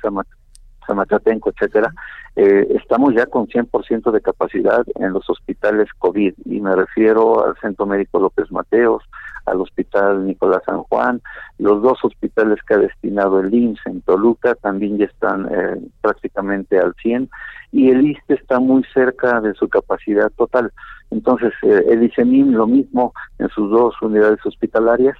Zamachatenco, 0.87 1.51
etcétera, 1.51 1.93
eh, 2.35 2.67
estamos 2.81 3.13
ya 3.13 3.27
con 3.27 3.47
100% 3.47 4.11
de 4.11 4.21
capacidad 4.21 4.83
en 4.95 5.13
los 5.13 5.29
hospitales 5.29 5.87
COVID 5.99 6.33
y 6.45 6.61
me 6.61 6.75
refiero 6.75 7.45
al 7.45 7.55
Centro 7.61 7.85
Médico 7.85 8.19
López 8.19 8.51
Mateos, 8.51 9.03
al 9.45 9.61
Hospital 9.61 10.25
Nicolás 10.25 10.61
San 10.65 10.83
Juan, 10.83 11.21
los 11.57 11.81
dos 11.81 11.99
hospitales 12.03 12.59
que 12.67 12.73
ha 12.75 12.77
destinado 12.77 13.39
el 13.39 13.53
IMSS 13.53 13.85
en 13.87 14.01
Toluca 14.01 14.55
también 14.55 14.97
ya 14.97 15.05
están 15.05 15.47
eh, 15.51 15.81
prácticamente 16.01 16.79
al 16.79 16.93
100 17.01 17.29
y 17.71 17.89
el 17.89 18.05
ISTE 18.05 18.35
está 18.35 18.59
muy 18.59 18.83
cerca 18.93 19.41
de 19.41 19.53
su 19.55 19.67
capacidad 19.67 20.29
total. 20.31 20.71
Entonces, 21.11 21.53
eh, 21.63 21.85
el 21.89 22.03
ICEMIM 22.03 22.51
lo 22.51 22.67
mismo 22.67 23.13
en 23.39 23.49
sus 23.49 23.69
dos 23.69 23.95
unidades 24.01 24.39
hospitalarias 24.45 25.17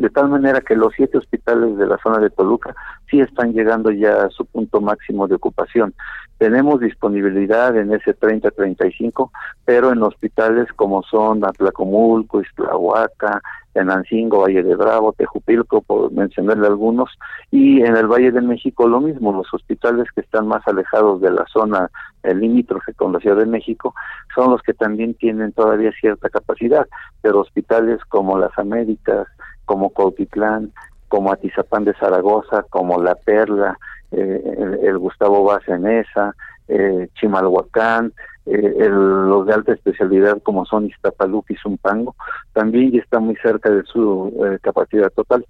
de 0.00 0.08
tal 0.08 0.28
manera 0.28 0.60
que 0.62 0.74
los 0.74 0.94
siete 0.96 1.18
hospitales 1.18 1.76
de 1.76 1.86
la 1.86 1.98
zona 2.02 2.18
de 2.18 2.30
Toluca 2.30 2.74
sí 3.10 3.20
están 3.20 3.52
llegando 3.52 3.90
ya 3.90 4.24
a 4.24 4.30
su 4.30 4.46
punto 4.46 4.80
máximo 4.80 5.28
de 5.28 5.34
ocupación. 5.34 5.94
Tenemos 6.38 6.80
disponibilidad 6.80 7.76
en 7.76 7.92
ese 7.92 8.18
30-35, 8.18 9.30
pero 9.66 9.92
en 9.92 10.02
hospitales 10.02 10.68
como 10.74 11.02
son 11.02 11.44
Atlacomulco, 11.44 12.40
Iztlahuaca, 12.40 13.42
Tenancingo, 13.74 14.40
Valle 14.40 14.62
de 14.62 14.74
Bravo, 14.74 15.12
Tejupilco, 15.12 15.82
por 15.82 16.10
mencionarle 16.12 16.66
algunos, 16.66 17.10
y 17.50 17.82
en 17.82 17.96
el 17.96 18.06
Valle 18.06 18.32
de 18.32 18.40
México 18.40 18.88
lo 18.88 19.00
mismo, 19.00 19.32
los 19.32 19.52
hospitales 19.52 20.08
que 20.14 20.22
están 20.22 20.48
más 20.48 20.66
alejados 20.66 21.20
de 21.20 21.30
la 21.30 21.44
zona 21.52 21.90
limítrofe 22.24 22.94
con 22.94 23.12
la 23.12 23.20
Ciudad 23.20 23.36
de 23.36 23.46
México 23.46 23.94
son 24.34 24.50
los 24.50 24.62
que 24.62 24.74
también 24.74 25.14
tienen 25.14 25.52
todavía 25.52 25.92
cierta 25.92 26.28
capacidad, 26.28 26.86
pero 27.22 27.40
hospitales 27.40 28.00
como 28.08 28.38
las 28.38 28.56
Américas, 28.58 29.26
como 29.70 29.90
Cautitlán, 29.90 30.72
como 31.06 31.30
Atizapán 31.30 31.84
de 31.84 31.94
Zaragoza, 31.94 32.64
como 32.70 33.00
La 33.00 33.14
Perla, 33.14 33.78
eh, 34.10 34.78
el, 34.82 34.98
Gustavo 34.98 35.44
Bacenesa, 35.44 36.34
eh, 36.66 37.06
Chimalhuacán, 37.14 38.12
eh, 38.46 38.88
los 38.90 39.46
de 39.46 39.54
alta 39.54 39.72
especialidad 39.72 40.42
como 40.42 40.66
son 40.66 40.86
Iztapaluca 40.86 41.52
y 41.52 41.56
Zumpango, 41.56 42.16
también 42.52 42.90
ya 42.90 42.98
está 42.98 43.20
muy 43.20 43.36
cerca 43.36 43.70
de 43.70 43.84
su 43.84 44.34
eh, 44.44 44.58
capacidad 44.60 45.08
total. 45.12 45.46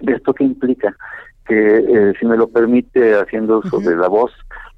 ¿Esto 0.00 0.34
qué 0.34 0.42
implica? 0.42 0.96
Que, 1.46 2.12
si 2.18 2.26
me 2.26 2.36
lo 2.36 2.48
permite, 2.48 3.14
haciendo 3.14 3.58
uso 3.58 3.78
de 3.78 3.94
la 3.94 4.08
voz, 4.08 4.32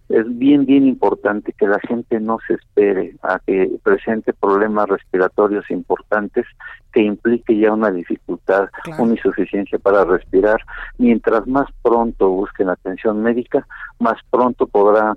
es 0.09 0.39
bien, 0.39 0.67
bien 0.67 0.87
importante 0.87 1.53
que 1.53 1.67
la 1.67 1.81
gente 1.81 2.21
no 2.21 2.39
se 2.47 2.55
espere 2.55 3.17
a 3.23 3.41
que 3.45 3.71
presente 3.83 4.33
problemas 4.33 4.89
respiratorios 4.89 5.69
importantes 5.71 6.47
que 6.93 7.03
implique 7.03 7.59
ya 7.59 7.73
una 7.73 7.91
dificultad, 7.91 8.69
una 8.99 9.13
insuficiencia 9.13 9.79
para 9.79 10.05
respirar. 10.05 10.61
Mientras 10.99 11.47
más 11.47 11.69
pronto 11.83 12.31
busquen 12.31 12.69
atención 12.69 13.23
médica, 13.23 13.67
más 13.99 14.19
pronto 14.31 14.67
podrá 14.67 15.15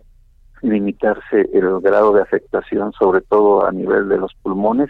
limitarse 0.61 1.49
el 1.53 1.79
grado 1.79 2.13
de 2.13 2.21
afectación, 2.21 2.91
sobre 2.93 3.21
todo 3.21 3.65
a 3.65 3.71
nivel 3.71 4.09
de 4.09 4.17
los 4.17 4.33
pulmones, 4.41 4.89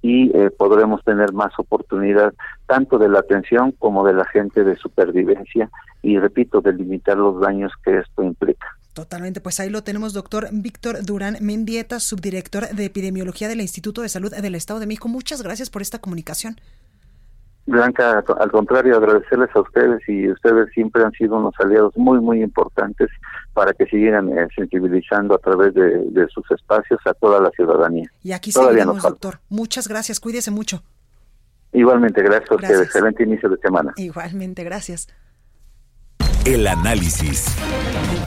y 0.00 0.30
eh, 0.36 0.50
podremos 0.50 1.02
tener 1.02 1.32
más 1.32 1.58
oportunidad 1.58 2.32
tanto 2.66 2.98
de 2.98 3.08
la 3.08 3.18
atención 3.18 3.72
como 3.72 4.06
de 4.06 4.12
la 4.12 4.24
gente 4.26 4.62
de 4.62 4.76
supervivencia 4.76 5.70
y, 6.02 6.18
repito, 6.18 6.60
de 6.60 6.72
limitar 6.72 7.16
los 7.16 7.40
daños 7.40 7.72
que 7.82 7.98
esto 7.98 8.22
implica. 8.22 8.77
Totalmente, 8.98 9.40
pues 9.40 9.60
ahí 9.60 9.70
lo 9.70 9.84
tenemos, 9.84 10.12
doctor 10.12 10.48
Víctor 10.50 11.04
Durán 11.06 11.36
Mendieta, 11.40 12.00
subdirector 12.00 12.70
de 12.70 12.84
epidemiología 12.86 13.46
del 13.46 13.60
Instituto 13.60 14.02
de 14.02 14.08
Salud 14.08 14.34
del 14.34 14.56
Estado 14.56 14.80
de 14.80 14.88
México. 14.88 15.06
Muchas 15.06 15.40
gracias 15.40 15.70
por 15.70 15.82
esta 15.82 16.00
comunicación. 16.00 16.56
Blanca, 17.66 18.24
al 18.40 18.50
contrario, 18.50 18.96
agradecerles 18.96 19.50
a 19.54 19.60
ustedes 19.60 20.00
y 20.08 20.28
ustedes 20.28 20.68
siempre 20.74 21.04
han 21.04 21.12
sido 21.12 21.36
unos 21.36 21.54
aliados 21.60 21.96
muy, 21.96 22.18
muy 22.18 22.42
importantes 22.42 23.08
para 23.52 23.72
que 23.72 23.86
siguieran 23.86 24.36
eh, 24.36 24.48
sensibilizando 24.56 25.36
a 25.36 25.38
través 25.38 25.74
de, 25.74 26.26
sus 26.34 26.50
espacios 26.50 26.98
a 27.04 27.14
toda 27.14 27.40
la 27.40 27.50
ciudadanía. 27.50 28.10
Y 28.24 28.32
aquí 28.32 28.50
seguimos, 28.50 29.04
doctor. 29.04 29.38
Muchas 29.48 29.86
gracias, 29.86 30.18
cuídese 30.18 30.50
mucho. 30.50 30.82
Igualmente, 31.72 32.20
gracias 32.20 32.50
a 32.50 32.54
ustedes. 32.56 32.80
Excelente 32.80 33.22
inicio 33.22 33.48
de 33.48 33.58
semana. 33.58 33.92
Igualmente, 33.96 34.64
gracias. 34.64 35.06
El 36.48 36.66
análisis. 36.66 37.54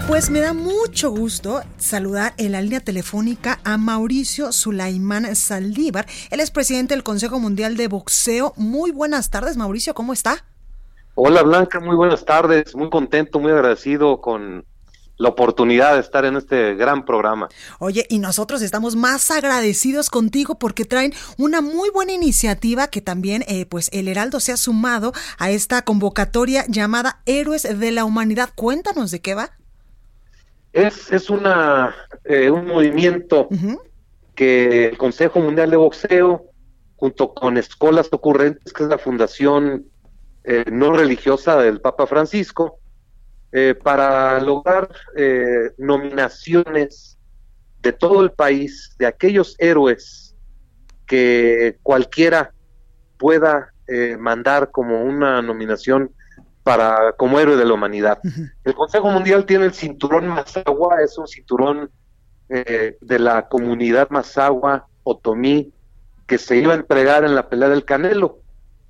Pues 0.07 0.29
me 0.29 0.41
da 0.41 0.53
mucho 0.53 1.09
gusto 1.09 1.61
saludar 1.77 2.35
en 2.37 2.51
la 2.51 2.61
línea 2.61 2.79
telefónica 2.79 3.59
a 3.63 3.79
Mauricio 3.79 4.51
Sulaimán 4.51 5.35
Saldívar. 5.35 6.05
Él 6.29 6.39
es 6.39 6.51
presidente 6.51 6.93
del 6.93 7.01
Consejo 7.01 7.39
Mundial 7.39 7.77
de 7.77 7.87
Boxeo. 7.87 8.53
Muy 8.57 8.91
buenas 8.91 9.31
tardes, 9.31 9.57
Mauricio, 9.57 9.95
¿cómo 9.95 10.13
está? 10.13 10.45
Hola 11.15 11.41
Blanca, 11.41 11.79
muy 11.79 11.95
buenas 11.95 12.23
tardes. 12.23 12.75
Muy 12.75 12.91
contento, 12.91 13.39
muy 13.39 13.53
agradecido 13.53 14.21
con 14.21 14.65
la 15.21 15.29
oportunidad 15.29 15.93
de 15.93 15.99
estar 15.99 16.25
en 16.25 16.35
este 16.35 16.73
gran 16.73 17.05
programa. 17.05 17.47
Oye, 17.77 18.07
y 18.09 18.17
nosotros 18.17 18.63
estamos 18.63 18.95
más 18.95 19.29
agradecidos 19.29 20.09
contigo 20.09 20.57
porque 20.57 20.83
traen 20.83 21.13
una 21.37 21.61
muy 21.61 21.91
buena 21.91 22.11
iniciativa 22.11 22.87
que 22.87 23.01
también, 23.01 23.43
eh, 23.47 23.67
pues, 23.67 23.89
el 23.93 24.07
Heraldo 24.07 24.39
se 24.39 24.51
ha 24.51 24.57
sumado 24.57 25.13
a 25.37 25.51
esta 25.51 25.83
convocatoria 25.83 26.65
llamada 26.67 27.21
Héroes 27.27 27.61
de 27.79 27.91
la 27.91 28.03
Humanidad. 28.03 28.49
Cuéntanos 28.55 29.11
de 29.11 29.21
qué 29.21 29.35
va. 29.35 29.51
Es, 30.73 31.11
es 31.11 31.29
una, 31.29 31.95
eh, 32.25 32.49
un 32.49 32.65
movimiento 32.65 33.47
que 34.33 34.87
el 34.87 34.97
Consejo 34.97 35.39
Mundial 35.39 35.69
de 35.69 35.77
Boxeo, 35.77 36.45
junto 36.95 37.35
con 37.35 37.57
Escolas 37.57 38.09
Ocurrentes, 38.11 38.73
que 38.73 38.83
es 38.83 38.89
la 38.89 38.97
fundación 38.97 39.85
eh, 40.45 40.65
no 40.71 40.93
religiosa 40.93 41.57
del 41.57 41.79
Papa 41.79 42.07
Francisco, 42.07 42.80
eh, 43.51 43.75
para 43.75 44.39
lograr 44.39 44.89
eh, 45.15 45.71
nominaciones 45.77 47.17
de 47.81 47.93
todo 47.93 48.21
el 48.21 48.31
país, 48.31 48.95
de 48.97 49.07
aquellos 49.07 49.55
héroes 49.59 50.35
que 51.05 51.77
cualquiera 51.83 52.53
pueda 53.17 53.73
eh, 53.87 54.15
mandar 54.17 54.71
como 54.71 55.03
una 55.03 55.41
nominación 55.41 56.11
para 56.63 57.13
como 57.17 57.39
héroe 57.39 57.57
de 57.57 57.65
la 57.65 57.73
humanidad. 57.73 58.19
El 58.63 58.73
Consejo 58.73 59.09
Mundial 59.09 59.45
tiene 59.45 59.65
el 59.65 59.73
cinturón 59.73 60.27
Mazagua, 60.27 61.01
es 61.03 61.17
un 61.17 61.27
cinturón 61.27 61.89
eh, 62.49 62.97
de 63.01 63.19
la 63.19 63.47
comunidad 63.47 64.09
Mazagua 64.09 64.87
Otomí 65.03 65.73
que 66.27 66.37
se 66.37 66.57
iba 66.57 66.73
a 66.73 66.77
entregar 66.77 67.25
en 67.25 67.35
la 67.35 67.49
pelea 67.49 67.69
del 67.69 67.83
Canelo. 67.83 68.39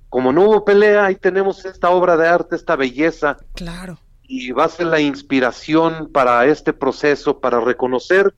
Como 0.08 0.32
no 0.32 0.42
hubo 0.42 0.64
pelea, 0.64 1.06
ahí 1.06 1.16
tenemos 1.16 1.64
esta 1.64 1.90
obra 1.90 2.16
de 2.16 2.28
arte, 2.28 2.54
esta 2.54 2.76
belleza. 2.76 3.38
Claro. 3.54 3.98
Y 4.34 4.50
va 4.50 4.64
a 4.64 4.68
ser 4.70 4.86
la 4.86 4.98
inspiración 4.98 6.10
para 6.10 6.46
este 6.46 6.72
proceso, 6.72 7.38
para 7.38 7.60
reconocer 7.60 8.34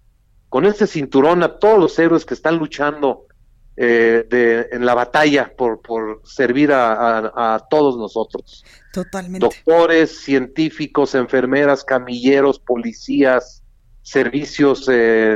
con 0.48 0.64
este 0.64 0.88
cinturón 0.88 1.44
a 1.44 1.60
todos 1.60 1.78
los 1.78 1.96
héroes 2.00 2.24
que 2.24 2.34
están 2.34 2.56
luchando 2.56 3.28
eh, 3.76 4.26
de, 4.28 4.68
en 4.72 4.84
la 4.86 4.94
batalla 4.94 5.52
por, 5.56 5.80
por 5.82 6.20
servir 6.24 6.72
a, 6.72 7.64
todos 7.70 7.96
nosotros. 7.96 8.64
Totalmente. 8.92 9.38
Doctores, 9.46 10.18
científicos, 10.18 11.14
enfermeras, 11.14 11.84
camilleros, 11.84 12.58
policías, 12.58 13.62
servicios 14.02 14.88
eh, 14.90 15.34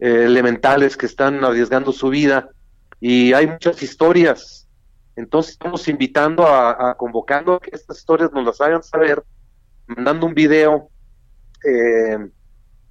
eh, 0.00 0.24
elementales 0.26 0.98
que 0.98 1.06
están 1.06 1.42
arriesgando 1.42 1.92
su 1.92 2.10
vida 2.10 2.50
y 3.00 3.32
hay 3.32 3.46
muchas 3.46 3.82
historias. 3.82 4.68
Entonces 5.16 5.52
estamos 5.52 5.88
invitando 5.88 6.46
a, 6.46 6.94
convocando 6.98 7.54
a 7.54 7.60
que 7.60 7.70
estas 7.72 8.00
historias 8.00 8.32
nos 8.32 8.44
las 8.44 8.60
hagan 8.60 8.82
saber, 8.82 9.24
mandando 9.86 10.26
un 10.26 10.34
video 10.34 10.90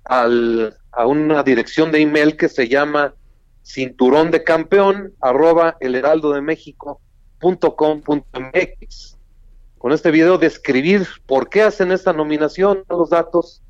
al, 0.05 0.77
a 0.91 1.07
una 1.07 1.43
dirección 1.43 1.91
de 1.91 2.01
email 2.01 2.37
que 2.37 2.49
se 2.49 2.67
llama 2.67 3.13
cinturón 3.61 4.31
de 4.31 4.43
campeón 4.43 5.13
arroba 5.21 5.77
el 5.79 5.95
heraldo 5.95 6.33
de 6.33 6.41
México 6.41 6.99
punto 7.43 7.75
com 7.75 8.01
punto 8.01 8.39
mx. 8.39 9.17
Con 9.77 9.91
este 9.91 10.11
video 10.11 10.37
describir 10.37 11.05
por 11.25 11.49
qué 11.49 11.61
hacen 11.61 11.91
esta 11.91 12.13
nominación, 12.13 12.85
los 12.89 13.09
datos. 13.09 13.61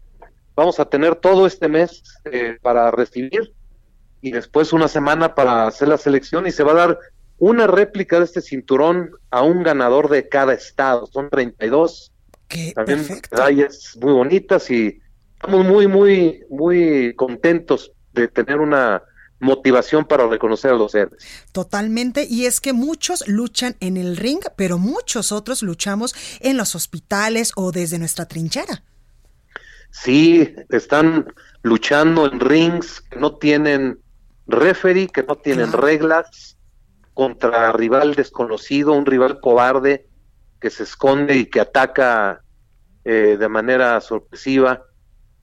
Vamos 0.55 0.80
a 0.80 0.86
tener 0.86 1.15
todo 1.15 1.47
este 1.47 1.67
mes 1.67 2.03
eh, 2.26 2.59
para 2.61 2.91
recibir 2.91 3.51
y 4.21 4.32
después 4.32 4.74
una 4.74 4.88
semana 4.88 5.34
para 5.34 5.65
hacer 5.65 5.88
la 5.88 5.97
selección 5.97 6.45
y 6.45 6.51
se 6.51 6.61
va 6.61 6.74
a 6.74 6.88
dar 6.88 6.99
una 7.39 7.65
réplica 7.65 8.19
de 8.19 8.26
este 8.26 8.41
cinturón 8.41 9.09
a 9.32 9.41
un 9.41 9.63
ganador 9.63 10.07
de 10.07 10.30
cada 10.30 10.53
estado. 10.53 11.07
Son 11.07 11.32
32. 11.32 12.12
Qué 12.53 12.71
También 12.75 13.05
medallas 13.31 13.97
muy 13.99 14.13
bonitas 14.13 14.69
y 14.69 15.01
estamos 15.33 15.65
muy, 15.65 15.87
muy, 15.87 16.43
muy 16.51 17.15
contentos 17.15 17.91
de 18.13 18.27
tener 18.27 18.59
una 18.59 19.01
motivación 19.39 20.05
para 20.05 20.27
reconocer 20.27 20.71
a 20.71 20.75
los 20.75 20.93
héroes. 20.93 21.23
Totalmente, 21.51 22.27
y 22.29 22.45
es 22.45 22.61
que 22.61 22.71
muchos 22.71 23.27
luchan 23.27 23.75
en 23.79 23.97
el 23.97 24.17
ring, 24.17 24.39
pero 24.55 24.77
muchos 24.77 25.31
otros 25.31 25.63
luchamos 25.63 26.15
en 26.41 26.55
los 26.57 26.75
hospitales 26.75 27.51
o 27.55 27.71
desde 27.71 27.97
nuestra 27.97 28.27
trinchera. 28.27 28.83
Sí, 29.89 30.53
están 30.69 31.25
luchando 31.63 32.31
en 32.31 32.39
rings 32.39 33.01
que 33.01 33.19
no 33.19 33.35
tienen 33.35 33.99
referee, 34.45 35.07
que 35.07 35.23
no 35.23 35.35
tienen 35.37 35.71
reglas, 35.71 36.55
contra 37.15 37.71
rival 37.71 38.13
desconocido, 38.13 38.93
un 38.93 39.07
rival 39.07 39.39
cobarde 39.39 40.07
que 40.64 40.70
se 40.70 40.84
esconde 40.84 41.36
y 41.36 41.45
que 41.47 41.59
ataca 41.59 42.41
eh, 43.03 43.36
de 43.38 43.49
manera 43.49 43.99
sorpresiva 43.99 44.82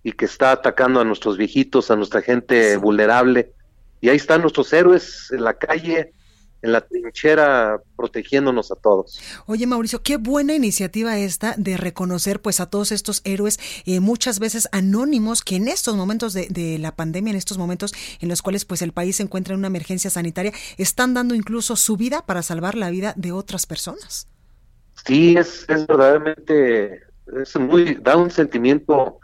y 0.02 0.12
que 0.12 0.24
está 0.24 0.50
atacando 0.50 0.98
a 0.98 1.04
nuestros 1.04 1.36
viejitos, 1.36 1.90
a 1.90 1.96
nuestra 1.96 2.22
gente 2.22 2.78
vulnerable 2.78 3.52
y 4.00 4.08
ahí 4.08 4.16
están 4.16 4.40
nuestros 4.40 4.72
héroes 4.72 5.28
en 5.30 5.44
la 5.44 5.52
calle, 5.52 6.14
en 6.62 6.72
la 6.72 6.80
trinchera, 6.80 7.82
protegiéndonos 7.98 8.72
a 8.72 8.76
todos. 8.76 9.20
Oye, 9.44 9.66
Mauricio, 9.66 10.02
qué 10.02 10.16
buena 10.16 10.54
iniciativa 10.54 11.18
esta 11.18 11.54
de 11.58 11.76
reconocer 11.76 12.40
pues 12.40 12.58
a 12.60 12.70
todos 12.70 12.90
estos 12.90 13.20
héroes, 13.24 13.60
eh, 13.84 14.00
muchas 14.00 14.38
veces 14.38 14.70
anónimos, 14.72 15.42
que 15.42 15.56
en 15.56 15.68
estos 15.68 15.96
momentos 15.96 16.32
de, 16.32 16.46
de, 16.48 16.78
la 16.78 16.96
pandemia, 16.96 17.32
en 17.32 17.36
estos 17.36 17.58
momentos 17.58 17.92
en 18.20 18.30
los 18.30 18.40
cuales 18.40 18.64
pues 18.64 18.80
el 18.80 18.92
país 18.92 19.16
se 19.16 19.22
encuentra 19.22 19.52
en 19.52 19.58
una 19.58 19.66
emergencia 19.66 20.08
sanitaria, 20.08 20.54
están 20.78 21.12
dando 21.12 21.34
incluso 21.34 21.76
su 21.76 21.98
vida 21.98 22.24
para 22.24 22.42
salvar 22.42 22.74
la 22.74 22.88
vida 22.88 23.12
de 23.18 23.32
otras 23.32 23.66
personas. 23.66 24.29
Sí, 25.04 25.36
es, 25.36 25.66
es 25.68 25.86
verdaderamente, 25.86 27.00
es 27.40 27.56
muy, 27.58 27.94
da 27.96 28.16
un 28.16 28.30
sentimiento 28.30 29.20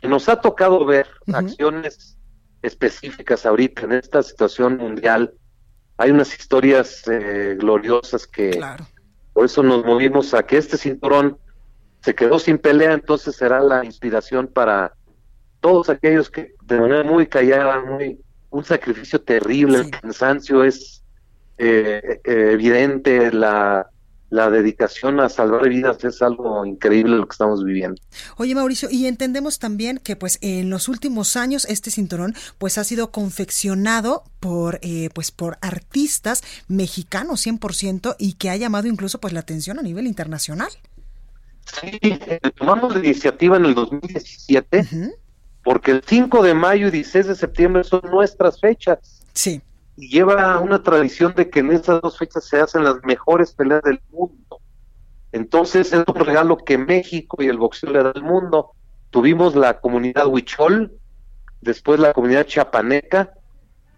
que 0.00 0.08
nos 0.08 0.28
ha 0.28 0.40
tocado 0.40 0.84
ver 0.84 1.06
acciones 1.32 2.16
específicas 2.62 3.44
ahorita 3.44 3.82
en 3.82 3.92
esta 3.92 4.22
situación 4.22 4.78
mundial. 4.78 5.34
Hay 5.98 6.10
unas 6.10 6.36
historias 6.36 7.06
eh, 7.06 7.56
gloriosas 7.58 8.26
que 8.26 8.60
por 9.32 9.44
eso 9.44 9.62
nos 9.62 9.84
movimos 9.84 10.32
a 10.34 10.44
que 10.44 10.56
este 10.56 10.76
cinturón 10.76 11.38
se 12.00 12.14
quedó 12.14 12.38
sin 12.38 12.58
pelea, 12.58 12.92
entonces 12.92 13.36
será 13.36 13.60
la 13.60 13.84
inspiración 13.84 14.46
para 14.48 14.94
todos 15.60 15.88
aquellos 15.88 16.30
que 16.30 16.54
de 16.64 16.80
manera 16.80 17.04
muy 17.04 17.26
callada, 17.26 17.80
muy 17.82 18.20
un 18.50 18.64
sacrificio 18.64 19.20
terrible, 19.20 19.78
el 19.78 19.90
cansancio 19.90 20.62
es 20.62 21.02
eh, 21.58 22.20
eh, 22.24 22.50
evidente, 22.52 23.32
la 23.32 23.88
la 24.30 24.50
dedicación 24.50 25.20
a 25.20 25.28
salvar 25.28 25.68
vidas 25.68 26.02
es 26.04 26.20
algo 26.22 26.64
increíble 26.66 27.16
lo 27.16 27.26
que 27.26 27.32
estamos 27.32 27.64
viviendo. 27.64 28.00
Oye 28.36 28.54
Mauricio, 28.54 28.88
y 28.90 29.06
entendemos 29.06 29.58
también 29.58 29.98
que 29.98 30.16
pues 30.16 30.38
en 30.40 30.70
los 30.70 30.88
últimos 30.88 31.36
años 31.36 31.66
este 31.66 31.90
cinturón 31.90 32.34
pues 32.58 32.78
ha 32.78 32.84
sido 32.84 33.10
confeccionado 33.10 34.24
por 34.40 34.80
eh, 34.82 35.10
pues 35.14 35.30
por 35.30 35.58
artistas 35.60 36.42
mexicanos 36.68 37.46
100% 37.46 38.16
y 38.18 38.34
que 38.34 38.50
ha 38.50 38.56
llamado 38.56 38.88
incluso 38.88 39.20
pues 39.20 39.32
la 39.32 39.40
atención 39.40 39.78
a 39.78 39.82
nivel 39.82 40.06
internacional. 40.06 40.70
Sí, 41.80 41.98
eh, 42.02 42.40
tomamos 42.56 42.94
la 42.94 43.04
iniciativa 43.04 43.56
en 43.56 43.66
el 43.66 43.74
2017 43.74 45.16
porque 45.62 45.92
el 45.92 46.02
5 46.04 46.42
de 46.42 46.54
mayo 46.54 46.88
y 46.88 46.90
16 46.90 47.26
de 47.28 47.34
septiembre 47.34 47.84
son 47.84 48.02
nuestras 48.10 48.60
fechas. 48.60 49.22
Sí 49.32 49.62
y 49.96 50.08
lleva 50.08 50.58
una 50.58 50.82
tradición 50.82 51.34
de 51.34 51.48
que 51.48 51.60
en 51.60 51.72
esas 51.72 52.00
dos 52.00 52.18
fechas 52.18 52.44
se 52.44 52.60
hacen 52.60 52.84
las 52.84 52.96
mejores 53.04 53.52
peleas 53.52 53.82
del 53.82 54.00
mundo. 54.10 54.60
Entonces 55.32 55.92
es 55.92 56.04
un 56.06 56.14
regalo 56.14 56.56
que 56.56 56.78
México 56.78 57.42
y 57.42 57.46
el 57.46 57.58
boxeo 57.58 57.90
le 57.90 58.02
da 58.02 58.10
al 58.10 58.22
mundo. 58.22 58.72
Tuvimos 59.10 59.54
la 59.54 59.80
comunidad 59.80 60.26
Huichol, 60.26 60.92
después 61.60 62.00
la 62.00 62.12
comunidad 62.12 62.46
chapaneca, 62.46 63.34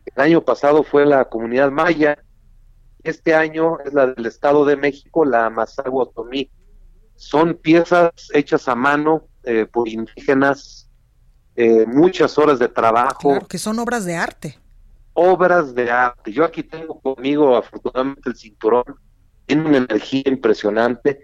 el 0.05 0.23
año 0.23 0.43
pasado 0.43 0.83
fue 0.83 1.05
la 1.07 1.25
comunidad 1.27 1.71
maya, 1.71 2.19
este 3.03 3.35
año 3.35 3.79
es 3.81 3.93
la 3.95 4.09
del 4.09 4.27
Estado 4.27 4.65
de 4.65 4.77
México, 4.77 5.25
la 5.25 5.49
Mazago 5.49 6.03
Otomí. 6.03 6.51
Son 7.17 7.55
piezas 7.55 8.11
hechas 8.35 8.69
a 8.69 8.75
mano 8.75 9.29
eh, 9.45 9.67
por 9.71 9.89
indígenas, 9.89 10.89
eh, 11.55 11.87
muchas 11.87 12.37
horas 12.37 12.59
de 12.59 12.69
trabajo. 12.69 13.31
Claro, 13.31 13.47
que 13.47 13.59
son 13.59 13.79
obras 13.79 14.05
de 14.05 14.17
arte 14.17 14.59
obras 15.17 15.75
de 15.75 15.91
arte. 15.91 16.31
Yo 16.33 16.45
aquí 16.45 16.63
tengo 16.63 17.01
conmigo 17.01 17.57
afortunadamente 17.57 18.29
el 18.29 18.37
cinturón, 18.37 18.85
tiene 19.47 19.67
una 19.67 19.79
energía 19.79 20.23
impresionante, 20.27 21.21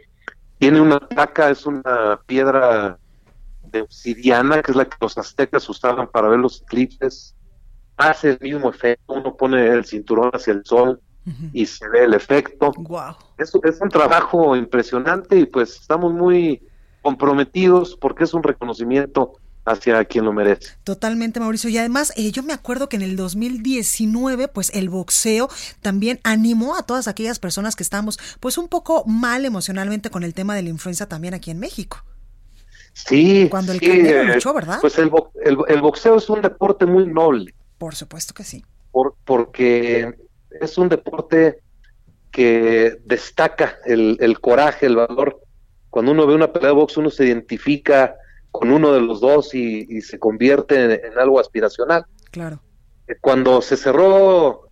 tiene 0.59 0.81
una 0.81 0.99
placa, 0.99 1.51
es 1.51 1.67
una 1.67 2.21
piedra 2.27 2.99
de 3.65 3.83
obsidiana, 3.83 4.63
que 4.63 4.73
es 4.73 4.77
la 4.77 4.87
que 4.87 4.97
los 5.01 5.17
aztecas 5.19 5.69
usaban 5.69 6.09
para 6.11 6.29
ver 6.29 6.39
los 6.39 6.63
eclipses, 6.63 7.35
hace 7.97 8.31
el 8.31 8.39
mismo 8.41 8.71
efecto, 8.71 9.13
uno 9.13 9.37
pone 9.37 9.67
el 9.69 9.85
cinturón 9.85 10.31
hacia 10.33 10.55
el 10.55 10.65
sol 10.65 11.01
y 11.53 11.67
se 11.67 11.89
ve 11.89 12.05
el 12.05 12.15
efecto. 12.15 12.73
Wow. 12.77 13.15
Es, 13.39 13.53
es 13.63 13.81
un 13.81 13.89
trabajo 13.89 14.57
impresionante 14.57 15.39
y 15.39 15.47
pues 15.47 15.81
estamos 15.81 16.13
muy 16.13 16.63
comprometidos 17.03 17.97
porque 17.97 18.25
es 18.25 18.35
un 18.35 18.43
reconocimiento 18.43 19.35
hacia 19.65 20.05
quien 20.05 20.25
lo 20.25 20.33
merece. 20.33 20.71
Totalmente, 20.85 21.41
Mauricio. 21.41 21.71
Y 21.71 21.79
además, 21.79 22.13
eh, 22.17 22.31
yo 22.33 22.43
me 22.43 22.53
acuerdo 22.53 22.89
que 22.89 22.97
en 22.97 23.03
el 23.03 23.17
2019, 23.17 24.49
pues 24.49 24.71
el 24.75 24.89
boxeo 24.89 25.49
también 25.81 26.21
animó 26.25 26.77
a 26.77 26.85
todas 26.85 27.09
aquellas 27.09 27.39
personas 27.39 27.77
que 27.77 27.83
estábamos, 27.83 28.19
pues 28.41 28.59
un 28.59 28.69
poco 28.69 29.05
mal 29.07 29.45
emocionalmente 29.45 30.11
con 30.11 30.25
el 30.25 30.35
tema 30.35 30.55
de 30.55 30.63
la 30.63 30.69
influenza 30.69 31.07
también 31.07 31.35
aquí 31.35 31.51
en 31.51 31.61
México. 31.61 32.05
Sí. 32.93 33.49
Cuando 33.51 33.73
el 33.73 33.79
sí, 33.79 33.87
eh, 33.87 34.25
luchó, 34.25 34.53
¿verdad? 34.53 34.79
Pues 34.81 34.99
el, 34.99 35.11
el, 35.69 35.81
boxeo 35.81 36.17
es 36.17 36.29
un 36.29 36.43
deporte 36.43 36.85
muy 36.85 37.07
noble. 37.07 37.55
Por 37.79 37.95
supuesto 37.95 38.35
que 38.35 38.45
sí. 38.45 38.65
Por, 38.91 39.15
porque 39.25 40.15
es 40.61 40.77
un 40.77 40.89
deporte 40.89 41.61
que 42.31 42.99
destaca 43.05 43.79
el, 43.87 44.19
el 44.21 44.41
coraje, 44.41 44.87
el 44.87 44.97
valor. 44.97 45.41
Cuando 45.89 46.13
uno 46.13 46.27
ve 46.27 46.35
una 46.35 46.53
pelea 46.53 46.71
de 46.71 46.75
box, 46.75 46.97
uno 46.99 47.11
se 47.11 47.25
identifica 47.25 48.15
con 48.53 48.71
uno 48.71 48.93
de 48.93 49.01
los 49.01 49.21
dos 49.21 49.53
y, 49.55 50.01
se 50.03 50.21
convierte 50.21 51.07
en, 51.07 51.19
algo 51.19 51.41
aspiracional. 51.41 52.07
Claro. 52.31 52.61
Eh, 53.09 53.17
cuando 53.21 53.61
se 53.63 53.77
cerró 53.77 54.69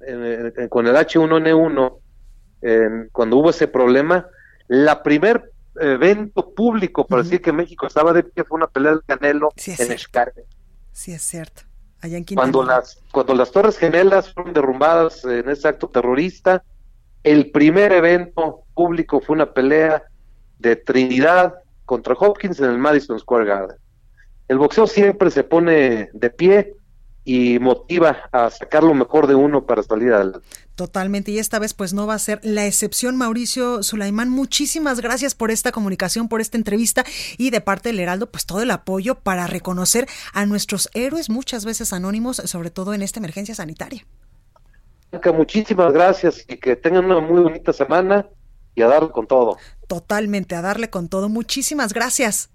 con 0.69 0.87
el 0.87 0.95
H1N1, 0.95 3.09
cuando 3.11 3.37
hubo 3.37 3.51
ese 3.51 3.67
problema, 3.67 4.29
la 4.69 5.03
primer 5.03 5.51
evento 5.81 6.53
público 6.55 7.07
para 7.07 7.23
decir 7.23 7.41
que 7.41 7.53
México 7.53 7.87
estaba 7.87 8.13
de 8.13 8.23
pie 8.23 8.45
fue 8.45 8.57
una 8.57 8.67
pelea 8.67 8.93
del 8.93 9.05
Canelo 9.05 9.49
en 9.67 9.93
Escarpe. 9.93 10.45
Sí, 10.93 11.13
es 11.13 11.23
cierto. 11.23 11.63
Allá 12.03 12.17
en 12.17 12.25
cuando 12.25 12.63
las 12.63 12.99
cuando 13.11 13.35
las 13.35 13.51
Torres 13.51 13.77
Gemelas 13.77 14.33
fueron 14.33 14.55
derrumbadas 14.55 15.25
en 15.25 15.49
ese 15.51 15.69
acto 15.69 15.89
terrorista, 15.89 16.63
el 17.23 17.51
primer 17.51 17.93
evento 17.93 18.63
público 18.75 19.21
fue 19.21 19.35
una 19.35 19.53
pelea 19.53 20.05
de 20.59 20.77
Trinidad 20.77 21.57
contra 21.91 22.15
Hopkins 22.15 22.61
en 22.61 22.71
el 22.71 22.79
Madison 22.79 23.19
Square 23.19 23.47
Garden. 23.47 23.77
El 24.47 24.59
boxeo 24.59 24.87
siempre 24.87 25.29
se 25.29 25.43
pone 25.43 26.09
de 26.13 26.31
pie 26.31 26.75
y 27.25 27.59
motiva 27.59 28.29
a 28.31 28.49
sacar 28.49 28.85
lo 28.85 28.95
mejor 28.95 29.27
de 29.27 29.35
uno 29.35 29.67
para 29.67 29.83
salir 29.83 30.13
adelante. 30.13 30.47
Totalmente, 30.77 31.33
y 31.33 31.41
esta 31.41 31.59
vez 31.59 31.75
pues 31.75 31.93
no 31.93 32.07
va 32.07 32.15
a 32.15 32.21
ser 32.21 32.39
la 32.45 32.65
excepción, 32.65 33.17
Mauricio 33.17 33.83
Sulaimán. 33.83 34.31
Muchísimas 34.31 35.01
gracias 35.01 35.35
por 35.35 35.51
esta 35.51 35.73
comunicación, 35.73 36.29
por 36.29 36.41
esta 36.41 36.57
entrevista 36.57 37.05
y 37.39 37.51
de 37.51 37.61
parte 37.61 37.89
del 37.89 37.99
Heraldo, 37.99 38.31
pues 38.31 38.47
todo 38.47 38.63
el 38.63 38.71
apoyo 38.71 39.17
para 39.17 39.49
reconocer 39.49 40.07
a 40.33 40.47
nuestros 40.47 40.91
héroes, 40.95 41.29
muchas 41.29 41.65
veces 41.65 41.93
anónimos, 41.93 42.37
sobre 42.37 42.71
todo 42.71 42.95
en 42.95 43.03
esta 43.03 43.19
emergencia 43.19 43.57
sanitaria. 43.57 44.07
Muchísimas 45.35 45.93
gracias 45.93 46.45
y 46.47 46.57
que 46.57 46.77
tengan 46.77 47.07
una 47.07 47.19
muy 47.19 47.41
bonita 47.41 47.73
semana 47.73 48.29
y 48.75 48.83
a 48.83 48.87
darle 48.87 49.11
con 49.11 49.27
todo. 49.27 49.59
Totalmente, 49.87 50.55
a 50.55 50.63
darle 50.63 50.91
con 50.91 51.09
todo. 51.09 51.29
Muchísimas 51.29 51.93
gracias. 51.93 52.51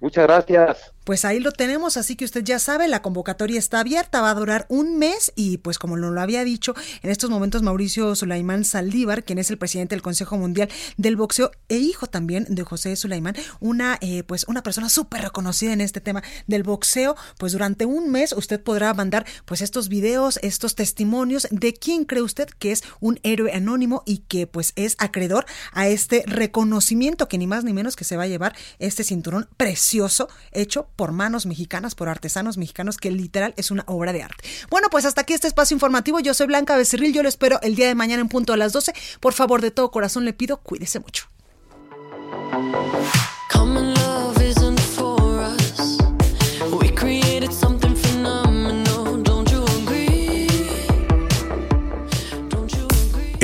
Muchas 0.00 0.24
gracias. 0.24 0.92
Pues 1.08 1.24
ahí 1.24 1.40
lo 1.40 1.52
tenemos, 1.52 1.96
así 1.96 2.16
que 2.16 2.26
usted 2.26 2.44
ya 2.44 2.58
sabe, 2.58 2.86
la 2.86 3.00
convocatoria 3.00 3.58
está 3.58 3.80
abierta, 3.80 4.20
va 4.20 4.28
a 4.28 4.34
durar 4.34 4.66
un 4.68 4.98
mes 4.98 5.32
y 5.36 5.56
pues 5.56 5.78
como 5.78 5.96
lo 5.96 6.20
había 6.20 6.44
dicho, 6.44 6.74
en 7.02 7.08
estos 7.08 7.30
momentos 7.30 7.62
Mauricio 7.62 8.14
Sulaimán 8.14 8.66
Saldívar, 8.66 9.24
quien 9.24 9.38
es 9.38 9.50
el 9.50 9.56
presidente 9.56 9.94
del 9.94 10.02
Consejo 10.02 10.36
Mundial 10.36 10.68
del 10.98 11.16
Boxeo 11.16 11.50
e 11.70 11.78
hijo 11.78 12.08
también 12.08 12.44
de 12.50 12.62
José 12.62 12.94
Sulaimán, 12.94 13.36
una 13.58 13.96
eh, 14.02 14.22
pues 14.22 14.44
una 14.48 14.62
persona 14.62 14.90
súper 14.90 15.22
reconocida 15.22 15.72
en 15.72 15.80
este 15.80 16.02
tema 16.02 16.22
del 16.46 16.62
boxeo, 16.62 17.16
pues 17.38 17.52
durante 17.52 17.86
un 17.86 18.10
mes 18.10 18.34
usted 18.34 18.62
podrá 18.62 18.92
mandar 18.92 19.24
pues 19.46 19.62
estos 19.62 19.88
videos, 19.88 20.38
estos 20.42 20.74
testimonios 20.74 21.48
de 21.50 21.72
quién 21.72 22.04
cree 22.04 22.20
usted 22.20 22.50
que 22.58 22.70
es 22.70 22.84
un 23.00 23.18
héroe 23.22 23.54
anónimo 23.54 24.02
y 24.04 24.18
que 24.28 24.46
pues 24.46 24.74
es 24.76 24.94
acreedor 24.98 25.46
a 25.72 25.88
este 25.88 26.22
reconocimiento 26.26 27.28
que 27.28 27.38
ni 27.38 27.46
más 27.46 27.64
ni 27.64 27.72
menos 27.72 27.96
que 27.96 28.04
se 28.04 28.18
va 28.18 28.24
a 28.24 28.28
llevar 28.28 28.54
este 28.78 29.04
cinturón 29.04 29.48
precioso 29.56 30.28
hecho 30.52 30.90
por 30.98 31.12
manos 31.12 31.46
mexicanas, 31.46 31.94
por 31.94 32.08
artesanos 32.08 32.58
mexicanos, 32.58 32.96
que 32.96 33.12
literal 33.12 33.54
es 33.56 33.70
una 33.70 33.84
obra 33.86 34.12
de 34.12 34.24
arte. 34.24 34.42
Bueno, 34.68 34.88
pues 34.90 35.04
hasta 35.04 35.20
aquí 35.20 35.32
este 35.32 35.46
espacio 35.46 35.76
informativo. 35.76 36.18
Yo 36.18 36.34
soy 36.34 36.48
Blanca 36.48 36.76
Becerril, 36.76 37.14
yo 37.14 37.22
lo 37.22 37.28
espero 37.28 37.60
el 37.62 37.76
día 37.76 37.86
de 37.86 37.94
mañana 37.94 38.20
en 38.20 38.28
punto 38.28 38.52
a 38.52 38.56
las 38.56 38.72
12. 38.72 38.92
Por 39.20 39.32
favor, 39.32 39.62
de 39.62 39.70
todo 39.70 39.92
corazón 39.92 40.24
le 40.24 40.32
pido, 40.32 40.56
cuídese 40.56 40.98
mucho. 40.98 41.28